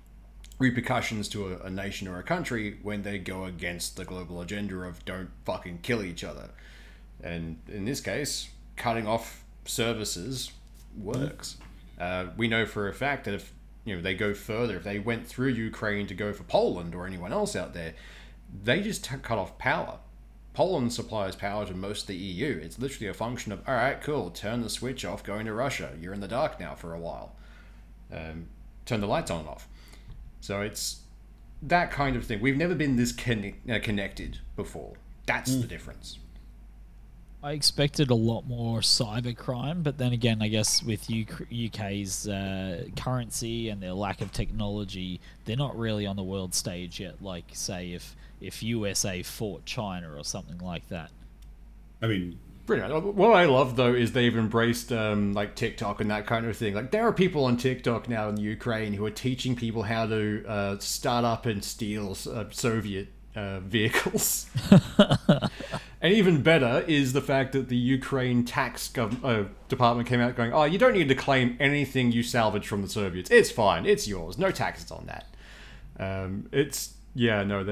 repercussions 0.58 1.28
to 1.30 1.52
a, 1.52 1.66
a 1.66 1.70
nation 1.70 2.08
or 2.08 2.18
a 2.18 2.22
country 2.22 2.78
when 2.82 3.02
they 3.02 3.18
go 3.18 3.44
against 3.44 3.96
the 3.96 4.04
global 4.04 4.40
agenda 4.40 4.76
of 4.76 5.04
don't 5.04 5.30
fucking 5.44 5.80
kill 5.82 6.02
each 6.02 6.24
other. 6.24 6.48
And 7.22 7.58
in 7.68 7.84
this 7.84 8.00
case, 8.00 8.48
cutting 8.76 9.06
off 9.06 9.44
services 9.66 10.52
works. 10.96 11.58
Uh, 11.98 12.26
we 12.36 12.48
know 12.48 12.66
for 12.66 12.88
a 12.88 12.94
fact 12.94 13.24
that 13.24 13.34
if 13.34 13.52
you 13.84 13.96
know 13.96 14.02
they 14.02 14.14
go 14.14 14.34
further, 14.34 14.76
if 14.76 14.84
they 14.84 14.98
went 14.98 15.26
through 15.26 15.48
Ukraine 15.48 16.06
to 16.06 16.14
go 16.14 16.32
for 16.32 16.44
Poland 16.44 16.94
or 16.94 17.06
anyone 17.06 17.32
else 17.32 17.54
out 17.54 17.74
there, 17.74 17.94
they 18.62 18.80
just 18.80 19.04
t- 19.04 19.16
cut 19.22 19.38
off 19.38 19.58
power. 19.58 19.98
Poland 20.52 20.92
supplies 20.92 21.34
power 21.34 21.66
to 21.66 21.74
most 21.74 22.02
of 22.02 22.06
the 22.08 22.16
EU. 22.16 22.60
It's 22.62 22.78
literally 22.78 23.08
a 23.08 23.14
function 23.14 23.50
of 23.52 23.60
all 23.66 23.74
right, 23.74 24.00
cool, 24.00 24.30
turn 24.30 24.62
the 24.62 24.70
switch 24.70 25.04
off, 25.04 25.24
going 25.24 25.46
to 25.46 25.52
Russia. 25.52 25.92
You're 26.00 26.14
in 26.14 26.20
the 26.20 26.28
dark 26.28 26.60
now 26.60 26.74
for 26.74 26.94
a 26.94 27.00
while. 27.00 27.34
Um, 28.12 28.46
turn 28.86 29.00
the 29.00 29.06
lights 29.06 29.30
on 29.30 29.40
and 29.40 29.48
off. 29.48 29.68
So 30.40 30.60
it's 30.60 31.00
that 31.62 31.90
kind 31.90 32.16
of 32.16 32.24
thing. 32.24 32.40
We've 32.40 32.56
never 32.56 32.74
been 32.74 32.96
this 32.96 33.12
conne- 33.12 33.54
uh, 33.68 33.78
connected 33.82 34.38
before. 34.56 34.94
That's 35.26 35.56
the 35.56 35.66
difference. 35.66 36.18
I 37.44 37.52
expected 37.52 38.08
a 38.08 38.14
lot 38.14 38.46
more 38.46 38.80
cyber 38.80 39.36
crime, 39.36 39.82
but 39.82 39.98
then 39.98 40.14
again, 40.14 40.40
I 40.40 40.48
guess 40.48 40.82
with 40.82 41.10
UK's 41.10 42.26
uh, 42.26 42.86
currency 42.96 43.68
and 43.68 43.82
their 43.82 43.92
lack 43.92 44.22
of 44.22 44.32
technology, 44.32 45.20
they're 45.44 45.54
not 45.54 45.76
really 45.78 46.06
on 46.06 46.16
the 46.16 46.22
world 46.22 46.54
stage 46.54 47.00
yet. 47.00 47.20
Like, 47.20 47.44
say, 47.52 47.92
if 47.92 48.16
if 48.40 48.62
USA 48.62 49.22
fought 49.22 49.66
China 49.66 50.16
or 50.16 50.24
something 50.24 50.56
like 50.58 50.88
that. 50.88 51.10
I 52.00 52.06
mean, 52.06 52.38
Pretty 52.66 52.80
much. 52.80 53.02
What 53.02 53.34
I 53.34 53.44
love 53.44 53.76
though 53.76 53.92
is 53.92 54.12
they've 54.12 54.34
embraced 54.34 54.90
um, 54.90 55.34
like 55.34 55.54
TikTok 55.54 56.00
and 56.00 56.10
that 56.10 56.26
kind 56.26 56.46
of 56.46 56.56
thing. 56.56 56.72
Like 56.74 56.92
there 56.92 57.06
are 57.06 57.12
people 57.12 57.44
on 57.44 57.58
TikTok 57.58 58.08
now 58.08 58.30
in 58.30 58.38
Ukraine 58.38 58.94
who 58.94 59.04
are 59.04 59.10
teaching 59.10 59.54
people 59.54 59.82
how 59.82 60.06
to 60.06 60.44
uh, 60.48 60.78
start 60.78 61.26
up 61.26 61.44
and 61.44 61.62
steal 61.62 62.16
uh, 62.32 62.44
Soviet 62.50 63.08
uh, 63.34 63.60
vehicles. 63.60 64.46
and 66.00 66.12
even 66.12 66.42
better 66.42 66.84
is 66.86 67.12
the 67.12 67.20
fact 67.20 67.52
that 67.52 67.68
the 67.68 67.76
Ukraine 67.76 68.44
tax 68.44 68.90
gov- 68.92 69.24
uh, 69.24 69.48
department 69.68 70.08
came 70.08 70.20
out 70.20 70.36
going, 70.36 70.52
"Oh, 70.52 70.64
you 70.64 70.78
don't 70.78 70.94
need 70.94 71.08
to 71.08 71.14
claim 71.14 71.56
anything 71.60 72.12
you 72.12 72.22
salvage 72.22 72.66
from 72.66 72.82
the 72.82 72.88
Soviets. 72.88 73.30
It's 73.30 73.50
fine. 73.50 73.86
It's 73.86 74.06
yours. 74.06 74.38
No 74.38 74.50
taxes 74.50 74.90
on 74.90 75.06
that." 75.06 75.26
Um, 75.98 76.48
it's 76.52 76.94
yeah, 77.14 77.44
no, 77.44 77.62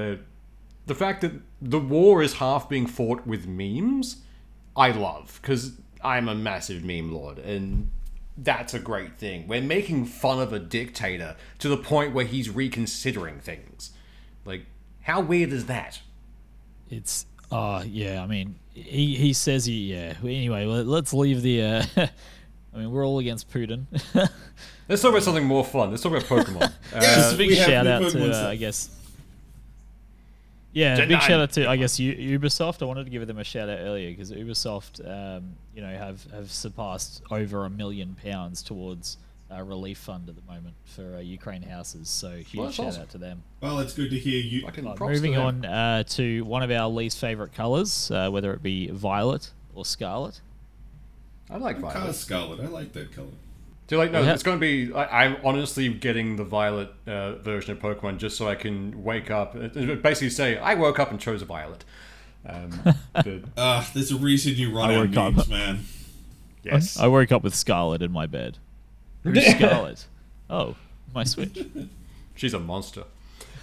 the 0.85 0.95
fact 0.95 1.21
that 1.21 1.33
the 1.61 1.79
war 1.79 2.21
is 2.21 2.35
half 2.35 2.67
being 2.67 2.87
fought 2.87 3.25
with 3.25 3.47
memes, 3.47 4.17
I 4.75 4.91
love 4.91 5.39
because 5.41 5.73
I'm 6.03 6.27
a 6.27 6.35
massive 6.35 6.83
meme 6.83 7.13
lord, 7.13 7.39
and 7.39 7.89
that's 8.37 8.73
a 8.73 8.79
great 8.79 9.17
thing. 9.17 9.47
We're 9.47 9.61
making 9.61 10.05
fun 10.05 10.39
of 10.41 10.51
a 10.51 10.59
dictator 10.59 11.35
to 11.59 11.69
the 11.69 11.77
point 11.77 12.13
where 12.13 12.25
he's 12.25 12.49
reconsidering 12.49 13.39
things. 13.39 13.91
Like, 15.05 15.15
how 15.15 15.21
weird 15.21 15.51
is 15.51 15.65
that? 15.67 16.01
It's 16.89 17.25
uh 17.51 17.83
yeah, 17.85 18.21
I 18.23 18.27
mean 18.27 18.55
he 18.73 19.15
he 19.15 19.33
says 19.33 19.65
he 19.65 19.93
yeah. 19.93 20.13
Anyway, 20.23 20.65
let, 20.65 20.85
let's 20.87 21.13
leave 21.13 21.41
the 21.41 21.61
uh 21.63 21.83
I 22.73 22.77
mean 22.77 22.91
we're 22.91 23.05
all 23.05 23.19
against 23.19 23.51
Putin. 23.51 23.85
Let's 24.89 25.01
talk 25.01 25.11
about 25.11 25.23
something 25.23 25.45
more 25.45 25.63
fun. 25.63 25.91
Let's 25.91 26.03
talk 26.03 26.11
about 26.11 26.23
Pokemon. 26.23 26.73
Yes. 26.93 27.33
Uh, 27.33 27.37
big 27.37 27.49
we 27.49 27.55
have 27.55 27.69
shout 27.69 27.87
out 27.87 28.11
to 28.11 28.31
uh. 28.31 28.49
I 28.49 28.55
guess 28.57 28.89
yeah, 30.73 30.95
Gen 30.95 31.07
big 31.07 31.21
shout 31.21 31.39
out 31.39 31.51
to 31.51 31.69
I 31.69 31.77
guess 31.77 31.99
U- 31.99 32.39
Ubisoft. 32.39 32.81
I 32.81 32.85
wanted 32.85 33.05
to 33.05 33.11
give 33.11 33.25
them 33.27 33.37
a 33.37 33.43
shout 33.43 33.69
out 33.69 33.77
earlier 33.79 34.09
because 34.09 34.31
Ubisoft, 34.31 35.07
um, 35.07 35.55
you 35.75 35.81
know, 35.81 35.87
have 35.87 36.25
have 36.31 36.51
surpassed 36.51 37.21
over 37.29 37.65
a 37.65 37.69
million 37.69 38.15
pounds 38.21 38.63
towards 38.63 39.17
a 39.55 39.63
relief 39.63 39.97
fund 39.97 40.29
at 40.29 40.35
the 40.35 40.41
moment 40.51 40.75
for 40.85 41.15
uh, 41.15 41.19
Ukraine 41.19 41.61
houses. 41.63 42.09
So 42.09 42.31
huge 42.37 42.55
Well, 42.55 42.71
shout 42.71 42.85
awesome. 42.87 43.01
out 43.03 43.09
to 43.11 43.17
them. 43.17 43.43
well, 43.61 43.79
it's 43.79 43.93
good 43.93 44.09
to 44.11 44.19
hear 44.19 44.39
you. 44.41 44.65
Uh, 44.67 44.71
props 44.71 44.97
to 44.99 45.05
moving 45.05 45.37
on 45.37 45.65
uh, 45.65 46.03
to 46.03 46.41
one 46.45 46.63
of 46.63 46.71
our 46.71 46.87
least 46.89 47.17
favorite 47.19 47.53
colors, 47.53 48.09
uh, 48.11 48.29
whether 48.29 48.53
it 48.53 48.63
be 48.63 48.87
violet 48.89 49.51
or 49.75 49.85
scarlet. 49.85 50.41
I 51.49 51.57
like 51.57 51.79
Color 51.81 51.93
Violet. 51.93 52.15
Scarlet. 52.15 52.59
I 52.61 52.67
like 52.67 52.93
that 52.93 53.11
color. 53.13 53.27
Do 53.87 53.95
you 53.95 53.97
like? 54.01 54.11
No, 54.11 54.21
Yeah. 54.21 54.33
it's 54.33 54.43
going 54.43 54.57
to 54.57 54.61
be. 54.61 54.93
I, 54.93 55.25
I'm 55.25 55.37
honestly 55.43 55.89
getting 55.93 56.37
the 56.37 56.45
Violet 56.45 56.89
uh, 57.05 57.33
version 57.35 57.73
of 57.73 57.79
Pokemon 57.79 58.17
just 58.17 58.37
so 58.37 58.47
I 58.47 58.55
can 58.55 59.03
wake 59.03 59.29
up. 59.29 59.55
uh, 59.55 59.67
Basically, 59.95 60.29
say 60.29 60.57
I 60.57 60.73
woke 60.75 60.99
up 60.99 61.11
and 61.11 61.19
chose 61.19 61.41
a 61.41 61.45
Violet. 61.45 61.83
Um, 62.47 62.81
but, 63.13 63.27
Ah, 63.57 63.89
there's 63.93 64.11
a 64.11 64.15
reason 64.17 64.55
you 64.55 64.75
run 64.75 64.89
I 64.89 64.95
out 64.95 65.15
woke 65.15 65.37
up. 65.37 65.47
man. 65.49 65.79
yes. 66.63 66.97
I 66.97 67.07
woke 67.07 67.31
up 67.33 67.43
with 67.43 67.53
Scarlet 67.55 68.01
in 68.01 68.11
my 68.11 68.25
bed. 68.25 68.57
Who's 69.23 69.45
Scarlet? 69.51 70.05
Oh, 70.49 70.75
my 71.13 71.23
Switch. 71.23 71.65
She's 72.35 72.53
a 72.53 72.59
monster. 72.59 73.03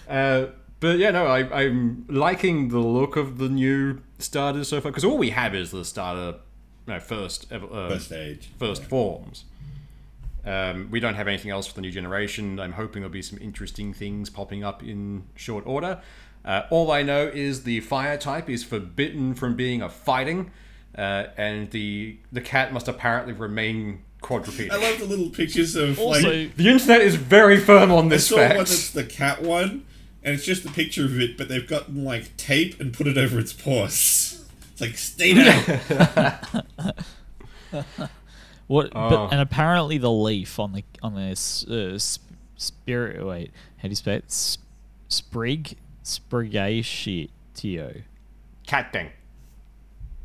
Uh, 0.09 0.47
but 0.81 0.99
yeah, 0.99 1.11
no, 1.11 1.27
I, 1.27 1.63
I'm 1.65 2.05
liking 2.09 2.69
the 2.69 2.79
look 2.79 3.17
of 3.17 3.39
the 3.39 3.49
new 3.49 4.01
starters 4.19 4.69
so 4.69 4.81
far 4.81 4.91
because 4.91 5.05
all 5.05 5.19
we 5.19 5.31
have 5.31 5.55
is 5.55 5.71
the 5.71 5.85
starter, 5.85 6.39
no, 6.87 6.99
first 7.01 7.47
ever, 7.53 7.67
uh, 7.67 7.89
First 7.91 8.07
stage. 8.07 8.51
first 8.59 8.83
forms. 8.85 9.45
Um, 10.45 10.89
we 10.91 11.01
don't 11.01 11.15
have 11.17 11.29
anything 11.29 11.51
else 11.51 11.67
for 11.67 11.75
the 11.75 11.83
new 11.83 11.91
generation. 11.91 12.59
I'm 12.59 12.73
hoping 12.73 13.03
there'll 13.03 13.13
be 13.13 13.21
some 13.21 13.39
interesting 13.43 13.93
things 13.93 14.31
popping 14.31 14.65
up 14.65 14.83
in 14.83 15.25
short 15.37 15.67
order. 15.67 16.01
Uh, 16.45 16.63
all 16.71 16.91
I 16.91 17.03
know 17.03 17.27
is 17.27 17.65
the 17.65 17.81
fire 17.81 18.17
type 18.17 18.49
is 18.49 18.65
forbidden 18.65 19.35
from 19.35 19.55
being 19.57 19.83
a 19.83 19.91
fighting, 19.91 20.51
uh, 20.97 21.25
and 21.37 21.71
the 21.73 22.17
the 22.33 22.41
cat 22.41 22.73
must 22.73 22.89
apparently 22.89 23.35
remain 23.35 24.03
quadrupedic. 24.21 24.71
I 24.71 24.77
love 24.77 24.99
the 24.99 25.07
little 25.07 25.31
pictures 25.31 25.77
of 25.77 25.99
Also, 25.99 26.29
like. 26.31 26.57
the 26.57 26.69
internet 26.69 27.01
is 27.01 27.15
very 27.17 27.59
firm 27.59 27.91
on 27.91 28.07
I 28.07 28.09
this 28.11 28.29
saw 28.29 28.37
one 28.37 28.57
that's 28.59 28.91
the 28.91 29.05
cat 29.05 29.43
one, 29.43 29.85
and 30.23 30.35
it's 30.35 30.45
just 30.45 30.65
a 30.65 30.71
picture 30.71 31.05
of 31.05 31.21
it, 31.21 31.37
but 31.37 31.49
they've 31.49 31.67
gotten 31.67 32.05
like 32.05 32.37
tape 32.37 32.81
and 32.81 32.93
put 32.93 33.07
it 33.07 33.17
over 33.19 33.39
its 33.39 33.53
paws. 33.53 34.45
It's 34.73 34.81
like 34.81 34.97
stay 34.97 35.35
down. 35.35 35.63
what? 38.67 38.87
Oh. 38.95 39.09
But 39.09 39.33
and 39.33 39.41
apparently 39.41 39.99
the 39.99 40.11
leaf 40.11 40.59
on 40.59 40.73
the 40.73 40.85
on 41.03 41.15
the 41.15 41.33
uh, 41.33 41.99
sp- 41.99 42.23
spirit. 42.57 43.25
Wait, 43.25 43.51
how 43.79 43.83
do 43.85 43.89
you 43.89 43.95
spell 43.97 44.15
it? 44.15 44.25
S- 44.27 44.59
sprig 45.09 45.77
sprigatio. 46.05 48.03
cat 48.67 48.93
thing. 48.93 49.11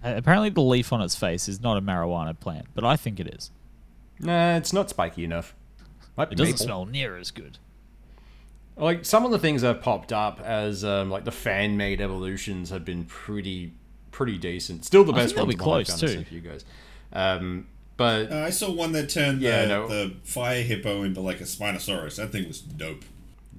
Apparently 0.03 0.49
the 0.49 0.61
leaf 0.61 0.93
on 0.93 1.01
its 1.01 1.15
face 1.15 1.47
is 1.49 1.59
not 1.59 1.77
a 1.77 1.81
marijuana 1.81 2.39
plant, 2.39 2.67
but 2.75 2.83
I 2.83 2.95
think 2.95 3.19
it 3.19 3.27
is. 3.27 3.49
Nah, 4.19 4.57
it's 4.57 4.73
not 4.73 4.89
spiky 4.89 5.23
enough. 5.23 5.53
Might 6.17 6.31
It 6.31 6.35
doesn't 6.37 6.53
maple. 6.53 6.65
smell 6.65 6.85
near 6.85 7.17
as 7.17 7.31
good. 7.31 7.57
Like 8.77 9.05
some 9.05 9.25
of 9.25 9.31
the 9.31 9.39
things 9.39 9.61
that 9.61 9.67
have 9.75 9.81
popped 9.81 10.11
up 10.11 10.41
as 10.41 10.83
um, 10.83 11.09
like 11.09 11.23
the 11.25 11.31
fan 11.31 11.77
made 11.77 12.01
evolutions 12.01 12.69
have 12.71 12.83
been 12.85 13.05
pretty 13.05 13.73
pretty 14.11 14.37
decent. 14.37 14.85
Still 14.85 15.03
the 15.03 15.13
I 15.13 15.15
best 15.17 15.35
think 15.35 15.35
they'll 15.37 15.45
ones 15.45 15.55
be 15.55 15.63
close, 15.93 15.99
too. 15.99 16.07
this 16.07 16.27
for 16.27 16.33
you 16.33 16.41
guys. 16.41 16.65
Um, 17.13 17.67
but 17.97 18.31
Uh, 18.31 18.39
I 18.39 18.49
saw 18.49 18.71
one 18.71 18.91
that 18.93 19.09
turned 19.09 19.39
the, 19.41 19.45
Yeah, 19.45 19.65
no. 19.65 19.87
the 19.87 20.13
fire 20.23 20.61
hippo 20.61 21.03
into 21.03 21.21
like 21.21 21.39
a 21.41 21.45
Spinosaurus. 21.45 22.17
That 22.17 22.31
thing 22.31 22.47
was 22.47 22.59
dope. 22.59 23.03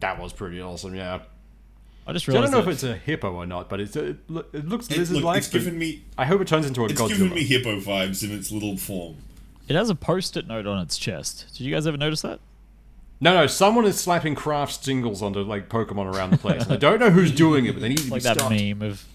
that 0.00 0.18
was 0.20 0.32
pretty 0.34 0.61
awesome. 0.61 0.94
Yeah. 0.94 1.20
I 2.07 2.12
just 2.12 2.26
So 2.26 2.32
I 2.32 2.34
don't 2.34 2.42
realized 2.44 2.52
know 2.52 2.70
if 2.70 2.74
it's 2.74 2.82
a 2.84 2.94
hippo 2.96 3.32
or 3.34 3.46
not, 3.46 3.68
but 3.68 3.80
it's 3.80 3.96
a, 3.96 4.11
it, 4.11 4.30
loo- 4.30 4.44
it 4.52 4.66
looks 4.68 4.88
It, 4.88 5.11
look, 5.11 5.36
it's 5.36 5.48
given 5.48 5.76
me 5.78 6.04
I 6.16 6.24
hope 6.26 6.40
it 6.40 6.46
turns 6.46 6.66
into 6.66 6.82
a 6.82 6.84
it's 6.84 7.00
Godzilla. 7.00 7.09
given 7.09 7.30
me 7.34 7.42
hippo 7.44 7.80
vibes 7.80 8.22
in 8.22 8.30
its 8.36 8.52
little 8.52 8.76
form. 8.76 9.16
It 9.68 9.74
has 9.76 9.90
a 9.90 9.94
post-it 9.94 10.46
note 10.46 10.66
on 10.66 10.78
its 10.80 10.96
chest. 10.96 11.46
Did 11.56 11.64
you 11.64 11.74
guys 11.74 11.86
ever 11.86 11.96
notice 11.96 12.22
that? 12.22 12.40
No, 13.20 13.34
no, 13.34 13.46
someone 13.46 13.84
is 13.86 13.98
slapping 13.98 14.34
Kraft 14.34 14.84
singles 14.84 15.22
onto 15.22 15.40
like 15.40 15.68
Pokemon 15.68 16.14
around 16.14 16.30
the 16.30 16.38
place. 16.38 16.68
I 16.68 16.76
don't 16.76 17.00
know 17.00 17.10
who's 17.10 17.32
doing 17.32 17.66
it, 17.66 17.72
but 17.72 17.80
they 17.80 17.88
need 17.88 17.98
to 17.98 18.10
like 18.10 18.22
be 18.22 18.28
that 18.28 18.38
stopped. 18.38 18.54
meme 18.54 18.82
of 18.82 19.06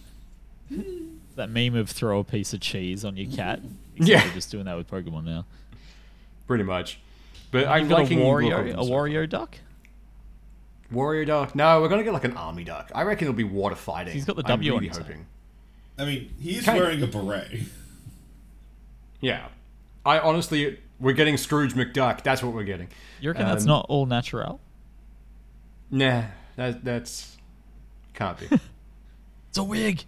that 1.35 1.49
meme 1.49 1.75
of 1.75 1.89
throw 1.89 2.19
a 2.19 2.23
piece 2.23 2.53
of 2.53 2.59
cheese 2.59 3.05
on 3.05 3.15
your 3.15 3.31
cat. 3.31 3.61
Yeah. 3.95 4.23
they're 4.23 4.33
just 4.33 4.49
doing 4.51 4.65
that 4.65 4.75
with 4.77 4.89
Pokemon 4.89 5.25
now. 5.25 5.45
Pretty 6.47 6.63
much. 6.63 6.99
But 7.51 7.67
I'm 7.67 7.81
You've 7.81 7.89
got 7.89 7.99
a 7.99 8.01
liking 8.03 8.19
the 8.19 8.25
look 8.25 8.41
Wario, 8.41 8.69
a 8.71 8.73
them 8.73 8.77
Wario 8.85 9.29
duck. 9.29 9.57
Warrior 10.91 11.23
Duck. 11.25 11.55
No, 11.55 11.81
we're 11.81 11.87
gonna 11.87 12.03
get 12.03 12.11
like 12.13 12.25
an 12.25 12.35
army 12.35 12.63
duck. 12.63 12.91
I 12.93 13.03
reckon 13.03 13.27
it'll 13.27 13.37
be 13.37 13.43
water 13.45 13.75
fighting. 13.75 14.13
He's 14.13 14.25
got 14.25 14.35
the 14.35 14.41
I'm 14.43 14.59
W 14.59 14.73
on 14.73 14.77
really 14.79 14.89
his 14.89 14.97
hoping. 14.97 15.25
I 15.97 16.05
mean, 16.05 16.33
he's 16.39 16.59
is 16.59 16.65
Kinda. 16.65 16.81
wearing 16.81 17.01
a 17.03 17.07
beret. 17.07 17.59
Yeah, 19.21 19.47
I 20.05 20.19
honestly, 20.19 20.79
we're 20.99 21.13
getting 21.13 21.37
Scrooge 21.37 21.73
McDuck. 21.73 22.23
That's 22.23 22.41
what 22.43 22.53
we're 22.53 22.63
getting. 22.63 22.87
You 23.19 23.29
reckon 23.31 23.45
that's 23.45 23.63
Um, 23.63 23.67
not 23.69 23.85
all 23.89 24.05
natural? 24.05 24.59
Nah, 25.89 26.23
that 26.55 26.83
that's 26.83 27.37
can't 28.13 28.37
be. 28.39 28.47
It's 29.49 29.57
a 29.57 29.63
wig. 29.65 30.05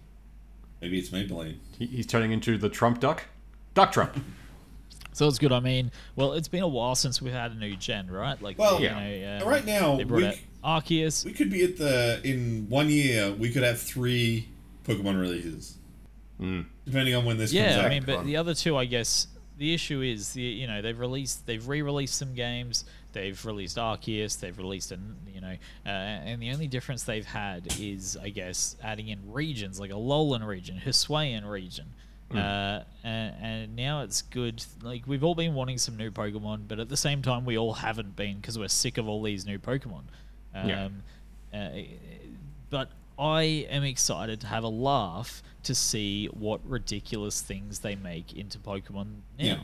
Maybe 0.80 0.98
it's 0.98 1.10
Maybelline. 1.10 1.56
he, 1.78 1.84
he's 1.84 2.06
turning 2.06 2.32
into 2.32 2.56
the 2.56 2.70
Trump 2.70 2.98
duck. 2.98 3.24
Duck 3.74 3.92
Trump. 3.92 4.16
So 5.12 5.28
it's 5.28 5.38
good. 5.38 5.52
I 5.52 5.60
mean, 5.60 5.92
well, 6.16 6.32
it's 6.32 6.48
been 6.48 6.64
a 6.64 6.68
while 6.68 6.96
since 6.96 7.22
we've 7.22 7.32
had 7.32 7.52
a 7.52 7.54
new 7.54 7.76
gen, 7.76 8.10
right? 8.10 8.40
Like, 8.42 8.58
Well, 8.58 8.80
you 8.80 8.86
yeah. 8.86 9.38
know, 9.38 9.44
um, 9.44 9.48
Right 9.48 9.64
now, 9.64 9.94
they 9.96 10.02
brought 10.02 10.22
we, 10.22 10.26
out 10.26 10.34
Arceus. 10.64 11.24
we 11.24 11.32
could 11.32 11.50
be 11.50 11.62
at 11.62 11.76
the 11.76 12.20
in 12.24 12.66
one 12.68 12.88
year 12.88 13.30
we 13.32 13.50
could 13.50 13.62
have 13.62 13.80
three 13.80 14.48
Pokemon 14.84 15.20
releases. 15.20 15.76
depending 16.40 17.14
on 17.14 17.24
when 17.24 17.36
this 17.38 17.50
comes 17.52 17.60
Yeah, 17.62 17.78
out. 17.78 17.84
I 17.84 17.88
mean, 17.90 18.02
but 18.04 18.24
the 18.26 18.36
other 18.36 18.54
two, 18.54 18.76
I 18.76 18.86
guess, 18.86 19.28
the 19.58 19.72
issue 19.74 20.00
is 20.00 20.32
the 20.32 20.42
you 20.42 20.66
know 20.66 20.82
they've 20.82 20.98
released 20.98 21.46
they've 21.46 21.66
re-released 21.66 22.14
some 22.16 22.34
games. 22.34 22.84
They've 23.12 23.44
released 23.46 23.76
Arceus. 23.76 24.40
They've 24.40 24.56
released 24.58 24.90
an 24.90 25.16
you 25.32 25.40
know, 25.40 25.56
uh, 25.86 25.88
and 25.88 26.42
the 26.42 26.50
only 26.50 26.66
difference 26.66 27.04
they've 27.04 27.24
had 27.24 27.68
is 27.80 28.16
I 28.20 28.30
guess 28.30 28.76
adding 28.82 29.08
in 29.08 29.20
regions 29.32 29.78
like 29.78 29.90
a 29.90 29.94
Alolan 29.94 30.46
region, 30.46 30.80
Hisuian 30.84 31.48
region. 31.48 31.86
Uh, 32.34 32.82
and, 33.04 33.34
and 33.40 33.76
now 33.76 34.02
it's 34.02 34.22
good. 34.22 34.64
Like 34.82 35.04
we've 35.06 35.22
all 35.22 35.36
been 35.36 35.54
wanting 35.54 35.78
some 35.78 35.96
new 35.96 36.10
Pokemon, 36.10 36.66
but 36.66 36.80
at 36.80 36.88
the 36.88 36.96
same 36.96 37.22
time, 37.22 37.44
we 37.44 37.56
all 37.56 37.74
haven't 37.74 38.16
been 38.16 38.38
because 38.38 38.58
we're 38.58 38.66
sick 38.66 38.98
of 38.98 39.06
all 39.06 39.22
these 39.22 39.46
new 39.46 39.58
Pokemon. 39.60 40.02
Um, 40.52 40.68
Yeah. 40.68 40.88
uh, 41.54 41.70
but 42.70 42.90
I 43.16 43.42
am 43.70 43.84
excited 43.84 44.40
to 44.40 44.48
have 44.48 44.64
a 44.64 44.68
laugh 44.68 45.44
to 45.64 45.74
see 45.74 46.26
what 46.26 46.60
ridiculous 46.64 47.40
things 47.40 47.80
they 47.80 47.94
make 47.96 48.32
into 48.32 48.58
Pokemon 48.58 49.06
now. 49.38 49.44
Yeah. 49.44 49.58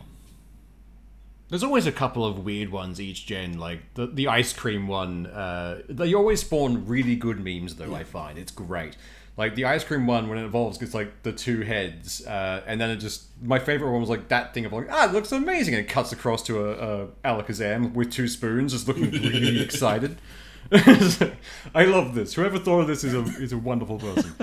There's 1.48 1.64
always 1.64 1.86
a 1.86 1.92
couple 1.92 2.24
of 2.24 2.44
weird 2.44 2.70
ones 2.70 3.00
each 3.00 3.26
gen, 3.26 3.58
like 3.58 3.94
the 3.94 4.06
the 4.06 4.28
ice 4.28 4.52
cream 4.52 4.86
one. 4.86 5.26
Uh, 5.26 5.82
they 5.88 6.14
always 6.14 6.40
spawn 6.40 6.86
really 6.86 7.16
good 7.16 7.44
memes, 7.44 7.74
though. 7.74 7.92
I 7.92 8.04
find 8.04 8.38
it's 8.38 8.52
great. 8.52 8.96
Like 9.36 9.56
the 9.56 9.64
ice 9.64 9.82
cream 9.82 10.06
one, 10.06 10.28
when 10.28 10.38
it 10.38 10.44
evolves, 10.44 10.78
gets 10.78 10.94
like 10.94 11.22
the 11.24 11.32
two 11.32 11.62
heads, 11.62 12.24
uh, 12.24 12.62
and 12.66 12.80
then 12.80 12.90
it 12.90 12.96
just. 12.96 13.24
My 13.42 13.58
favorite 13.58 13.90
one 13.90 14.00
was 14.00 14.10
like 14.10 14.28
that 14.28 14.54
thing 14.54 14.64
of 14.64 14.72
like, 14.72 14.86
ah, 14.90 15.08
it 15.08 15.12
looks 15.12 15.32
amazing, 15.32 15.74
and 15.74 15.84
it 15.84 15.88
cuts 15.88 16.12
across 16.12 16.42
to 16.44 16.66
a, 16.66 17.04
a 17.04 17.06
Alakazam 17.24 17.94
with 17.94 18.12
two 18.12 18.28
spoons, 18.28 18.72
just 18.72 18.86
looking 18.86 19.10
really 19.10 19.60
excited. 19.60 20.18
I 20.72 21.84
love 21.84 22.14
this. 22.14 22.34
Whoever 22.34 22.60
thought 22.60 22.82
of 22.82 22.86
this 22.86 23.02
is 23.02 23.12
a 23.12 23.22
is 23.42 23.52
a 23.52 23.58
wonderful 23.58 23.98
person. 23.98 24.34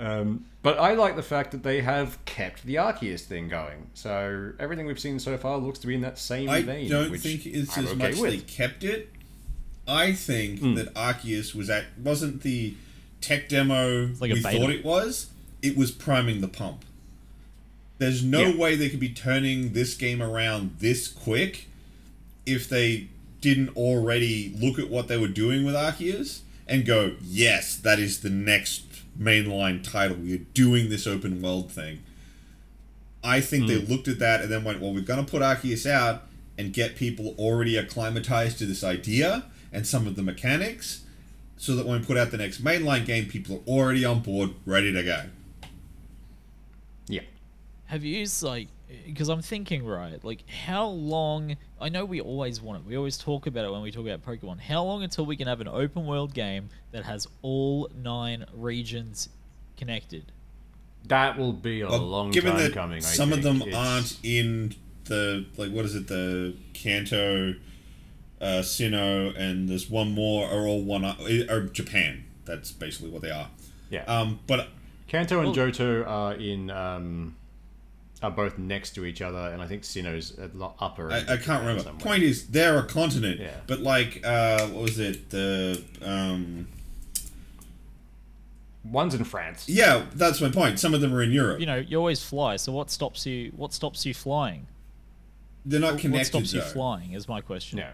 Um, 0.00 0.46
but 0.62 0.78
I 0.78 0.94
like 0.94 1.14
the 1.16 1.22
fact 1.22 1.50
that 1.52 1.62
they 1.62 1.80
have 1.82 2.22
kept 2.24 2.64
the 2.64 2.76
Arceus 2.76 3.20
thing 3.22 3.48
going. 3.48 3.90
So 3.94 4.52
everything 4.58 4.86
we've 4.86 4.98
seen 4.98 5.18
so 5.18 5.36
far 5.36 5.58
looks 5.58 5.78
to 5.80 5.86
be 5.86 5.94
in 5.94 6.00
that 6.00 6.18
same 6.18 6.48
I 6.48 6.62
vein. 6.62 6.86
I 6.86 6.88
don't 6.88 7.10
which 7.10 7.20
think 7.20 7.46
it's 7.46 7.76
I'm 7.76 7.84
as 7.84 7.90
okay 7.92 8.10
much 8.10 8.16
with. 8.18 8.30
they 8.30 8.38
kept 8.38 8.82
it. 8.84 9.10
I 9.86 10.12
think 10.12 10.60
Hmm. 10.60 10.74
that 10.74 10.94
Arceus 10.94 11.54
was 11.54 11.68
at 11.70 11.84
wasn't 12.02 12.42
the 12.42 12.74
tech 13.20 13.48
demo 13.48 14.10
like 14.20 14.32
we 14.32 14.40
thought 14.40 14.70
it 14.70 14.84
was. 14.84 15.28
It 15.62 15.76
was 15.76 15.90
priming 15.90 16.40
the 16.40 16.48
pump. 16.48 16.84
There's 17.98 18.22
no 18.22 18.48
Yeah. 18.48 18.56
way 18.56 18.76
they 18.76 18.88
could 18.88 19.00
be 19.00 19.10
turning 19.10 19.72
this 19.74 19.94
game 19.94 20.22
around 20.22 20.76
this 20.78 21.08
quick 21.08 21.66
if 22.46 22.68
they 22.68 23.08
didn't 23.42 23.70
already 23.76 24.54
look 24.58 24.78
at 24.78 24.88
what 24.88 25.08
they 25.08 25.16
were 25.18 25.28
doing 25.28 25.64
with 25.64 25.74
Arceus 25.74 26.40
and 26.66 26.86
go, 26.86 27.16
yes, 27.22 27.76
that 27.76 27.98
is 27.98 28.20
the 28.20 28.30
next 28.30 28.89
mainline 29.18 29.82
title. 29.82 30.16
We're 30.18 30.38
doing 30.54 30.88
this 30.88 31.06
open 31.06 31.40
world 31.42 31.70
thing. 31.70 32.02
I 33.22 33.40
think 33.40 33.66
they 33.66 33.78
hmm. 33.78 33.90
looked 33.90 34.08
at 34.08 34.18
that 34.18 34.40
and 34.40 34.50
then 34.50 34.64
went, 34.64 34.80
well, 34.80 34.94
we're 34.94 35.02
going 35.02 35.24
to 35.24 35.30
put 35.30 35.42
Arceus 35.42 35.88
out 35.88 36.22
and 36.56 36.72
get 36.72 36.96
people 36.96 37.34
already 37.38 37.76
acclimatized 37.76 38.58
to 38.58 38.66
this 38.66 38.82
idea 38.82 39.44
and 39.72 39.86
some 39.86 40.06
of 40.06 40.16
the 40.16 40.22
mechanics 40.22 41.04
so 41.56 41.76
that 41.76 41.86
when 41.86 42.00
we 42.00 42.06
put 42.06 42.16
out 42.16 42.30
the 42.30 42.38
next 42.38 42.64
mainline 42.64 43.04
game, 43.04 43.26
people 43.26 43.56
are 43.56 43.70
already 43.70 44.04
on 44.04 44.20
board, 44.20 44.50
ready 44.64 44.92
to 44.92 45.02
go. 45.02 45.24
Yeah. 47.06 47.20
Have 47.86 48.02
you 48.02 48.18
used 48.18 48.42
like 48.42 48.68
because 49.06 49.28
I'm 49.28 49.42
thinking 49.42 49.84
right, 49.84 50.22
like 50.24 50.48
how 50.48 50.86
long? 50.86 51.56
I 51.80 51.88
know 51.88 52.04
we 52.04 52.20
always 52.20 52.60
want 52.60 52.80
it. 52.82 52.86
We 52.88 52.96
always 52.96 53.16
talk 53.16 53.46
about 53.46 53.64
it 53.64 53.72
when 53.72 53.80
we 53.82 53.90
talk 53.90 54.06
about 54.06 54.24
Pokemon. 54.24 54.60
How 54.60 54.84
long 54.84 55.02
until 55.02 55.24
we 55.24 55.36
can 55.36 55.46
have 55.46 55.60
an 55.60 55.68
open 55.68 56.06
world 56.06 56.34
game 56.34 56.68
that 56.92 57.04
has 57.04 57.26
all 57.42 57.88
nine 57.96 58.44
regions 58.52 59.28
connected? 59.76 60.24
That 61.06 61.38
will 61.38 61.54
be 61.54 61.80
a 61.80 61.88
Well, 61.88 61.98
long 62.00 62.30
given 62.30 62.52
time 62.52 62.60
that 62.62 62.72
coming. 62.74 62.98
I 62.98 63.00
some 63.00 63.32
of 63.32 63.42
them 63.42 63.62
It's- 63.62 63.74
aren't 63.74 64.18
in 64.22 64.74
the 65.04 65.46
like 65.56 65.72
what 65.72 65.84
is 65.86 65.94
it 65.94 66.06
the 66.08 66.54
Kanto, 66.74 67.54
uh, 68.40 68.44
Sinnoh, 68.62 69.34
and 69.36 69.68
there's 69.68 69.88
one 69.88 70.12
more 70.12 70.46
are 70.48 70.66
all 70.66 70.82
one 70.82 71.04
or 71.04 71.62
Japan. 71.68 72.24
That's 72.44 72.70
basically 72.72 73.10
what 73.10 73.22
they 73.22 73.30
are. 73.30 73.48
Yeah. 73.88 74.04
Um, 74.04 74.40
but 74.46 74.68
Kanto 75.08 75.38
and 75.40 75.56
well- 75.56 75.68
Johto 75.68 76.06
are 76.06 76.34
in 76.34 76.70
um, 76.70 77.36
are 78.22 78.30
both 78.30 78.58
next 78.58 78.90
to 78.96 79.04
each 79.06 79.22
other, 79.22 79.38
and 79.52 79.62
I 79.62 79.66
think 79.66 79.82
Sinnoh's 79.82 80.38
at 80.38 80.52
the 80.58 80.70
upper. 80.78 81.10
I, 81.10 81.18
end 81.20 81.30
I 81.30 81.36
can't 81.38 81.60
remember. 81.60 81.82
somewhere. 81.82 82.00
Point 82.04 82.22
is, 82.22 82.48
they're 82.48 82.78
a 82.78 82.82
continent. 82.86 83.40
Yeah. 83.40 83.56
But 83.66 83.80
like, 83.80 84.20
uh, 84.24 84.66
what 84.68 84.82
was 84.82 84.98
it? 84.98 85.30
The 85.30 85.82
um, 86.02 86.68
One's 88.84 89.14
in 89.14 89.24
France. 89.24 89.68
yeah, 89.68 90.06
that's 90.14 90.40
my 90.40 90.48
point. 90.50 90.80
Some 90.80 90.94
of 90.94 91.00
them 91.02 91.14
are 91.14 91.22
in 91.22 91.30
Europe. 91.32 91.60
You 91.60 91.66
know, 91.66 91.76
you 91.76 91.98
always 91.98 92.22
fly. 92.22 92.56
So 92.56 92.72
what 92.72 92.90
stops 92.90 93.26
you? 93.26 93.52
What 93.56 93.72
stops 93.72 94.04
you 94.06 94.14
flying? 94.14 94.66
they're 95.66 95.78
not 95.78 95.98
connected. 95.98 96.10
what 96.12 96.22
connected. 96.22 96.48
stops 96.48 96.54
you 96.54 96.60
flying? 96.72 97.12
Is 97.12 97.28
my 97.28 97.42
question. 97.42 97.78
Yeah. 97.78 97.90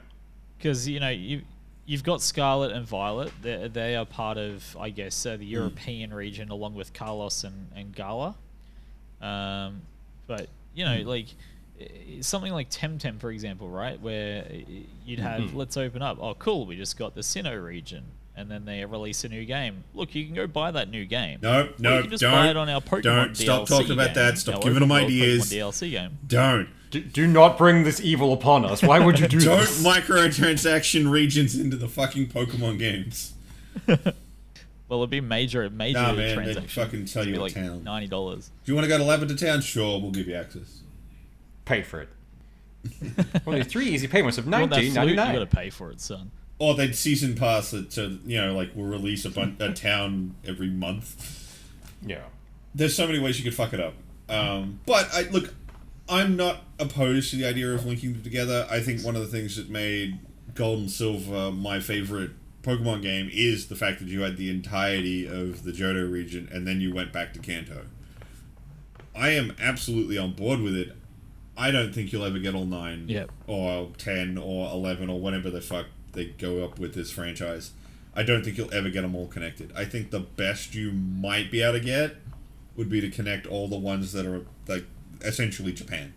because 0.57 0.87
you 0.87 1.01
know 1.01 1.09
you 1.09 1.43
you've 1.85 2.05
got 2.05 2.23
Scarlet 2.23 2.71
and 2.73 2.87
Violet. 2.87 3.33
They 3.43 3.67
they 3.69 3.97
are 3.97 4.05
part 4.07 4.39
of 4.39 4.77
I 4.79 4.91
guess 4.91 5.27
uh, 5.27 5.33
Hmm. 5.35 5.41
the 5.41 5.47
European 5.47 6.15
region 6.15 6.51
along 6.51 6.75
with 6.75 6.93
Kalos 6.93 7.43
and 7.43 7.69
and 7.75 7.93
Galar. 7.95 8.35
Um, 9.21 9.83
but 10.27 10.49
you 10.75 10.85
know 10.85 10.97
Hmm. 10.99 11.09
like 11.09 11.27
i- 11.81 12.21
something 12.21 12.53
like 12.53 12.71
Temtem 12.71 13.21
for 13.21 13.31
example, 13.31 13.69
right? 13.69 14.01
Where 14.01 14.47
you'd 15.05 15.19
have 15.21 15.41
Mm-hmm. 15.43 15.57
let's 15.57 15.77
open 15.77 16.03
up. 16.03 16.19
Oh, 16.21 16.35
cool! 16.35 16.67
We 16.67 16.77
just 16.77 16.99
got 16.99 17.15
the 17.15 17.21
Sinnoh 17.23 17.63
region. 17.65 18.05
And 18.39 18.51
then 18.51 18.67
they 18.67 18.85
release 18.85 19.25
a 19.25 19.31
new 19.31 19.47
game. 19.47 19.85
Look, 19.95 20.15
you 20.15 20.27
can 20.27 20.35
go 20.35 20.47
buy 20.47 20.71
that 20.71 20.91
new 20.91 21.07
game. 21.07 21.39
No, 21.41 21.71
no, 21.79 21.97
you 21.97 22.01
can 22.03 22.11
just 22.11 22.21
don't, 22.21 22.33
buy 22.33 22.51
it 22.51 22.57
on 22.59 22.69
our 22.69 22.83
Pokemon 22.83 23.03
don't. 23.03 23.35
Stop 23.35 23.63
DLC 23.63 23.67
talking 23.69 23.93
about 23.93 24.13
that. 24.13 24.37
Stop 24.37 24.63
giving 24.63 24.81
them 24.81 24.93
ideas. 24.93 25.51
Pokemon 25.51 25.57
DLC 25.73 25.91
game. 25.93 26.19
Don't. 26.27 26.69
Do, 26.91 27.01
do 27.01 27.27
not 27.27 27.57
bring 27.57 27.85
this 27.85 27.99
evil 27.99 28.35
upon 28.35 28.67
us. 28.67 28.83
Why 28.83 28.99
would 28.99 29.19
you 29.19 29.27
do 29.27 29.41
Don't 29.45 29.61
this? 29.61 29.83
microtransaction 29.83 31.11
regions 31.11 31.59
into 31.59 31.77
the 31.79 31.89
fucking 31.89 32.27
Pokemon 32.27 32.79
games. 32.79 33.33
Well, 34.89 35.01
it'd 35.01 35.11
be 35.11 35.21
major, 35.21 35.69
major 35.69 35.99
Nah, 36.01 36.13
man, 36.13 36.17
they'd 36.17 36.35
transaction. 36.35 36.85
fucking 36.85 37.05
tell 37.07 37.23
It'd 37.23 37.35
you 37.35 37.41
like 37.41 37.55
town. 37.55 37.83
ninety 37.85 38.07
dollars. 38.09 38.51
Do 38.65 38.71
you 38.73 38.77
want 38.77 38.85
to 38.85 38.89
go 38.89 38.99
to 38.99 39.05
Lavender 39.05 39.35
Town? 39.35 39.61
Sure, 39.61 40.01
we'll 40.01 40.13
give 40.13 40.29
you 40.29 40.35
access. 40.37 40.83
Pay 41.65 41.83
for 41.83 42.03
it. 42.03 42.09
well, 43.45 43.55
there's 43.57 43.67
three 43.67 43.87
easy 43.89 44.07
payments 44.07 44.39
of 44.39 44.45
You 44.45 44.51
want 44.53 44.71
that 44.71 44.77
nineteen 44.77 44.93
flute? 44.93 45.17
ninety 45.17 45.33
You 45.33 45.39
got 45.41 45.51
to 45.51 45.57
pay 45.57 45.71
for 45.71 45.91
it, 45.91 46.01
son. 46.01 46.31
Or 46.59 46.75
they'd 46.75 46.95
season 46.95 47.35
pass 47.35 47.73
it 47.75 47.91
to, 47.93 48.19
you 48.25 48.41
know, 48.41 48.55
like 48.55 48.71
we'll 48.75 48.87
release 48.87 49.25
a, 49.25 49.31
bun- 49.31 49.57
a 49.61 49.73
town 49.73 50.37
every 50.47 50.71
month. 50.71 51.61
Yeah. 52.01 52.23
There's 52.75 52.95
so 52.95 53.07
many 53.07 53.19
ways 53.19 53.39
you 53.39 53.45
could 53.45 53.55
fuck 53.55 53.73
it 53.73 53.81
up. 53.81 53.95
Um, 54.29 54.81
but 54.87 55.09
I 55.13 55.23
look, 55.31 55.53
I'm 56.09 56.37
not 56.37 56.59
opposed 56.79 57.31
to 57.31 57.37
the 57.37 57.45
idea 57.47 57.75
of 57.75 57.85
linking 57.85 58.13
them 58.15 58.23
together. 58.23 58.67
I 58.71 58.81
think 58.81 59.03
one 59.03 59.17
of 59.17 59.23
the 59.23 59.29
things 59.29 59.57
that 59.57 59.69
made 59.69 60.19
Gold 60.55 60.79
and 60.79 60.91
Silver 60.91 61.51
my 61.51 61.81
favorite 61.81 62.31
Pokemon 62.67 63.01
game 63.01 63.31
is 63.33 63.69
the 63.69 63.77
fact 63.77 64.01
that 64.01 64.09
you 64.09 64.23
had 64.23 64.37
the 64.37 64.51
entirety 64.51 65.25
of 65.25 65.63
the 65.63 65.71
Johto 65.71 66.11
region 66.11 66.49
and 66.53 66.67
then 66.67 66.81
you 66.81 66.93
went 66.93 67.13
back 67.13 67.33
to 67.35 67.39
Kanto. 67.39 67.83
I 69.15 69.31
am 69.31 69.55
absolutely 69.61 70.19
on 70.19 70.33
board 70.33 70.61
with 70.61 70.75
it. 70.77 70.93
I 71.57 71.71
don't 71.71 71.95
think 71.95 72.13
you'll 72.13 72.25
ever 72.25 72.41
get 72.41 72.55
all 72.57 72.65
nine 72.67 73.05
Yep. 73.09 73.31
or 73.47 73.93
ten 73.99 74.37
or 74.37 74.69
eleven 74.73 75.09
or 75.09 75.21
whatever 75.21 75.49
the 75.49 75.61
fuck 75.61 75.87
they 76.13 76.25
go 76.27 76.65
up 76.65 76.79
with 76.81 76.95
this 76.95 77.11
franchise. 77.13 77.71
I 78.15 78.25
don't 78.25 78.45
think 78.45 78.59
you'll 78.59 78.75
ever 78.75 78.91
get 78.91 79.03
them 79.03 79.15
all 79.15 79.29
connected. 79.29 79.73
I 79.77 79.85
think 79.85 80.11
the 80.11 80.21
best 80.21 80.75
you 80.75 80.91
might 80.91 81.51
be 81.53 81.63
able 81.63 81.79
to 81.79 81.85
get 81.85 82.17
would 82.75 82.89
be 82.91 83.01
to 83.01 83.11
connect 83.11 83.47
all 83.47 83.69
the 83.69 83.79
ones 83.79 84.13
that 84.13 84.27
are 84.27 84.45
like 84.67 84.85
essentially 85.23 85.73
Japan, 85.73 86.15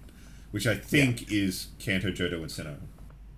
which 0.51 0.65
I 0.65 0.75
think 0.75 1.31
is 1.31 1.67
Kanto, 1.77 2.09
Johto, 2.11 2.33
and 2.41 2.47
Sinnoh. 2.47 2.77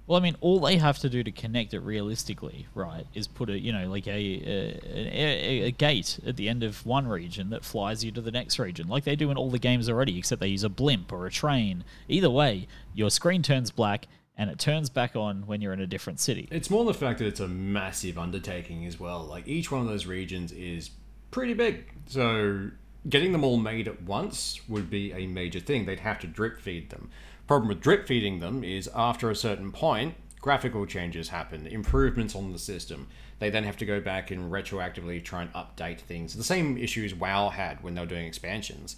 Well, 0.08 0.20
I 0.20 0.22
mean, 0.22 0.36
all 0.41 0.60
they 0.60 0.78
have 0.78 0.99
to 0.99 1.10
do 1.10 1.24
to 1.24 1.32
connect 1.32 1.74
it 1.74 1.80
realistically, 1.80 2.68
right, 2.76 3.06
is 3.14 3.28
put 3.28 3.49
a 3.49 3.60
you 3.60 3.72
know 3.72 3.88
like 3.88 4.08
a 4.08 4.12
a, 4.12 4.80
a, 4.86 5.62
a 5.68 5.72
gate 5.72 6.20
at 6.26 6.36
the 6.36 6.49
end 6.49 6.64
of 6.64 6.86
one 6.86 7.08
region 7.08 7.49
that 7.52 7.64
flies 7.64 8.04
you 8.04 8.12
to 8.12 8.22
the 8.22 8.32
next 8.32 8.60
region, 8.60 8.88
like 8.88 9.04
they 9.04 9.16
do 9.16 9.32
in 9.32 9.38
all 9.38 9.49
the 9.49 9.60
games 9.60 9.89
already, 9.89 10.18
except 10.18 10.41
they 10.41 10.47
use 10.47 10.64
a 10.64 10.70
blimp 10.70 11.12
or 11.12 11.26
a 11.26 11.32
train. 11.32 11.84
Either 12.08 12.30
way, 12.30 12.68
your 12.93 13.10
screen 13.10 13.41
turns 13.41 13.72
black 13.72 14.08
and 14.38 14.49
it 14.49 14.58
turns 14.58 14.89
back 14.89 15.16
on 15.16 15.45
when 15.45 15.62
you're 15.62 15.74
in 15.74 15.82
a 15.82 15.88
different 15.88 16.20
city. 16.20 16.47
It's 16.52 16.70
more 16.70 16.84
the 16.86 16.93
fact 16.93 17.20
that 17.20 17.28
it's 17.28 17.39
a 17.39 17.47
massive 17.47 18.18
undertaking 18.18 18.86
as 18.86 18.99
well. 18.99 19.24
Like 19.24 19.47
each 19.47 19.72
one 19.72 19.82
of 19.82 19.88
those 19.88 20.06
regions 20.06 20.52
is 20.52 20.91
pretty 21.30 21.54
big, 21.54 21.93
so 22.08 22.72
getting 23.08 23.32
them 23.32 23.43
all 23.43 23.58
made 23.58 23.88
at 23.88 24.02
once 24.04 24.62
would 24.68 24.89
be 24.89 25.12
a 25.14 25.28
major 25.28 25.60
thing. 25.60 25.86
They'd 25.86 25.99
have 25.99 26.20
to 26.20 26.28
drip 26.28 26.60
feed 26.60 26.89
them. 26.89 27.10
Problem 27.52 27.68
with 27.68 27.82
drip 27.82 28.08
feeding 28.08 28.39
them 28.39 28.64
is 28.64 28.89
after 28.95 29.30
a 29.30 29.36
certain 29.36 29.74
point, 29.74 30.16
graphical 30.39 30.86
changes 30.86 31.28
happen, 31.28 31.68
improvements 31.68 32.34
on 32.34 32.54
the 32.54 32.58
system. 32.58 33.08
They 33.39 33.49
then 33.49 33.66
have 33.66 33.76
to 33.76 33.86
go 33.86 33.99
back 33.99 34.32
and 34.32 34.49
retroactively 34.49 35.22
try 35.22 35.41
and 35.41 35.52
update 35.52 35.99
things. 35.99 36.34
The 36.34 36.45
same 36.45 36.78
issues 36.78 37.14
WoW 37.14 37.49
had 37.49 37.84
when 37.84 37.93
they 37.93 37.99
were 37.99 38.08
doing 38.08 38.26
expansions. 38.26 38.95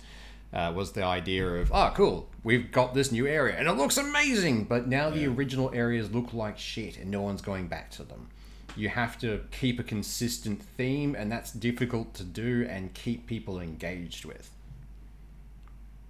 Uh, 0.53 0.71
was 0.75 0.91
the 0.91 1.03
idea 1.03 1.47
of, 1.47 1.71
oh, 1.73 1.93
cool, 1.95 2.29
we've 2.43 2.71
got 2.71 2.93
this 2.93 3.11
new 3.11 3.25
area 3.25 3.55
and 3.57 3.67
it 3.67 3.71
looks 3.71 3.97
amazing, 3.97 4.65
but 4.65 4.87
now 4.87 5.09
the 5.09 5.25
original 5.25 5.71
areas 5.73 6.11
look 6.11 6.31
like 6.31 6.59
shit 6.59 6.99
and 6.99 7.09
no 7.09 7.23
one's 7.23 7.41
going 7.41 7.65
back 7.65 7.89
to 7.89 8.03
them. 8.03 8.29
You 8.75 8.89
have 8.89 9.17
to 9.21 9.41
keep 9.49 9.79
a 9.79 9.83
consistent 9.83 10.61
theme, 10.61 11.15
and 11.15 11.31
that's 11.31 11.51
difficult 11.51 12.13
to 12.13 12.23
do 12.23 12.67
and 12.69 12.93
keep 12.93 13.25
people 13.25 13.59
engaged 13.59 14.25
with. 14.25 14.51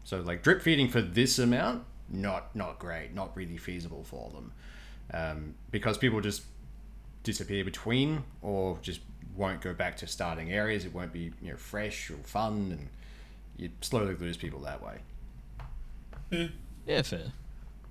So 0.04 0.20
like 0.20 0.44
drip 0.44 0.62
feeding 0.62 0.90
for 0.90 1.02
this 1.02 1.40
amount, 1.40 1.86
not 2.10 2.56
not 2.56 2.80
great, 2.80 3.14
not 3.14 3.36
really 3.36 3.58
feasible 3.58 4.04
for 4.04 4.30
them, 4.32 4.52
um, 5.14 5.56
because 5.72 5.98
people 5.98 6.22
just 6.22 6.44
disappear 7.24 7.64
between 7.64 8.24
or 8.42 8.78
just 8.82 9.00
won't 9.36 9.62
go 9.62 9.74
back 9.74 9.98
to 9.98 10.08
starting 10.08 10.52
areas. 10.52 10.86
It 10.86 10.94
won't 10.94 11.14
be 11.14 11.32
you 11.42 11.52
know 11.52 11.58
fresh 11.58 12.10
or 12.10 12.18
fun, 12.18 12.70
and 12.72 12.90
you 13.58 13.70
slowly 13.82 14.16
lose 14.16 14.38
people 14.38 14.60
that 14.62 14.84
way. 14.84 15.00
Yeah. 16.30 16.48
Yeah, 16.86 17.02
fair. 17.02 17.32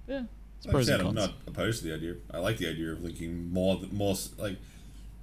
Yeah. 0.07 0.25
It's 0.59 0.67
Like 0.67 0.77
I 0.77 0.83
said, 0.83 1.01
I'm 1.01 1.15
not 1.15 1.33
opposed 1.47 1.83
to 1.83 1.89
the 1.89 1.95
idea. 1.95 2.15
I 2.31 2.39
like 2.39 2.59
the 2.59 2.69
idea 2.69 2.93
of 2.93 3.03
linking 3.03 3.53
more, 3.53 3.81
more 3.91 4.15
like. 4.39 4.59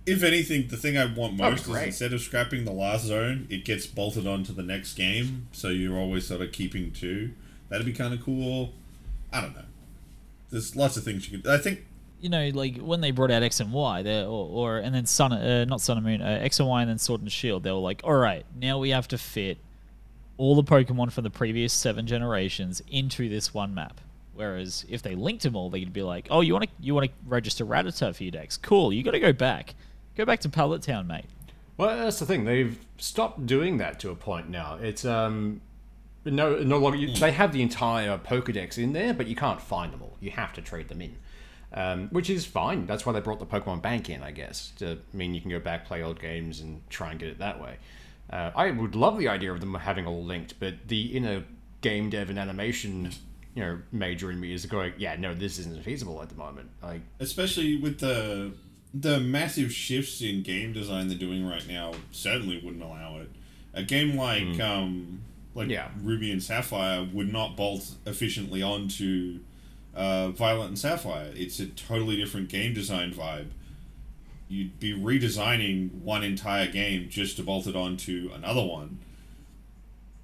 If 0.06 0.24
anything, 0.24 0.70
the 0.70 0.78
thing 0.78 0.98
I 0.98 1.06
want 1.06 1.40
Oh, 1.40 1.52
most 1.52 1.68
is 1.68 1.76
instead 1.76 2.14
of 2.14 2.22
scrapping 2.22 2.66
the 2.66 2.72
last 2.72 3.06
zone, 3.06 3.46
it 3.50 3.64
gets 3.64 3.86
bolted 3.86 4.26
onto 4.26 4.54
the 4.54 4.64
next 4.64 4.96
game, 4.96 5.48
so 5.52 5.68
you're 5.68 5.98
always 5.98 6.26
sort 6.26 6.42
of 6.42 6.52
keeping 6.52 6.92
two. 6.92 7.32
That'd 7.68 7.86
be 7.86 7.94
kind 7.94 8.14
of 8.14 8.24
cool. 8.24 8.74
I 9.32 9.42
don't 9.42 9.56
know. 9.56 9.66
There's 10.50 10.76
lots 10.76 10.98
of 10.98 11.04
things 11.04 11.30
you 11.30 11.38
could. 11.38 11.48
I 11.48 11.58
think 11.58 11.86
you 12.22 12.30
know, 12.30 12.50
like 12.54 12.78
when 12.78 13.02
they 13.02 13.12
brought 13.12 13.32
out 13.32 13.44
X 13.44 13.60
and 13.60 13.72
Y, 13.72 14.02
there 14.04 14.26
or, 14.26 14.50
or 14.50 14.78
and 14.78 14.94
then 14.94 15.06
Sun, 15.06 15.34
uh, 15.34 15.66
not 15.66 15.82
Sun 15.82 15.98
and 15.98 16.06
Moon, 16.06 16.22
uh, 16.22 16.40
X 16.42 16.60
and 16.60 16.68
Y, 16.68 16.82
and 16.82 16.90
then 16.90 16.98
Sword 16.98 17.22
and 17.22 17.32
Shield. 17.32 17.64
They 17.64 17.72
were 17.72 17.78
like, 17.78 18.02
all 18.04 18.16
right, 18.16 18.46
now 18.60 18.78
we 18.78 18.90
have 18.90 19.08
to 19.10 19.18
fit 19.18 19.58
all 20.38 20.56
the 20.56 20.64
Pokemon 20.64 21.12
from 21.12 21.24
the 21.24 21.30
previous 21.30 21.74
seven 21.74 22.08
generations 22.08 22.82
into 22.90 23.30
this 23.30 23.54
one 23.54 23.74
map. 23.74 24.02
Whereas 24.34 24.86
if 24.90 25.02
they 25.02 25.16
linked 25.16 25.44
them 25.44 25.56
all, 25.56 25.70
they'd 25.70 25.92
be 25.92 26.02
like, 26.02 26.28
oh, 26.30 26.42
you 26.42 26.54
want 26.54 26.64
to 26.66 26.70
you 26.80 26.94
want 26.94 27.08
to 27.08 27.14
register 27.26 27.66
Rattata 27.66 28.16
for 28.16 28.24
your 28.24 28.32
decks? 28.32 28.58
Cool, 28.58 28.94
you 28.94 29.04
got 29.04 29.12
to 29.12 29.20
go 29.20 29.34
back, 29.34 29.76
go 30.16 30.26
back 30.26 30.40
to 30.42 30.50
Pallet 30.50 30.82
Town, 30.82 31.08
mate. 31.08 31.26
Well, 31.78 31.96
that's 31.98 32.20
the 32.20 32.26
thing. 32.26 32.44
They've 32.44 32.78
stopped 32.98 33.46
doing 33.46 33.78
that 33.78 34.02
to 34.02 34.10
a 34.10 34.16
point 34.16 34.50
now. 34.50 34.78
It's 34.82 35.06
um, 35.06 35.62
no, 36.26 36.60
no 36.60 36.78
longer. 36.78 36.98
You, 36.98 37.14
they 37.16 37.32
have 37.32 37.54
the 37.54 37.62
entire 37.62 38.18
Pokedex 38.18 38.78
in 38.78 38.94
there, 38.94 39.14
but 39.14 39.28
you 39.28 39.36
can't 39.36 39.62
find 39.62 39.94
them 39.94 40.02
all. 40.02 40.18
You 40.20 40.32
have 40.32 40.54
to 40.54 40.62
trade 40.62 40.90
them 40.90 41.02
in, 41.02 41.18
um, 41.74 42.10
which 42.10 42.30
is 42.30 42.46
fine. 42.46 42.86
That's 42.86 43.06
why 43.06 43.14
they 43.14 43.22
brought 43.22 43.40
the 43.40 43.46
Pokemon 43.46 43.82
Bank 43.82 44.10
in, 44.10 44.22
I 44.24 44.32
guess, 44.32 44.72
to 44.78 44.98
mean 45.14 45.34
you 45.34 45.42
can 45.42 45.52
go 45.52 45.60
back, 45.60 45.86
play 45.86 46.04
old 46.04 46.20
games, 46.20 46.60
and 46.60 46.82
try 46.90 47.12
and 47.12 47.20
get 47.20 47.30
it 47.30 47.40
that 47.40 47.62
way. 47.62 47.78
Uh, 48.30 48.52
I 48.56 48.72
would 48.72 48.96
love 48.96 49.18
the 49.18 49.28
idea 49.28 49.52
of 49.52 49.60
them 49.60 49.74
having 49.74 50.06
all 50.06 50.24
linked, 50.24 50.60
but 50.60 50.76
the 50.88 51.18
inner 51.18 51.44
game 51.82 52.10
dev 52.10 52.30
and 52.30 52.38
animation, 52.38 53.12
you 53.56 53.64
know, 53.64 53.80
major 53.92 54.32
in 54.32 54.40
me 54.40 54.54
is 54.54 54.66
going, 54.66 54.94
yeah, 54.98 55.16
no, 55.16 55.34
this 55.34 55.58
isn't 55.58 55.84
feasible 55.84 56.22
at 56.22 56.30
the 56.30 56.36
moment. 56.36 56.70
Like, 56.84 57.02
especially 57.20 57.78
with 57.78 58.00
the 58.00 58.52
the 58.94 59.20
massive 59.20 59.72
shifts 59.72 60.22
in 60.22 60.42
game 60.42 60.74
design 60.74 61.08
they're 61.08 61.18
doing 61.18 61.46
right 61.46 61.68
now 61.68 61.94
certainly 62.12 62.60
wouldn't 62.64 62.82
allow 62.82 63.20
it 63.20 63.30
a 63.74 63.84
game 63.84 64.18
like 64.18 64.60
um 64.60 65.22
like 65.60 65.70
Yeah. 65.70 65.90
ruby 66.02 66.32
and 66.32 66.42
sapphire 66.42 67.08
would 67.14 67.32
not 67.32 67.56
bolt 67.56 67.96
efficiently 68.06 68.62
onto 68.62 69.40
uh, 69.96 70.30
violet 70.30 70.68
and 70.68 70.80
sapphire 70.80 71.32
it's 71.36 71.60
a 71.60 71.68
totally 71.68 72.16
different 72.18 72.50
game 72.50 72.74
design 72.74 73.14
vibe 73.14 73.50
you'd 74.48 74.80
be 74.80 74.94
redesigning 74.94 75.92
one 76.02 76.24
entire 76.24 76.68
game 76.68 77.08
just 77.10 77.38
to 77.38 77.44
bolt 77.44 77.68
it 77.68 77.76
onto 77.76 78.32
another 78.34 78.66
one 78.66 79.00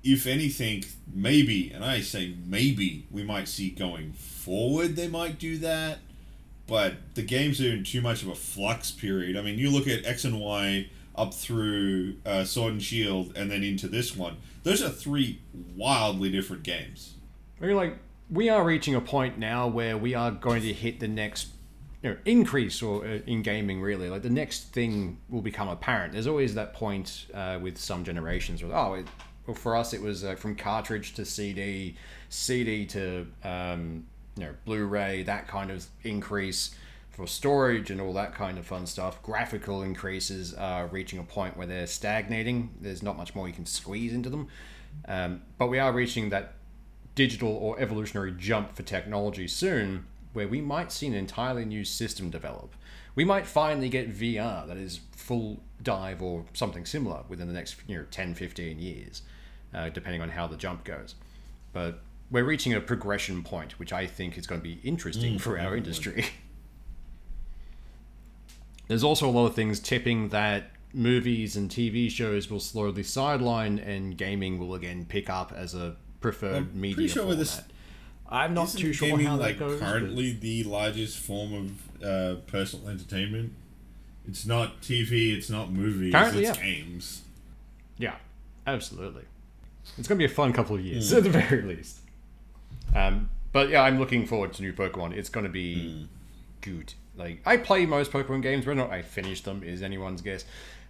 if 0.07 0.27
anything, 0.27 0.85
maybe, 1.11 1.71
and 1.71 1.83
I 1.83 2.01
say 2.01 2.35
maybe, 2.45 3.07
we 3.09 3.23
might 3.23 3.47
see 3.47 3.71
going 3.71 4.13
forward 4.13 4.95
they 4.95 5.07
might 5.07 5.39
do 5.39 5.57
that. 5.57 5.97
But 6.67 7.15
the 7.15 7.23
games 7.23 7.59
are 7.59 7.69
in 7.71 7.83
too 7.83 8.01
much 8.01 8.21
of 8.21 8.27
a 8.27 8.35
flux 8.35 8.91
period. 8.91 9.35
I 9.35 9.41
mean, 9.41 9.57
you 9.57 9.71
look 9.71 9.87
at 9.87 10.05
X 10.05 10.23
and 10.23 10.39
Y 10.39 10.89
up 11.17 11.33
through 11.33 12.17
uh, 12.25 12.43
Sword 12.43 12.73
and 12.73 12.83
Shield 12.83 13.33
and 13.35 13.51
then 13.51 13.63
into 13.63 13.87
this 13.87 14.15
one. 14.15 14.37
Those 14.63 14.81
are 14.81 14.89
three 14.89 15.41
wildly 15.75 16.29
different 16.29 16.63
games. 16.63 17.15
I 17.61 17.65
mean, 17.65 17.75
like 17.75 17.97
we 18.29 18.49
are 18.49 18.63
reaching 18.63 18.95
a 18.95 19.01
point 19.01 19.37
now 19.37 19.67
where 19.67 19.97
we 19.97 20.13
are 20.13 20.31
going 20.31 20.61
to 20.61 20.73
hit 20.73 20.99
the 20.99 21.07
next 21.07 21.49
you 22.01 22.11
know, 22.11 22.17
increase 22.25 22.81
or 22.81 23.05
uh, 23.05 23.19
in 23.25 23.41
gaming. 23.41 23.81
Really, 23.81 24.09
like 24.09 24.21
the 24.21 24.29
next 24.29 24.73
thing 24.73 25.17
will 25.29 25.41
become 25.41 25.67
apparent. 25.67 26.13
There's 26.13 26.27
always 26.27 26.53
that 26.55 26.73
point 26.73 27.25
uh, 27.33 27.57
with 27.61 27.77
some 27.77 28.03
generations 28.03 28.63
where 28.63 28.75
oh, 28.75 28.95
it, 28.95 29.07
well, 29.47 29.55
for 29.55 29.75
us 29.75 29.93
it 29.93 30.01
was 30.01 30.23
uh, 30.23 30.35
from 30.35 30.55
cartridge 30.55 31.13
to 31.15 31.25
CD, 31.25 31.95
CD 32.29 32.85
to 32.87 33.27
um, 33.43 34.05
you 34.35 34.43
know 34.43 34.53
Blu-ray. 34.65 35.23
That 35.23 35.47
kind 35.47 35.71
of 35.71 35.85
increase 36.03 36.75
for 37.15 37.27
storage 37.27 37.89
and 37.89 38.01
all 38.01 38.13
that 38.13 38.35
kind 38.35 38.57
of 38.57 38.65
fun 38.65 38.85
stuff. 38.85 39.23
Graphical 39.23 39.81
increases 39.81 40.53
are 40.53 40.87
reaching 40.87 41.17
a 41.17 41.23
point 41.23 41.55
where 41.55 41.65
they're 41.65 41.87
stagnating. 41.87 42.71
There's 42.81 43.01
not 43.01 43.15
much 43.15 43.33
more 43.33 43.47
you 43.47 43.53
can 43.53 43.65
squeeze 43.65 44.13
into 44.13 44.29
them. 44.29 44.49
Um, 45.07 45.41
but 45.57 45.67
we 45.67 45.79
are 45.79 45.93
reaching 45.93 46.29
that 46.29 46.55
digital 47.15 47.49
or 47.49 47.79
evolutionary 47.79 48.33
jump 48.37 48.75
for 48.75 48.83
technology 48.83 49.47
soon 49.47 50.05
where 50.33 50.47
we 50.47 50.59
might 50.59 50.91
see 50.91 51.07
an 51.07 51.13
entirely 51.13 51.63
new 51.63 51.85
system 51.85 52.29
develop. 52.29 52.75
We 53.15 53.23
might 53.23 53.47
finally 53.47 53.87
get 53.87 54.13
VR 54.13 54.67
that 54.67 54.75
is 54.75 54.99
full 55.11 55.61
dive 55.81 56.21
or 56.21 56.43
something 56.53 56.85
similar 56.85 57.23
within 57.29 57.47
the 57.47 57.53
next 57.53 57.75
you 57.87 57.97
know 57.97 58.05
10 58.11 58.33
15 58.33 58.79
years 58.79 59.21
uh, 59.73 59.89
depending 59.89 60.21
on 60.21 60.29
how 60.29 60.47
the 60.47 60.57
jump 60.57 60.83
goes. 60.83 61.15
But 61.71 62.01
we're 62.29 62.43
reaching 62.43 62.73
a 62.73 62.81
progression 62.81 63.41
point 63.41 63.79
which 63.79 63.93
I 63.93 64.05
think 64.05 64.37
is 64.37 64.45
going 64.45 64.59
to 64.59 64.63
be 64.63 64.81
interesting 64.83 65.39
for 65.39 65.57
our 65.57 65.77
industry. 65.77 66.25
There's 68.87 69.03
also 69.03 69.27
a 69.27 69.31
lot 69.31 69.47
of 69.47 69.55
things 69.55 69.79
tipping 69.79 70.29
that 70.29 70.71
movies 70.93 71.55
and 71.55 71.69
TV 71.69 72.09
shows 72.09 72.49
will 72.49 72.59
slowly 72.59 73.03
sideline 73.03 73.79
and 73.79 74.17
gaming 74.17 74.57
will 74.59 74.75
again 74.75 75.05
pick 75.05 75.29
up 75.29 75.51
as 75.55 75.73
a 75.75 75.95
preferred 76.21 76.55
I'm 76.55 76.79
media 76.81 77.07
sure 77.07 77.23
format. 77.23 77.37
this- 77.39 77.61
I'm 78.27 78.53
not 78.55 78.69
too 78.69 78.91
sure 78.93 79.09
gaming, 79.09 79.27
how 79.27 79.37
that 79.37 79.43
like 79.43 79.59
goes. 79.59 79.79
but- 79.79 79.85
currently 79.91 80.31
the 80.31 80.63
largest 80.63 81.19
form 81.19 81.53
of 81.53 82.03
uh, 82.03 82.35
personal 82.47 82.89
entertainment. 82.89 83.53
It's 84.27 84.45
not 84.45 84.81
TV. 84.81 85.35
It's 85.37 85.49
not 85.51 85.71
movies. 85.71 86.11
Currently, 86.13 86.45
it's 86.45 86.57
yeah. 86.57 86.63
games. 86.63 87.21
Yeah, 87.99 88.15
absolutely. 88.65 89.23
It's 89.99 90.07
going 90.07 90.17
to 90.17 90.27
be 90.27 90.31
a 90.31 90.33
fun 90.33 90.51
couple 90.53 90.75
of 90.75 90.81
years 90.83 91.11
Hmm. 91.11 91.17
at 91.17 91.23
the 91.23 91.29
very 91.29 91.61
least. 91.61 91.99
Um, 92.95 93.29
but 93.51 93.69
yeah, 93.69 93.83
I'm 93.83 93.99
looking 93.99 94.25
forward 94.25 94.53
to 94.53 94.63
new 94.63 94.73
Pokemon. 94.73 95.13
It's 95.13 95.29
going 95.29 95.43
to 95.45 95.51
be 95.51 95.91
Hmm. 95.91 96.03
good. 96.61 96.93
Like 97.17 97.41
I 97.45 97.57
play 97.57 97.85
most 97.85 98.11
Pokemon 98.11 98.41
games, 98.41 98.65
whether 98.65 98.79
or 98.79 98.83
not 98.85 98.91
I 98.91 99.01
finish 99.01 99.41
them 99.41 99.63
is 99.63 99.81
anyone's 99.81 100.21
guess. 100.21 100.45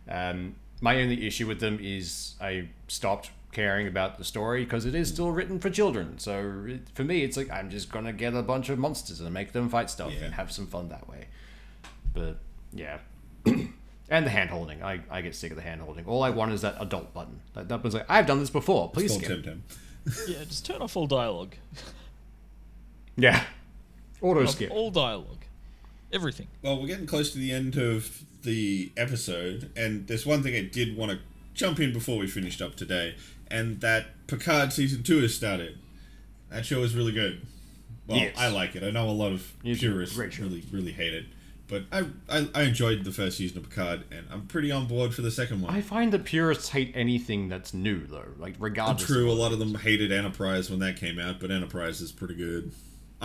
Um, 0.09 0.55
my 0.81 1.01
only 1.01 1.25
issue 1.25 1.47
with 1.47 1.59
them 1.59 1.79
is 1.81 2.35
I 2.41 2.69
stopped 2.87 3.31
caring 3.51 3.87
about 3.87 4.17
the 4.17 4.23
story 4.25 4.65
because 4.65 4.85
it 4.85 4.93
is 4.93 5.07
still 5.07 5.31
written 5.31 5.59
for 5.59 5.69
children. 5.69 6.19
So 6.19 6.65
it, 6.67 6.81
for 6.93 7.03
me, 7.03 7.23
it's 7.23 7.37
like 7.37 7.49
I'm 7.49 7.69
just 7.69 7.91
gonna 7.91 8.11
get 8.13 8.33
a 8.33 8.41
bunch 8.41 8.69
of 8.69 8.77
monsters 8.79 9.21
and 9.21 9.33
make 9.33 9.51
them 9.53 9.69
fight 9.69 9.89
stuff 9.89 10.11
Yeah. 10.13 10.25
and 10.25 10.33
have 10.33 10.51
some 10.51 10.67
fun 10.67 10.89
that 10.89 11.07
way. 11.09 11.27
But 12.13 12.37
yeah. 12.73 12.97
and 13.45 14.25
the 14.25 14.29
hand 14.29 14.49
holding. 14.49 14.83
I, 14.83 15.01
I 15.09 15.21
get 15.21 15.35
sick 15.35 15.51
of 15.51 15.57
the 15.57 15.63
hand 15.63 15.81
holding. 15.81 16.05
All 16.05 16.23
I 16.23 16.29
want 16.29 16.51
is 16.51 16.61
that 16.61 16.75
adult 16.79 17.13
button. 17.13 17.39
That, 17.53 17.69
that 17.69 17.83
was 17.83 17.93
like, 17.93 18.05
I've 18.09 18.25
done 18.27 18.39
this 18.39 18.49
before. 18.49 18.89
Please 18.91 19.15
skip. 19.15 19.45
Yeah, 20.27 20.43
just 20.43 20.65
turn 20.65 20.81
off 20.83 20.95
all 20.95 21.07
dialogue. 21.07 21.55
Yeah. 23.17 23.43
Auto 24.21 24.45
skip. 24.45 24.69
all 24.71 24.91
dialogue. 24.91 25.44
Everything. 26.15 26.47
Well, 26.61 26.79
we're 26.81 26.87
getting 26.87 27.05
close 27.07 27.31
to 27.33 27.37
the 27.37 27.51
end 27.51 27.75
of 27.77 28.23
the 28.43 28.91
episode, 28.95 29.69
and 29.75 30.07
there's 30.07 30.25
one 30.25 30.41
thing 30.43 30.55
I 30.55 30.61
did 30.61 30.95
want 30.95 31.11
to 31.11 31.19
jump 31.53 31.79
in 31.81 31.91
before 31.91 32.17
we 32.17 32.25
finished 32.27 32.61
up 32.61 32.75
today, 32.75 33.15
and 33.51 33.81
that 33.81 34.25
Picard 34.27 34.71
season 34.71 35.03
two 35.03 35.21
has 35.21 35.35
started. 35.35 35.77
That 36.49 36.65
show 36.65 36.81
is 36.83 36.95
really 36.95 37.11
good. 37.11 37.45
Well, 38.07 38.17
Yes. 38.19 38.35
I 38.37 38.47
like 38.47 38.75
it. 38.77 38.83
I 38.83 38.91
know 38.91 39.09
a 39.09 39.11
lot 39.11 39.33
of 39.33 39.51
It's 39.63 39.81
purists 39.81 40.17
really, 40.17 40.63
really 40.71 40.91
hate 40.93 41.13
it, 41.13 41.25
but 41.67 41.83
I, 41.91 42.05
I, 42.29 42.47
I 42.55 42.61
enjoyed 42.63 43.03
the 43.03 43.11
first 43.11 43.37
season 43.37 43.57
of 43.57 43.69
Picard, 43.69 44.03
and 44.11 44.25
I'm 44.31 44.45
pretty 44.47 44.71
on 44.71 44.87
board 44.87 45.13
for 45.13 45.21
the 45.21 45.31
second 45.31 45.61
one. 45.63 45.75
I 45.75 45.81
find 45.81 46.13
that 46.13 46.23
purists 46.23 46.69
hate 46.69 46.93
anything 46.95 47.49
that's 47.49 47.73
new, 47.73 48.05
though. 48.07 48.27
Like, 48.37 48.55
regardless. 48.59 49.05
True, 49.05 49.29
a 49.29 49.33
lot 49.33 49.51
of 49.51 49.59
them 49.59 49.75
hated 49.75 50.13
Enterprise 50.13 50.69
when 50.69 50.79
that 50.79 50.95
came 50.97 51.19
out, 51.19 51.41
but 51.41 51.51
Enterprise 51.51 51.99
is 51.99 52.13
pretty 52.13 52.35
good. 52.35 52.71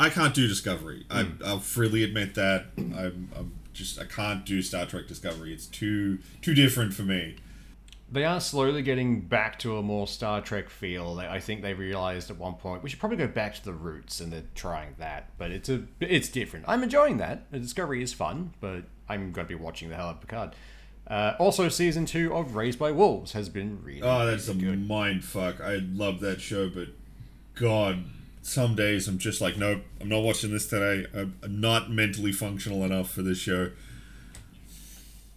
I 0.00 0.10
can't 0.10 0.34
do 0.34 0.48
Discovery. 0.48 1.04
I, 1.10 1.26
I'll 1.44 1.60
freely 1.60 2.02
admit 2.02 2.34
that. 2.34 2.66
I'm, 2.78 3.30
I'm 3.36 3.52
just 3.72 4.00
I 4.00 4.04
can't 4.04 4.44
do 4.46 4.62
Star 4.62 4.86
Trek 4.86 5.06
Discovery. 5.06 5.52
It's 5.52 5.66
too 5.66 6.18
too 6.42 6.54
different 6.54 6.94
for 6.94 7.02
me. 7.02 7.36
They 8.12 8.24
are 8.24 8.40
slowly 8.40 8.82
getting 8.82 9.20
back 9.20 9.58
to 9.60 9.76
a 9.76 9.82
more 9.82 10.08
Star 10.08 10.40
Trek 10.40 10.68
feel. 10.68 11.20
I 11.20 11.38
think 11.38 11.62
they 11.62 11.74
realized 11.74 12.28
at 12.30 12.38
one 12.38 12.54
point 12.54 12.82
we 12.82 12.90
should 12.90 12.98
probably 12.98 13.18
go 13.18 13.28
back 13.28 13.54
to 13.54 13.64
the 13.64 13.72
roots, 13.72 14.20
and 14.20 14.32
they're 14.32 14.42
trying 14.56 14.94
that. 14.98 15.28
But 15.38 15.52
it's 15.52 15.68
a 15.68 15.84
it's 16.00 16.28
different. 16.28 16.64
I'm 16.66 16.82
enjoying 16.82 17.18
that. 17.18 17.50
The 17.52 17.58
Discovery 17.60 18.02
is 18.02 18.12
fun, 18.12 18.52
but 18.60 18.82
I'm 19.08 19.30
going 19.32 19.46
to 19.46 19.48
be 19.48 19.54
watching 19.54 19.90
the 19.90 19.96
hell 19.96 20.08
out 20.08 20.16
of 20.16 20.20
Picard. 20.22 20.56
Uh, 21.06 21.34
also, 21.38 21.68
season 21.68 22.06
two 22.06 22.32
of 22.34 22.54
Raised 22.56 22.78
by 22.78 22.90
Wolves 22.92 23.32
has 23.32 23.48
been 23.48 23.80
really, 23.82 24.02
Oh, 24.02 24.26
that's 24.26 24.48
a 24.48 24.54
good. 24.54 24.88
mind 24.88 25.24
fuck. 25.24 25.60
I 25.60 25.76
love 25.76 26.20
that 26.20 26.40
show, 26.40 26.68
but 26.68 26.88
God, 27.54 28.04
some 28.42 28.74
days 28.74 29.08
I'm 29.08 29.18
just 29.18 29.40
like, 29.40 29.56
nope, 29.56 29.82
I'm 30.00 30.08
not 30.08 30.22
watching 30.22 30.50
this 30.50 30.66
today. 30.66 31.06
I'm 31.14 31.36
I'm 31.42 31.60
not 31.60 31.90
mentally 31.90 32.32
functional 32.32 32.84
enough 32.84 33.10
for 33.10 33.22
this 33.22 33.38
show. 33.38 33.70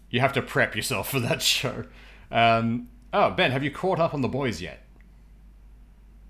You 0.10 0.20
have 0.20 0.34
to 0.34 0.42
prep 0.42 0.76
yourself 0.76 1.10
for 1.10 1.20
that 1.20 1.42
show. 1.54 1.86
Um, 2.32 2.90
oh, 3.14 3.32
Ben, 3.32 3.52
have 3.52 3.64
you 3.64 3.72
caught 3.72 4.00
up 4.00 4.14
on 4.14 4.22
the 4.22 4.28
boys 4.28 4.62
yet? 4.62 4.80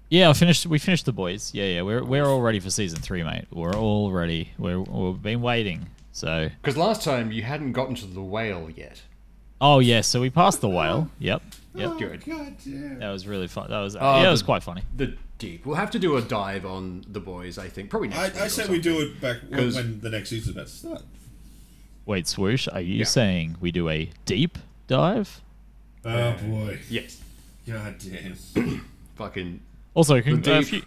Yeah, 0.09 0.30
I 0.30 0.34
finished. 0.34 0.65
We 0.67 0.78
finished 0.80 1.05
the 1.05 1.11
boys. 1.11 1.51
Yeah, 1.53 1.65
yeah. 1.65 1.82
We're 1.82 2.03
we're 2.03 2.26
all 2.26 2.41
ready 2.41 2.59
for 2.59 2.69
season 2.69 2.99
three, 2.99 3.24
mate. 3.24 3.45
We're 3.51 3.76
all 3.76 4.11
ready. 4.11 4.51
We're 4.59 4.80
we've 4.80 5.21
been 5.21 5.41
waiting. 5.41 5.88
So. 6.11 6.49
Because 6.61 6.78
last 6.78 7.01
time 7.01 7.32
you 7.32 7.41
hadn't 7.41 7.71
gotten 7.71 7.95
to 7.95 8.05
the 8.05 8.21
whale 8.21 8.69
yet. 8.69 9.01
Oh 9.59 9.80
yeah, 9.80 10.01
so 10.01 10.21
we 10.21 10.30
passed 10.30 10.61
the 10.61 10.69
whale. 10.69 11.09
Yep. 11.19 11.41
Yep. 11.74 11.97
Good. 11.97 12.26
God 12.26 12.55
damn. 12.63 12.99
That 12.99 13.09
was 13.09 13.26
really 13.26 13.47
fun. 13.47 13.69
That 13.69 13.80
was 13.80 13.95
Oh, 13.95 14.21
yeah, 14.21 14.28
it 14.28 14.32
was 14.32 14.43
quite 14.43 14.61
funny. 14.61 14.84
The 14.95 15.15
deep. 15.38 15.65
We'll 15.65 15.75
have 15.75 15.91
to 15.91 15.99
do 15.99 16.15
a 16.17 16.21
dive 16.21 16.65
on 16.65 17.03
the 17.07 17.19
boys. 17.19 17.57
I 17.57 17.69
think 17.69 17.89
probably 17.89 18.09
next. 18.09 18.19
I, 18.19 18.25
week 18.27 18.38
I 18.41 18.45
or 18.45 18.49
said 18.49 18.69
we 18.69 18.79
do 18.79 18.99
it 19.01 19.19
back 19.21 19.38
when, 19.49 19.59
'Cause- 19.59 19.75
when 19.75 19.99
the 20.01 20.09
next 20.09 20.29
season's 20.29 20.55
about 20.55 20.67
to 20.67 20.73
start. 20.73 21.01
Wait, 22.05 22.27
swoosh. 22.27 22.67
Are 22.67 22.81
you 22.81 22.95
Yeah. 22.99 23.03
saying 23.05 23.55
we 23.61 23.71
do 23.71 23.89
a 23.89 24.09
deep 24.25 24.57
dive? 24.88 25.41
Oh 26.05 26.34
boy. 26.45 26.79
Yes. 26.89 27.21
God 27.67 27.95
damn. 27.99 28.81
Fucking. 29.15 29.61
Also, 29.93 30.21
con- 30.21 30.41
The 30.41 30.57
a 30.57 30.59
deep- 30.59 30.67
few, 30.67 30.81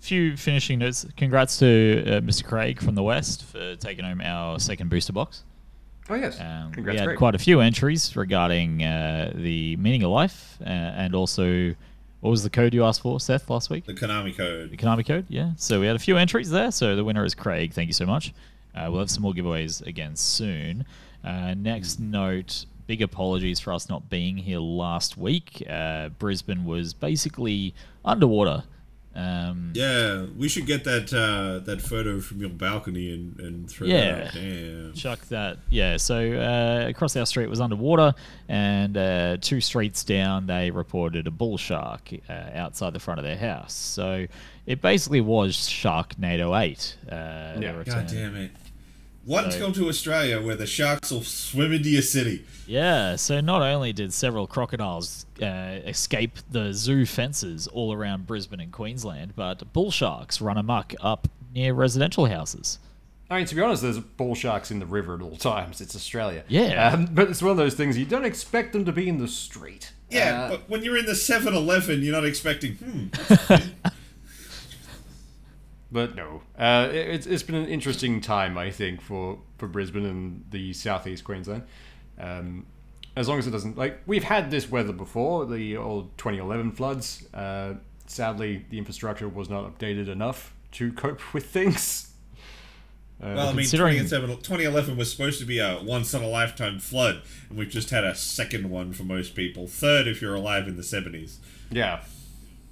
few 0.00 0.36
finishing 0.36 0.78
notes. 0.78 1.06
Congrats 1.16 1.58
to 1.58 2.04
uh, 2.06 2.20
Mr. 2.20 2.44
Craig 2.44 2.80
from 2.80 2.94
the 2.94 3.02
West 3.02 3.44
for 3.44 3.74
taking 3.76 4.04
home 4.04 4.20
our 4.20 4.60
second 4.60 4.90
booster 4.90 5.12
box. 5.12 5.42
Oh 6.08 6.14
yes. 6.14 6.40
Um, 6.40 6.72
we 6.76 6.96
had 6.96 7.04
Greg. 7.04 7.18
quite 7.18 7.34
a 7.34 7.38
few 7.38 7.60
entries 7.60 8.14
regarding 8.16 8.82
uh, 8.84 9.32
the 9.34 9.76
meaning 9.76 10.02
of 10.02 10.10
life 10.10 10.56
uh, 10.60 10.64
and 10.68 11.14
also 11.14 11.74
what 12.20 12.30
was 12.30 12.42
the 12.42 12.50
code 12.50 12.74
you 12.74 12.84
asked 12.84 13.02
for, 13.02 13.18
Seth, 13.20 13.48
last 13.50 13.70
week? 13.70 13.86
The 13.86 13.94
Konami 13.94 14.36
code. 14.36 14.70
The. 14.70 14.76
Konami 14.76 15.06
code, 15.06 15.26
yeah. 15.28 15.52
So 15.56 15.80
we 15.80 15.86
had 15.86 15.96
a 15.96 16.00
few 16.00 16.16
entries 16.16 16.50
there. 16.50 16.70
So 16.70 16.96
the 16.96 17.04
winner 17.04 17.24
is 17.24 17.34
Craig. 17.34 17.72
Thank 17.72 17.88
you 17.88 17.94
so 17.94 18.06
much. 18.06 18.32
Uh, 18.74 18.88
we'll 18.90 19.00
have 19.00 19.10
some 19.10 19.22
more 19.22 19.32
giveaways 19.32 19.84
again 19.86 20.16
soon. 20.16 20.84
Uh, 21.24 21.54
next 21.54 21.98
note 21.98 22.64
big 22.90 23.02
apologies 23.02 23.60
for 23.60 23.72
us 23.72 23.88
not 23.88 24.10
being 24.10 24.36
here 24.36 24.58
last 24.58 25.16
week. 25.16 25.62
Uh, 25.70 26.08
Brisbane 26.08 26.64
was 26.64 26.92
basically 26.92 27.72
underwater. 28.04 28.64
Um, 29.14 29.72
Yeah, 29.74 30.26
we 30.36 30.48
should 30.48 30.66
get 30.66 30.84
that 30.84 31.12
uh, 31.12 31.64
that 31.64 31.80
photo 31.82 32.20
from 32.20 32.40
your 32.40 32.50
balcony 32.50 33.12
and, 33.12 33.38
and 33.40 33.68
throw 33.70 33.86
Yeah. 33.86 34.14
that 34.14 34.26
out. 34.28 34.34
Damn. 34.34 34.92
Chuck 34.94 35.20
that, 35.28 35.58
yeah. 35.68 35.96
So 35.96 36.16
uh, 36.34 36.88
across 36.88 37.16
our 37.16 37.26
street 37.26 37.48
was 37.48 37.60
underwater, 37.60 38.14
and 38.48 38.96
uh, 38.96 39.36
two 39.40 39.60
streets 39.60 40.04
down, 40.04 40.46
they 40.46 40.70
reported 40.70 41.26
a 41.26 41.30
bull 41.32 41.58
shark 41.58 42.10
uh, 42.28 42.32
outside 42.54 42.92
the 42.92 43.00
front 43.00 43.18
of 43.18 43.24
their 43.24 43.36
house. 43.36 43.72
So 43.74 44.26
it 44.66 44.80
basically 44.80 45.20
was 45.20 45.56
Sharknado 45.56 46.56
8. 46.58 46.96
Uh, 47.10 47.14
Yeah. 47.60 47.72
the 47.72 47.84
God 47.84 48.06
damn 48.06 48.36
it. 48.36 48.50
One 49.30 49.44
to 49.44 49.52
So- 49.52 49.58
come 49.60 49.72
to 49.74 49.88
Australia 49.88 50.40
where 50.42 50.56
the 50.56 50.66
sharks 50.66 51.12
will 51.12 51.22
swim 51.22 51.72
into 51.72 51.88
your 51.88 52.02
city. 52.02 52.44
Yeah, 52.66 53.14
so 53.14 53.40
not 53.40 53.62
only 53.62 53.92
did 53.92 54.12
several 54.12 54.48
crocodiles 54.48 55.24
uh, 55.40 55.46
escape 55.86 56.38
the 56.50 56.72
zoo 56.74 57.06
fences 57.06 57.68
all 57.68 57.92
around 57.92 58.26
Brisbane 58.26 58.58
and 58.58 58.72
Queensland, 58.72 59.34
but 59.36 59.72
bull 59.72 59.92
sharks 59.92 60.40
run 60.40 60.58
amok 60.58 60.94
up 61.00 61.28
near 61.54 61.74
residential 61.74 62.26
houses. 62.26 62.80
I 63.30 63.36
mean, 63.36 63.46
to 63.46 63.54
be 63.54 63.60
honest, 63.62 63.82
there's 63.82 64.00
bull 64.00 64.34
sharks 64.34 64.72
in 64.72 64.80
the 64.80 64.86
river 64.86 65.14
at 65.14 65.22
all 65.22 65.36
times. 65.36 65.80
It's 65.80 65.94
Australia. 65.94 66.42
Yeah. 66.48 66.90
Um, 66.92 67.06
but 67.12 67.30
it's 67.30 67.40
one 67.40 67.52
of 67.52 67.56
those 67.56 67.74
things 67.74 67.96
you 67.96 68.04
don't 68.06 68.24
expect 68.24 68.72
them 68.72 68.84
to 68.84 68.90
be 68.92 69.08
in 69.08 69.18
the 69.18 69.28
street. 69.28 69.92
Yeah, 70.10 70.40
Uh, 70.46 70.48
but 70.50 70.68
when 70.68 70.82
you're 70.82 70.96
in 70.98 71.06
the 71.06 71.14
7 71.14 71.54
Eleven, 71.54 72.02
you're 72.02 72.12
not 72.12 72.24
expecting, 72.24 72.74
hmm, 72.74 73.06
But 75.92 76.14
no, 76.14 76.42
uh, 76.58 76.88
it, 76.90 76.96
it's 77.08 77.26
it's 77.26 77.42
been 77.42 77.56
an 77.56 77.66
interesting 77.66 78.20
time, 78.20 78.56
I 78.56 78.70
think, 78.70 79.00
for, 79.00 79.40
for 79.58 79.66
Brisbane 79.66 80.06
and 80.06 80.44
the 80.50 80.72
southeast 80.72 81.24
Queensland. 81.24 81.64
Um, 82.18 82.66
as 83.16 83.28
long 83.28 83.38
as 83.40 83.46
it 83.46 83.50
doesn't 83.50 83.76
like 83.76 84.00
we've 84.06 84.22
had 84.24 84.50
this 84.50 84.70
weather 84.70 84.92
before, 84.92 85.46
the 85.46 85.76
old 85.76 86.16
2011 86.18 86.72
floods. 86.72 87.26
Uh, 87.34 87.74
sadly, 88.06 88.64
the 88.70 88.78
infrastructure 88.78 89.28
was 89.28 89.48
not 89.50 89.64
updated 89.78 90.08
enough 90.08 90.54
to 90.72 90.92
cope 90.92 91.34
with 91.34 91.46
things. 91.46 92.06
Uh, 93.22 93.34
Well, 93.36 93.48
I 93.48 93.50
mean, 93.50 93.56
considering- 93.58 93.98
2011 93.98 94.96
was 94.96 95.10
supposed 95.10 95.40
to 95.40 95.44
be 95.44 95.58
a 95.58 95.82
once 95.84 96.14
in 96.14 96.22
a 96.22 96.26
lifetime 96.26 96.78
flood, 96.78 97.20
and 97.50 97.58
we've 97.58 97.68
just 97.68 97.90
had 97.90 98.02
a 98.02 98.14
second 98.14 98.70
one 98.70 98.94
for 98.94 99.02
most 99.02 99.34
people. 99.34 99.66
Third 99.66 100.06
if 100.08 100.22
you're 100.22 100.34
alive 100.34 100.66
in 100.66 100.76
the 100.76 100.82
70s. 100.82 101.36
yeah, 101.70 102.02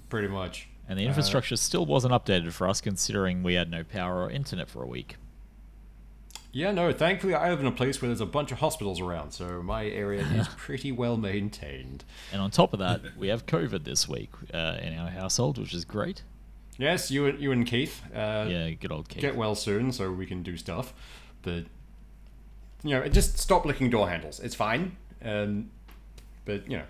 pretty 0.09 0.29
much. 0.29 0.69
And 0.89 0.99
the 0.99 1.05
infrastructure 1.05 1.57
still 1.57 1.84
wasn't 1.84 2.14
updated 2.14 2.53
for 2.53 2.66
us, 2.66 2.80
considering 2.80 3.43
we 3.43 3.55
had 3.55 3.70
no 3.70 3.84
power 3.84 4.22
or 4.24 4.30
internet 4.30 4.70
for 4.70 4.82
a 4.82 4.86
week. 4.86 5.16
Yeah, 6.51 6.72
no. 6.72 6.93
Thankfully, 6.93 7.34
I 7.34 7.51
live 7.51 7.61
in 7.61 7.66
a 7.66 7.72
place 7.72 8.01
where 8.01 8.09
there's 8.09 8.22
a 8.22 8.26
bunch 8.26 8.51
of 8.53 8.59
hospitals 8.59 8.99
around, 9.01 9.32
so 9.32 9.62
my 9.62 9.86
area 9.86 10.22
is 10.22 10.49
pretty 10.57 10.91
well 10.91 11.18
maintained. 11.18 12.05
And 12.32 12.41
on 12.41 12.51
top 12.51 12.72
of 12.72 12.78
that, 12.78 13.03
we 13.18 13.28
have 13.28 13.45
COVID 13.45 13.84
this 13.84 14.09
week 14.09 14.30
uh, 14.55 14.78
in 14.80 14.97
our 14.99 15.11
household, 15.11 15.59
which 15.59 15.74
is 15.74 15.84
great. 15.84 16.22
Yes, 16.78 17.11
you 17.11 17.26
and 17.26 17.39
you 17.39 17.53
and 17.53 17.66
Keith. 17.66 18.03
Uh, 18.14 18.47
Yeah, 18.49 18.70
good 18.70 18.91
old 18.93 19.09
Keith. 19.09 19.20
get 19.20 19.36
well 19.36 19.55
soon 19.55 19.93
so 19.93 20.11
we 20.11 20.24
can 20.24 20.43
do 20.43 20.57
stuff. 20.57 20.95
But 21.43 21.64
you 22.82 22.91
know, 22.91 23.07
just 23.09 23.36
stop 23.39 23.66
licking 23.66 23.91
door 23.91 24.09
handles. 24.09 24.41
It's 24.41 24.55
fine. 24.55 24.97
Um, 25.22 25.70
but 26.45 26.70
you 26.70 26.78
know, 26.78 26.84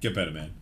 Get 0.00 0.14
better, 0.14 0.30
man. 0.30 0.52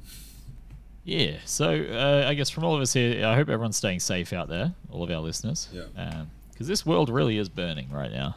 Yeah, 1.09 1.39
so 1.47 1.71
uh, 1.73 2.29
I 2.29 2.35
guess 2.35 2.51
from 2.51 2.65
all 2.65 2.75
of 2.75 2.83
us 2.83 2.93
here, 2.93 3.25
I 3.25 3.35
hope 3.35 3.49
everyone's 3.49 3.79
staying 3.79 4.01
safe 4.01 4.35
out 4.35 4.51
there, 4.51 4.75
all 4.93 5.03
of 5.03 5.11
our 5.11 5.21
listeners. 5.21 5.67
Yeah. 5.73 6.25
Because 6.53 6.69
this 6.69 6.85
world 6.85 7.09
really 7.09 7.39
is 7.39 7.49
burning 7.49 7.89
right 7.91 8.13
now. 8.13 8.37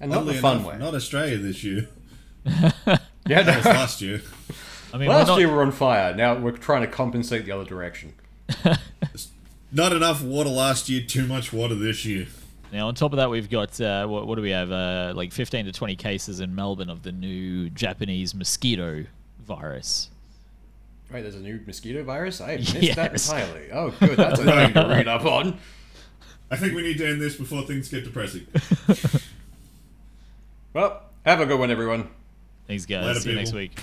and 0.00 0.10
not 0.10 0.22
Oddly 0.22 0.34
the 0.34 0.40
fun 0.40 0.56
enough, 0.56 0.66
way. 0.72 0.78
Not 0.78 0.94
Australia 0.96 1.38
this 1.38 1.62
year. 1.62 1.88
yeah, 2.44 2.98
That 3.26 3.58
was 3.58 3.64
last 3.66 4.02
year. 4.02 4.22
I 4.92 4.98
mean, 4.98 5.08
we're 5.08 5.14
Last 5.14 5.28
not, 5.28 5.38
year 5.38 5.48
we're 5.54 5.62
on 5.62 5.70
fire. 5.70 6.16
Now 6.16 6.34
we're 6.36 6.50
trying 6.50 6.80
to 6.80 6.88
compensate 6.88 7.44
the 7.44 7.52
other 7.52 7.64
direction. 7.64 8.14
Not 9.72 9.92
enough 9.92 10.20
water 10.24 10.50
last 10.50 10.88
year, 10.88 11.02
too 11.06 11.28
much 11.28 11.52
water 11.52 11.76
this 11.76 12.04
year. 12.06 12.26
now 12.72 12.88
on 12.88 12.96
top 12.96 13.12
of 13.12 13.18
that, 13.18 13.30
we've 13.30 13.48
got 13.48 13.80
uh, 13.80 14.08
what, 14.08 14.26
what 14.26 14.34
do 14.34 14.42
we 14.42 14.50
have? 14.50 14.72
Uh, 14.72 15.12
like 15.14 15.30
15 15.30 15.66
to 15.66 15.72
20 15.72 15.94
cases 15.94 16.40
in 16.40 16.56
Melbourne 16.56 16.90
of 16.90 17.04
the 17.04 17.12
new 17.12 17.70
Japanese 17.70 18.34
mosquito 18.34 19.04
virus. 19.46 20.10
Right, 21.10 21.22
there's 21.22 21.36
a 21.36 21.40
new 21.40 21.60
mosquito 21.66 22.02
virus. 22.04 22.40
I 22.40 22.56
missed 22.56 22.96
that 22.96 23.12
entirely. 23.12 23.70
Oh, 23.72 23.90
good. 23.98 24.16
That's 24.18 24.40
a 24.40 24.44
thing 24.44 24.74
to 24.74 24.86
read 24.88 25.08
up 25.08 25.24
on. 25.24 25.58
I 26.50 26.56
think 26.56 26.74
we 26.74 26.82
need 26.82 26.98
to 26.98 27.06
end 27.06 27.20
this 27.20 27.36
before 27.36 27.62
things 27.62 27.88
get 27.88 28.04
depressing. 28.04 28.46
Well, 30.74 31.02
have 31.24 31.40
a 31.40 31.46
good 31.46 31.58
one, 31.58 31.70
everyone. 31.70 32.08
Thanks, 32.66 32.84
guys. 32.86 33.04
Later, 33.04 33.20
See 33.20 33.30
you 33.30 33.36
next 33.36 33.52
week. 33.52 33.80